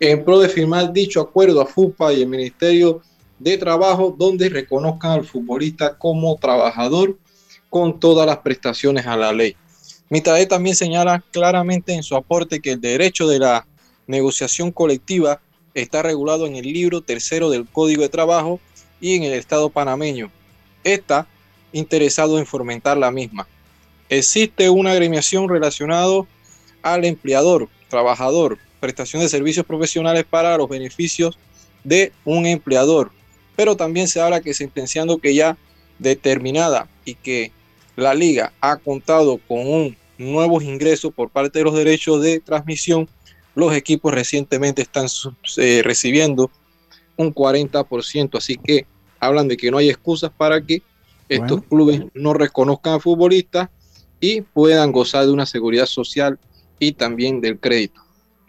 En 0.00 0.24
pro 0.24 0.40
de 0.40 0.48
firmar 0.48 0.92
dicho 0.92 1.20
acuerdo 1.20 1.60
a 1.60 1.66
FUPA 1.66 2.14
y 2.14 2.22
el 2.22 2.28
Ministerio 2.28 3.02
de 3.38 3.58
trabajo 3.58 4.14
donde 4.18 4.48
reconozcan 4.48 5.12
al 5.12 5.24
futbolista 5.24 5.96
como 5.96 6.36
trabajador 6.36 7.16
con 7.68 8.00
todas 8.00 8.26
las 8.26 8.38
prestaciones 8.38 9.06
a 9.06 9.16
la 9.16 9.32
ley. 9.32 9.54
Mitad 10.08 10.46
también 10.46 10.76
señala 10.76 11.24
claramente 11.32 11.92
en 11.92 12.04
su 12.04 12.14
aporte 12.14 12.60
que 12.60 12.72
el 12.72 12.80
derecho 12.80 13.26
de 13.26 13.40
la 13.40 13.66
negociación 14.06 14.70
colectiva 14.70 15.40
está 15.74 16.02
regulado 16.02 16.46
en 16.46 16.54
el 16.54 16.72
libro 16.72 17.00
tercero 17.00 17.50
del 17.50 17.66
Código 17.66 18.02
de 18.02 18.08
Trabajo 18.08 18.60
y 19.00 19.16
en 19.16 19.24
el 19.24 19.32
Estado 19.32 19.68
panameño. 19.68 20.30
Está 20.84 21.26
interesado 21.72 22.38
en 22.38 22.46
fomentar 22.46 22.96
la 22.96 23.10
misma. 23.10 23.48
Existe 24.08 24.70
una 24.70 24.92
agremiación 24.92 25.48
relacionada 25.48 26.22
al 26.82 27.04
empleador, 27.04 27.68
trabajador, 27.88 28.58
prestación 28.78 29.22
de 29.22 29.28
servicios 29.28 29.66
profesionales 29.66 30.24
para 30.24 30.56
los 30.56 30.68
beneficios 30.68 31.36
de 31.82 32.12
un 32.24 32.46
empleador. 32.46 33.10
Pero 33.56 33.76
también 33.76 34.06
se 34.06 34.20
habla 34.20 34.40
que 34.40 34.54
sentenciando 34.54 35.18
que 35.18 35.34
ya 35.34 35.58
determinada 35.98 36.88
y 37.04 37.14
que 37.14 37.50
la 37.96 38.14
liga 38.14 38.52
ha 38.60 38.76
contado 38.76 39.38
con 39.48 39.66
un 39.66 39.96
nuevos 40.18 40.64
ingresos 40.64 41.12
por 41.12 41.30
parte 41.30 41.58
de 41.58 41.64
los 41.64 41.74
derechos 41.74 42.22
de 42.22 42.40
transmisión, 42.40 43.08
los 43.54 43.74
equipos 43.74 44.12
recientemente 44.12 44.82
están 44.82 45.06
eh, 45.58 45.82
recibiendo 45.84 46.50
un 47.16 47.34
40%, 47.34 48.36
así 48.36 48.56
que 48.56 48.86
hablan 49.18 49.48
de 49.48 49.56
que 49.56 49.70
no 49.70 49.78
hay 49.78 49.88
excusas 49.88 50.30
para 50.36 50.60
que 50.60 50.82
estos 51.28 51.62
clubes 51.64 52.02
no 52.14 52.34
reconozcan 52.34 52.94
a 52.94 53.00
futbolistas 53.00 53.68
y 54.20 54.42
puedan 54.42 54.92
gozar 54.92 55.26
de 55.26 55.32
una 55.32 55.46
seguridad 55.46 55.86
social 55.86 56.38
y 56.78 56.92
también 56.92 57.40
del 57.40 57.58
crédito. 57.58 58.00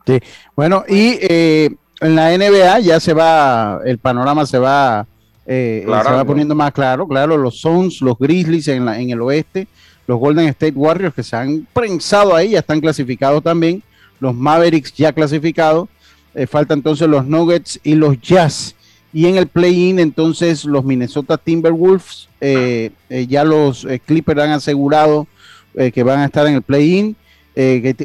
Sí, 0.06 0.20
bueno, 0.56 0.84
y 0.88 1.18
eh, 1.22 1.70
en 2.02 2.16
la 2.16 2.38
NBA 2.38 2.80
ya 2.80 3.00
se 3.00 3.14
va, 3.14 3.82
el 3.86 3.98
panorama 3.98 4.46
se 4.46 4.60
va, 4.60 5.08
eh, 5.48 5.82
se 5.86 5.90
va 5.90 6.26
poniendo 6.26 6.54
más 6.54 6.74
claro, 6.74 7.08
claro, 7.08 7.38
los 7.38 7.62
Suns, 7.62 8.02
los 8.02 8.18
Grizzlies 8.20 8.68
en, 8.68 8.86
la, 8.86 9.00
en 9.00 9.10
el 9.10 9.22
oeste, 9.22 9.68
los 10.06 10.20
Golden 10.20 10.48
State 10.50 10.74
Warriors 10.76 11.16
que 11.16 11.24
se 11.24 11.36
han 11.36 11.68
prensado 11.74 12.36
ahí, 12.36 12.52
ya 12.52 12.60
están 12.60 12.82
clasificados 12.82 13.42
también, 13.42 13.82
los 14.20 14.36
Mavericks 14.36 14.94
ya 14.94 15.14
clasificados, 15.14 15.88
eh, 16.34 16.48
falta 16.48 16.74
entonces 16.74 17.08
los 17.08 17.26
Nuggets 17.26 17.80
y 17.84 17.96
los 17.96 18.20
Jazz. 18.22 18.76
Y 19.12 19.26
en 19.26 19.38
el 19.38 19.48
play-in, 19.48 20.00
entonces 20.00 20.66
los 20.66 20.86
Minnesota 20.86 21.38
Timberwolves, 21.38 22.28
eh, 22.42 22.92
eh, 23.10 23.26
ya 23.26 23.44
los 23.44 23.88
Clippers 24.06 24.42
han 24.42 24.52
asegurado 24.52 25.28
que 25.94 26.02
van 26.02 26.20
a 26.20 26.26
estar 26.26 26.48
en 26.48 26.56
el 26.56 26.64
play-in, 26.64 27.16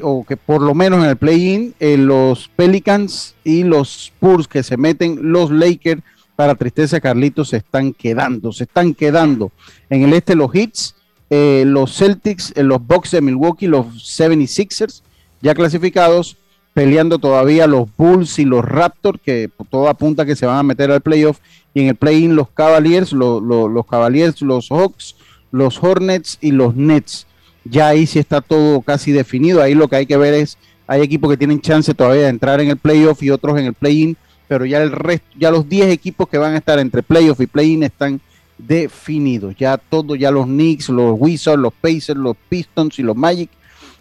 o 0.03 0.25
que 0.29 0.37
por 0.37 0.61
lo 0.61 0.75
menos 0.75 1.03
en 1.03 1.09
el 1.09 1.17
play-in, 1.17 1.75
los 1.81 2.51
Pelicans 2.55 3.35
y 3.45 3.63
los 3.63 4.07
Spurs 4.07 4.47
que 4.47 4.63
se 4.63 4.77
meten, 4.77 5.33
los 5.33 5.51
Lakers, 5.51 6.03
para 6.37 6.55
tristeza 6.55 7.01
Carlitos, 7.01 7.51
se 7.51 7.59
están 7.59 7.93
quedando, 7.93 8.53
se 8.53 8.65
están 8.65 8.95
quedando. 8.95 9.53
En 9.91 10.03
el 10.03 10.13
este 10.13 10.35
los 10.35 10.55
Hits, 10.55 10.95
los 11.31 11.97
Celtics, 11.97 12.53
los 12.57 12.87
Bucks 12.87 13.13
de 13.13 13.21
Milwaukee, 13.21 13.67
los 13.67 13.87
76ers, 13.87 15.03
ya 15.41 15.55
clasificados, 15.55 16.37
peleando 16.75 17.19
todavía 17.19 17.67
los 17.67 17.89
Bulls 17.97 18.39
y 18.39 18.45
los 18.45 18.65
Raptors, 18.65 19.21
que 19.23 19.51
todo 19.71 19.89
apunta 19.89 20.25
que 20.25 20.37
se 20.37 20.47
van 20.47 20.59
a 20.59 20.63
meter 20.63 20.91
al 20.91 21.01
playoff, 21.01 21.39
y 21.75 21.83
en 21.83 21.89
el 21.89 21.97
play-in 21.97 22.35
los 22.35 22.49
Cavaliers, 22.51 23.13
los 23.13 23.87
Cavaliers, 23.87 24.41
los 24.43 24.69
Hawks, 24.71 25.17
los 25.51 25.83
Hornets 25.83 26.39
y 26.41 26.53
los 26.53 26.75
Nets. 26.75 27.27
Ya 27.65 27.89
ahí 27.89 28.07
sí 28.07 28.19
está 28.19 28.41
todo 28.41 28.81
casi 28.81 29.13
definido, 29.13 29.63
ahí 29.63 29.75
lo 29.75 29.89
que 29.89 29.97
hay 29.97 30.07
que 30.07 30.17
ver 30.17 30.35
es, 30.35 30.59
hay 30.87 31.03
equipos 31.03 31.31
que 31.31 31.37
tienen 31.37 31.61
chance 31.61 31.95
todavía 31.95 32.23
de 32.23 32.29
entrar 32.29 32.61
en 32.61 32.71
el 32.71 32.77
playoff 32.77 33.23
y 33.23 33.31
otros 33.31 33.59
en 33.59 33.67
el 33.67 33.75
play-in, 33.75 34.17
pero 34.53 34.67
ya 34.67 34.83
el 34.83 34.93
resto, 34.93 35.27
ya 35.39 35.51
los 35.51 35.67
10 35.67 35.89
equipos 35.89 36.29
que 36.29 36.37
van 36.37 36.53
a 36.53 36.59
estar 36.59 36.79
entre 36.79 37.03
playoff 37.03 37.41
y 37.41 37.47
play-in 37.47 37.85
están 37.85 38.21
definidos. 38.59 39.57
Ya 39.57 39.79
todo, 39.79 40.15
ya 40.15 40.31
los 40.31 40.45
Knicks, 40.45 40.91
los 40.91 41.15
Wizards, 41.19 41.59
los 41.59 41.73
Pacers, 41.73 42.19
los 42.19 42.37
Pistons 42.51 42.99
y 42.99 43.03
los 43.03 43.17
Magic 43.17 43.49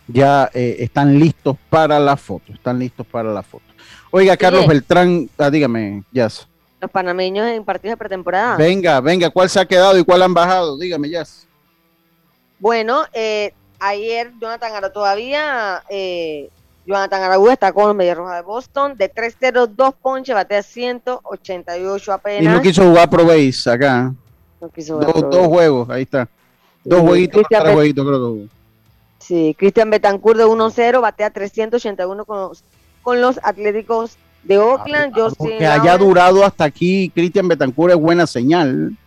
ya 0.07 0.49
eh, 0.53 0.75
están 0.79 1.17
listos 1.17 1.55
para 1.69 2.01
la 2.01 2.17
foto, 2.17 2.51
están 2.51 2.79
listos 2.79 3.07
para 3.07 3.31
la 3.31 3.41
foto. 3.41 3.63
Oiga, 4.11 4.35
Carlos 4.35 4.67
Beltrán, 4.67 5.29
ah, 5.37 5.49
dígame, 5.49 6.03
Jazz. 6.11 6.45
Los 6.81 6.91
panameños 6.91 7.47
en 7.47 7.63
partidos 7.63 7.93
de 7.93 7.97
pretemporada. 7.97 8.57
Venga, 8.57 8.99
venga, 8.99 9.29
¿cuál 9.29 9.49
se 9.49 9.57
ha 9.57 9.65
quedado 9.65 9.97
y 9.97 10.03
cuál 10.03 10.21
han 10.21 10.33
bajado? 10.33 10.77
Dígame, 10.77 11.09
Jazz. 11.09 11.47
Bueno, 12.59 13.05
eh, 13.13 13.53
ayer 13.79 14.33
Jonathan 14.41 14.75
Ara 14.75 14.91
todavía, 14.91 15.81
eh, 15.89 16.49
Jonathan 16.85 17.21
Aragú 17.21 17.49
está 17.49 17.71
con 17.71 17.87
los 17.87 17.95
Medias 17.95 18.17
Rojas 18.17 18.37
de 18.37 18.41
Boston, 18.41 18.97
de 18.97 19.13
3-0, 19.13 19.67
2 19.67 19.93
ponches, 20.01 20.33
batea 20.33 20.63
188 20.63 22.13
apenas. 22.13 22.41
Y 22.41 22.47
no 22.47 22.61
quiso 22.61 22.83
jugar 22.83 23.09
Pro 23.09 23.25
Base 23.25 23.69
acá. 23.69 24.13
No 24.59 24.69
quiso 24.69 24.99
jugar 24.99 25.29
dos, 25.29 25.47
juegos, 25.47 25.89
ahí 25.89 26.03
está. 26.03 26.27
Dos 26.83 27.01
jueguitos, 27.01 27.43
tres 27.49 27.73
jueguitos 27.73 28.05
creo 28.05 28.35
que 28.35 28.47
Sí, 29.19 29.55
Cristian 29.57 29.89
Betancourt 29.89 30.37
de 30.37 30.45
1-0, 30.45 31.01
batea 31.01 31.29
381 31.29 32.25
con 32.25 32.37
los, 32.37 32.63
con 33.03 33.21
los 33.21 33.39
Atléticos 33.43 34.17
de 34.43 34.57
Oakland. 34.57 35.13
Ah, 35.17 35.29
que 35.37 35.65
haya 35.65 35.97
durado 35.97 36.43
hasta 36.43 36.63
aquí, 36.63 37.11
Cristian 37.13 37.47
Betancourt 37.47 37.93
es 37.93 37.99
buena 37.99 38.25
señal. 38.25 38.97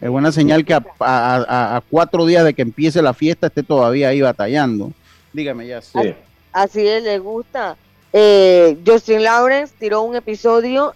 Es 0.00 0.08
buena 0.08 0.30
señal 0.32 0.64
que 0.64 0.78
a, 1.00 1.82
cuatro 1.90 2.24
días 2.24 2.44
de 2.44 2.54
que 2.54 2.62
empiece 2.62 3.02
la 3.02 3.12
fiesta 3.12 3.48
esté 3.48 3.62
todavía 3.62 4.08
ahí 4.08 4.20
batallando. 4.20 4.92
Dígame 5.32 5.66
ya. 5.66 5.82
Sí. 5.82 6.14
Así, 6.52 6.86
es, 6.86 7.02
le 7.02 7.18
gusta. 7.18 7.76
Eh, 8.12 8.78
Justin 8.86 9.22
Lawrence 9.22 9.74
tiró 9.78 10.02
un 10.02 10.16
episodio, 10.16 10.94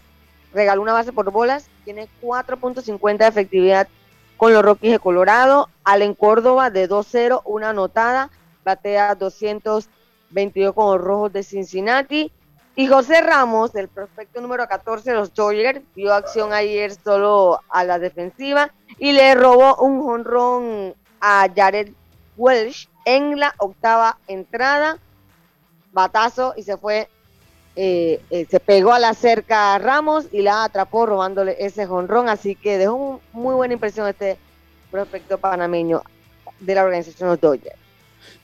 regaló 0.53 0.83
una 0.83 0.93
base 0.93 1.13
por 1.13 1.31
bolas, 1.31 1.69
tiene 1.85 2.09
4.50 2.23 3.19
de 3.19 3.27
efectividad 3.27 3.89
con 4.37 4.53
los 4.53 4.63
Rockies 4.63 4.93
de 4.93 4.99
Colorado. 4.99 5.69
Allen 5.85 6.15
Córdoba 6.15 6.71
de 6.71 6.89
2-0, 6.89 7.43
una 7.45 7.71
anotada 7.71 8.31
batea 8.65 9.15
222 9.15 10.75
con 10.75 10.97
los 10.97 11.01
Rojos 11.05 11.33
de 11.33 11.43
Cincinnati. 11.43 12.33
Y 12.75 12.87
José 12.87 13.21
Ramos, 13.21 13.73
del 13.73 13.89
prospecto 13.89 14.41
número 14.41 14.67
14 14.67 15.11
de 15.11 15.17
los 15.17 15.35
Dodgers, 15.35 15.83
dio 15.95 16.15
acción 16.15 16.55
ayer 16.55 16.95
solo 16.95 17.61
a 17.69 17.85
la 17.85 17.99
defensiva 17.99 18.73
y 18.99 19.13
le 19.13 19.35
robó 19.35 19.77
un 19.77 20.03
jonrón 20.03 20.95
a 21.21 21.47
Jared 21.55 21.93
Welsh 22.37 22.89
en 23.05 23.39
la 23.39 23.55
octava 23.59 24.19
entrada. 24.27 24.99
Batazo 25.93 26.55
y 26.57 26.63
se 26.63 26.77
fue, 26.77 27.09
eh, 27.77 28.21
eh, 28.31 28.47
se 28.51 28.61
pegó 28.61 28.93
a 28.93 28.99
la 28.99 29.15
cerca 29.15 29.75
a 29.75 29.79
Ramos 29.79 30.27
y 30.33 30.43
la 30.43 30.65
atrapó 30.65 31.07
robándole 31.07 31.57
ese 31.59 31.87
jonrón. 31.87 32.29
Así 32.29 32.55
que 32.55 32.79
dejó 32.79 32.95
un, 32.95 33.21
muy 33.33 33.55
buena 33.55 33.75
impresión 33.75 34.09
este 34.09 34.39
prospecto 34.91 35.39
panameño 35.39 36.03
de 36.61 36.75
la 36.75 36.85
organización 36.85 37.29
de 37.29 37.33
los 37.35 37.41
Dodgers. 37.41 37.77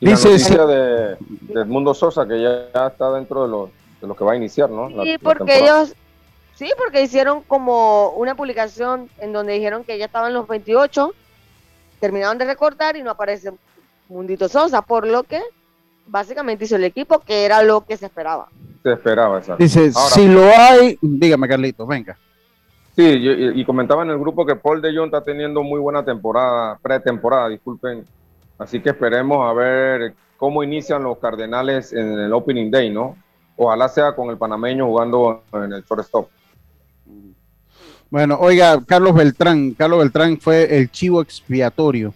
Dice 0.01 0.57
la 0.57 0.67
de, 0.67 1.17
Edmundo 1.51 1.95
Sosa, 1.95 2.27
que 2.27 2.41
ya, 2.41 2.87
está 2.87 3.11
dentro 3.13 3.43
de 3.43 3.49
lo, 3.49 3.71
de 4.01 4.07
lo, 4.07 4.15
que 4.15 4.25
va 4.25 4.33
a 4.33 4.37
iniciar, 4.37 4.71
¿no? 4.71 4.89
sí, 5.03 5.19
porque 5.19 5.59
ellos, 5.59 5.95
sí, 6.55 6.71
porque 6.77 7.03
hicieron 7.03 7.43
como 7.43 8.11
una 8.11 8.37
publicación 8.37 9.11
en 9.19 9.33
donde 9.33 9.55
dijeron 9.55 9.83
que 9.83 9.99
ya 9.99 10.05
estaban 10.05 10.33
los 10.33 10.47
28, 10.47 11.13
terminaron 11.99 12.39
de 12.39 12.45
recortar 12.45 12.97
y 12.97 13.03
no 13.03 13.11
aparece 13.11 13.53
Mundito 14.09 14.49
Sosa, 14.49 14.83
por 14.83 15.07
lo 15.07 15.25
que 15.25 15.43
básicamente 16.09 16.65
hizo 16.65 16.77
el 16.77 16.85
equipo, 16.85 17.21
que 17.21 17.45
era 17.45 17.63
lo 17.63 17.85
que 17.85 17.97
se 17.97 18.07
esperaba. 18.07 18.49
Se 18.83 18.93
esperaba, 18.93 19.39
exacto. 19.39 19.63
Dice, 19.63 19.93
si 19.93 20.29
lo 20.29 20.45
hay, 20.45 20.99
dígame 21.01 21.49
Carlitos, 21.49 21.87
venga. 21.87 22.17
Sí, 22.97 23.05
y, 23.05 23.61
y, 23.61 23.65
comentaba 23.65 24.03
en 24.03 24.11
el 24.11 24.19
grupo 24.19 24.45
que 24.45 24.57
Paul 24.57 24.83
de 24.83 24.93
Jong 24.93 25.07
está 25.07 25.23
teniendo 25.23 25.63
muy 25.63 25.79
buena 25.79 26.05
temporada, 26.05 26.77
pretemporada, 26.83 27.49
disculpen, 27.49 28.05
Así 28.59 28.81
que 28.81 28.91
esperemos 28.91 29.49
a 29.49 29.53
ver 29.53 30.15
cómo 30.37 30.65
inician 30.65 31.05
los 31.05 31.19
Cardenales 31.19 31.93
en 31.93 32.19
el 32.19 32.33
Opening 32.33 32.71
Day, 32.71 32.91
¿no? 32.91 33.17
Ojalá 33.57 33.89
sea 33.89 34.15
con 34.15 34.31
el 34.31 34.37
panameño 34.37 34.87
jugando 34.87 35.43
en 35.53 35.73
el 35.73 35.85
shortstop. 35.85 36.29
Bueno, 38.11 38.39
oiga, 38.41 38.81
Carlos 38.85 39.15
Beltrán, 39.15 39.73
Carlos 39.73 40.01
Beltrán 40.01 40.39
fue 40.39 40.77
el 40.77 40.91
chivo 40.91 41.21
expiatorio. 41.21 42.13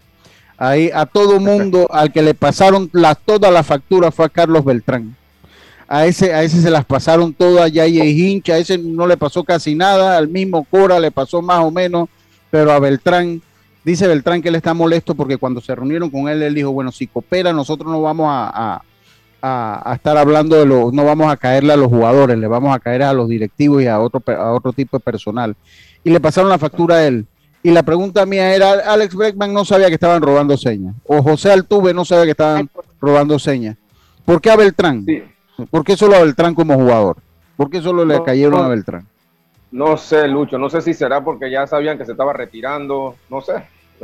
Ahí 0.56 0.90
a 0.94 1.06
todo 1.06 1.40
mundo 1.40 1.88
al 1.92 2.12
que 2.12 2.22
le 2.22 2.34
pasaron 2.34 2.88
la, 2.92 3.14
toda 3.14 3.50
la 3.50 3.62
factura 3.62 4.10
fue 4.10 4.26
a 4.26 4.28
Carlos 4.28 4.64
Beltrán. 4.64 5.16
A 5.88 6.06
ese, 6.06 6.32
a 6.32 6.42
ese 6.42 6.62
se 6.62 6.70
las 6.70 6.84
pasaron 6.84 7.34
todas, 7.34 7.70
ya 7.70 7.86
y 7.86 7.98
hincha, 8.00 8.54
a 8.54 8.58
ese 8.58 8.78
no 8.78 9.06
le 9.06 9.16
pasó 9.16 9.44
casi 9.44 9.74
nada, 9.74 10.16
al 10.16 10.26
mismo 10.26 10.64
Cora 10.64 10.98
le 10.98 11.10
pasó 11.10 11.42
más 11.42 11.62
o 11.62 11.70
menos, 11.70 12.08
pero 12.50 12.72
a 12.72 12.78
Beltrán 12.78 13.42
Dice 13.84 14.06
Beltrán 14.06 14.42
que 14.42 14.48
él 14.48 14.54
está 14.54 14.74
molesto 14.74 15.14
porque 15.14 15.38
cuando 15.38 15.60
se 15.60 15.74
reunieron 15.74 16.08
con 16.08 16.28
él, 16.28 16.42
él 16.42 16.54
dijo, 16.54 16.70
bueno, 16.70 16.92
si 16.92 17.08
coopera, 17.08 17.52
nosotros 17.52 17.90
no 17.90 18.00
vamos 18.00 18.28
a, 18.30 18.82
estar 19.92 20.16
hablando 20.16 20.56
de 20.56 20.66
los, 20.66 20.92
no 20.92 21.04
vamos 21.04 21.32
a 21.32 21.36
caerle 21.36 21.72
a 21.72 21.76
los 21.76 21.88
jugadores, 21.88 22.38
le 22.38 22.46
vamos 22.46 22.74
a 22.74 22.78
caer 22.78 23.02
a 23.02 23.12
los 23.12 23.28
directivos 23.28 23.82
y 23.82 23.88
a 23.88 23.98
otro, 23.98 24.22
a 24.32 24.52
otro 24.52 24.72
tipo 24.72 24.98
de 24.98 25.02
personal. 25.02 25.56
Y 26.04 26.10
le 26.10 26.20
pasaron 26.20 26.48
la 26.48 26.58
factura 26.58 26.96
a 26.96 27.06
él. 27.06 27.26
Y 27.62 27.70
la 27.70 27.82
pregunta 27.82 28.26
mía 28.26 28.54
era, 28.54 28.72
Alex 28.92 29.14
Breckman 29.14 29.52
no 29.52 29.64
sabía 29.64 29.88
que 29.88 29.94
estaban 29.94 30.20
robando 30.20 30.56
señas. 30.56 30.94
O 31.06 31.22
José 31.22 31.52
Altuve 31.52 31.94
no 31.94 32.04
sabía 32.04 32.24
que 32.24 32.30
estaban 32.32 32.68
robando 33.00 33.38
señas. 33.38 33.76
¿Por 34.24 34.40
qué 34.40 34.50
a 34.50 34.56
Beltrán? 34.56 35.06
¿Por 35.70 35.84
qué 35.84 35.96
solo 35.96 36.16
a 36.16 36.20
Beltrán 36.20 36.54
como 36.54 36.74
jugador? 36.74 37.18
¿Por 37.56 37.70
qué 37.70 37.80
solo 37.80 38.04
le 38.04 38.22
cayeron 38.22 38.64
a 38.64 38.68
Beltrán? 38.68 39.06
No 39.70 39.96
sé, 39.96 40.26
Lucho, 40.28 40.58
no 40.58 40.68
sé 40.68 40.82
si 40.82 40.92
será 40.92 41.22
porque 41.22 41.50
ya 41.50 41.66
sabían 41.66 41.96
que 41.96 42.04
se 42.04 42.12
estaba 42.12 42.32
retirando, 42.32 43.16
no 43.30 43.40
sé. 43.40 43.54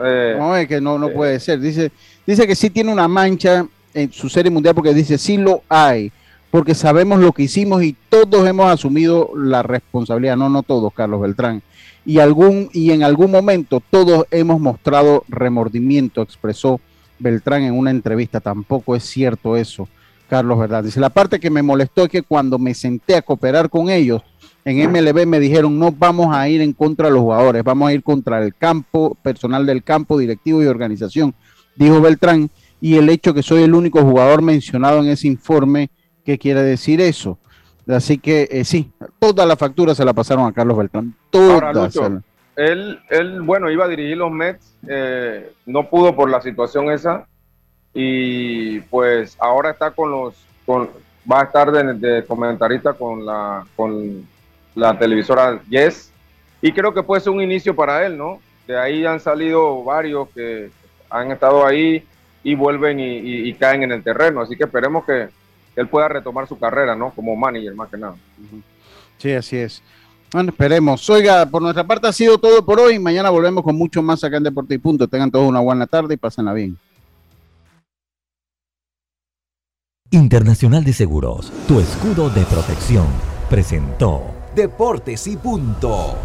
Eh, 0.03 0.37
no, 0.39 0.57
es 0.57 0.69
que 0.69 0.81
no, 0.81 0.99
no 0.99 1.11
puede 1.11 1.41
ser. 1.41 1.59
Dice, 1.59 1.91
dice 2.27 2.47
que 2.47 2.55
sí 2.55 2.71
tiene 2.71 2.93
una 2.93 3.09
mancha 3.09 3.67
en 3.93 4.13
su 4.13 4.29
serie 4.29 4.51
mundial 4.51 4.75
porque 4.75 4.95
dice 4.95 5.19
sí 5.19 5.37
lo 5.37 5.63
hay, 5.69 6.13
porque 6.51 6.75
sabemos 6.75 7.21
lo 7.21 7.33
que 7.33 7.43
hicimos 7.43 7.83
y 7.83 7.97
todos 8.09 8.47
hemos 8.47 8.71
asumido 8.71 9.31
la 9.37 9.63
responsabilidad, 9.63 10.37
no, 10.37 10.49
no 10.49 10.63
todos, 10.63 10.93
Carlos 10.95 11.21
Beltrán. 11.21 11.63
Y, 12.09 12.21
algún, 12.21 12.71
y 12.73 12.93
en 12.93 13.03
algún 13.03 13.31
momento 13.31 13.83
todos 13.91 14.25
hemos 14.31 14.59
mostrado 14.59 15.25
remordimiento, 15.29 16.23
expresó 16.23 16.81
Beltrán 17.19 17.65
en 17.65 17.75
una 17.75 17.91
entrevista. 17.91 18.41
Tampoco 18.41 18.97
es 18.97 19.05
cierto 19.05 19.59
eso, 19.59 19.87
Carlos, 20.27 20.59
¿verdad? 20.59 20.85
Dice, 20.85 21.01
la 21.01 21.11
parte 21.11 21.39
que 21.39 21.51
me 21.51 21.61
molestó 21.61 22.05
es 22.05 22.09
que 22.09 22.23
cuando 22.23 22.59
me 22.59 22.73
senté 22.73 23.15
a 23.17 23.21
cooperar 23.21 23.69
con 23.69 23.91
ellos, 23.91 24.23
en 24.65 24.91
MLB 24.91 25.27
me 25.27 25.39
dijeron, 25.39 25.79
no 25.79 25.93
vamos 25.93 26.35
a 26.35 26.49
ir 26.49 26.63
en 26.63 26.73
contra 26.73 27.09
de 27.09 27.13
los 27.13 27.21
jugadores, 27.21 27.63
vamos 27.63 27.91
a 27.91 27.93
ir 27.93 28.03
contra 28.03 28.43
el 28.43 28.55
campo, 28.55 29.15
personal 29.23 29.67
del 29.67 29.85
campo, 29.85 30.17
directivo 30.17 30.63
y 30.63 30.67
organización, 30.67 31.35
dijo 31.77 32.01
Beltrán, 32.01 32.49
y 32.81 32.95
el 32.95 33.11
hecho 33.11 33.35
que 33.35 33.43
soy 33.43 33.65
el 33.65 33.75
único 33.75 34.01
jugador 34.01 34.41
mencionado 34.41 35.01
en 35.01 35.11
ese 35.11 35.27
informe, 35.27 35.91
¿qué 36.25 36.39
quiere 36.39 36.63
decir 36.63 37.03
eso? 37.03 37.39
Así 37.89 38.19
que 38.19 38.49
eh, 38.51 38.65
sí, 38.65 38.93
toda 39.19 39.47
la 39.47 39.57
factura 39.57 39.95
se 39.95 40.05
la 40.05 40.13
pasaron 40.13 40.47
a 40.47 40.53
Carlos 40.53 40.77
Beltrán. 40.77 41.15
Todas. 41.31 41.97
él, 42.57 43.01
él, 43.09 43.43
bueno, 43.43 43.71
iba 43.71 43.87
a 43.87 43.89
dirigir 43.89 44.19
los 44.19 44.31
Mets, 44.31 44.77
eh, 44.87 45.53
no 45.67 45.89
pudo 45.89 46.15
por 46.15 46.31
la 46.31 46.41
situación 46.41 46.91
esa, 46.91 47.27
y 47.95 48.81
pues 48.81 49.37
ahora 49.41 49.71
está 49.71 49.91
con 49.91 50.11
los, 50.11 50.35
con, 50.67 50.91
va 51.31 51.41
a 51.41 51.45
estar 51.45 51.73
de, 51.73 51.95
de 51.95 52.25
comentarista 52.25 52.93
con 52.93 53.25
la, 53.25 53.65
con 53.75 54.27
la 54.75 54.99
televisora 54.99 55.61
Yes, 55.69 56.13
y 56.61 56.73
creo 56.73 56.93
que 56.93 57.03
puede 57.03 57.21
ser 57.21 57.33
un 57.33 57.41
inicio 57.41 57.75
para 57.75 58.05
él, 58.05 58.19
¿no? 58.19 58.41
De 58.67 58.79
ahí 58.79 59.07
han 59.07 59.21
salido 59.21 59.83
varios 59.83 60.29
que 60.31 60.71
han 61.09 61.31
estado 61.31 61.65
ahí 61.65 62.05
y 62.43 62.55
vuelven 62.55 62.99
y, 63.01 63.53
caen 63.55 63.83
en 63.83 63.93
el 63.93 64.03
terreno, 64.03 64.41
así 64.41 64.57
que 64.57 64.65
esperemos 64.65 65.05
que 65.79 65.83
él 65.83 65.89
pueda 65.89 66.09
retomar 66.09 66.49
su 66.49 66.59
carrera, 66.59 66.97
¿no? 66.97 67.13
Como 67.15 67.37
manager, 67.37 67.73
más 67.73 67.89
que 67.89 67.97
nada. 67.97 68.17
Sí, 69.17 69.31
así 69.31 69.59
es. 69.59 69.81
Bueno, 70.33 70.51
esperemos. 70.51 71.09
Oiga, 71.09 71.47
por 71.47 71.63
nuestra 71.63 71.87
parte 71.87 72.09
ha 72.09 72.13
sido 72.13 72.37
todo 72.37 72.65
por 72.65 72.81
hoy. 72.81 72.99
Mañana 72.99 73.31
volvemos 73.31 73.63
con 73.63 73.77
mucho 73.77 74.03
más 74.03 74.25
acá 74.25 74.39
en 74.39 74.43
Deporte 74.43 74.75
y 74.75 74.79
Punto. 74.79 75.07
Tengan 75.07 75.31
todos 75.31 75.49
una 75.49 75.61
buena 75.61 75.87
tarde 75.87 76.15
y 76.15 76.17
pásenla 76.17 76.53
bien. 76.53 76.77
Internacional 80.11 80.83
de 80.83 80.93
Seguros, 80.95 81.53
tu 81.69 81.79
escudo 81.79 82.29
de 82.31 82.43
protección, 82.47 83.07
presentó 83.49 84.35
Deportes 84.57 85.29
y 85.29 85.37
punto. 85.37 86.17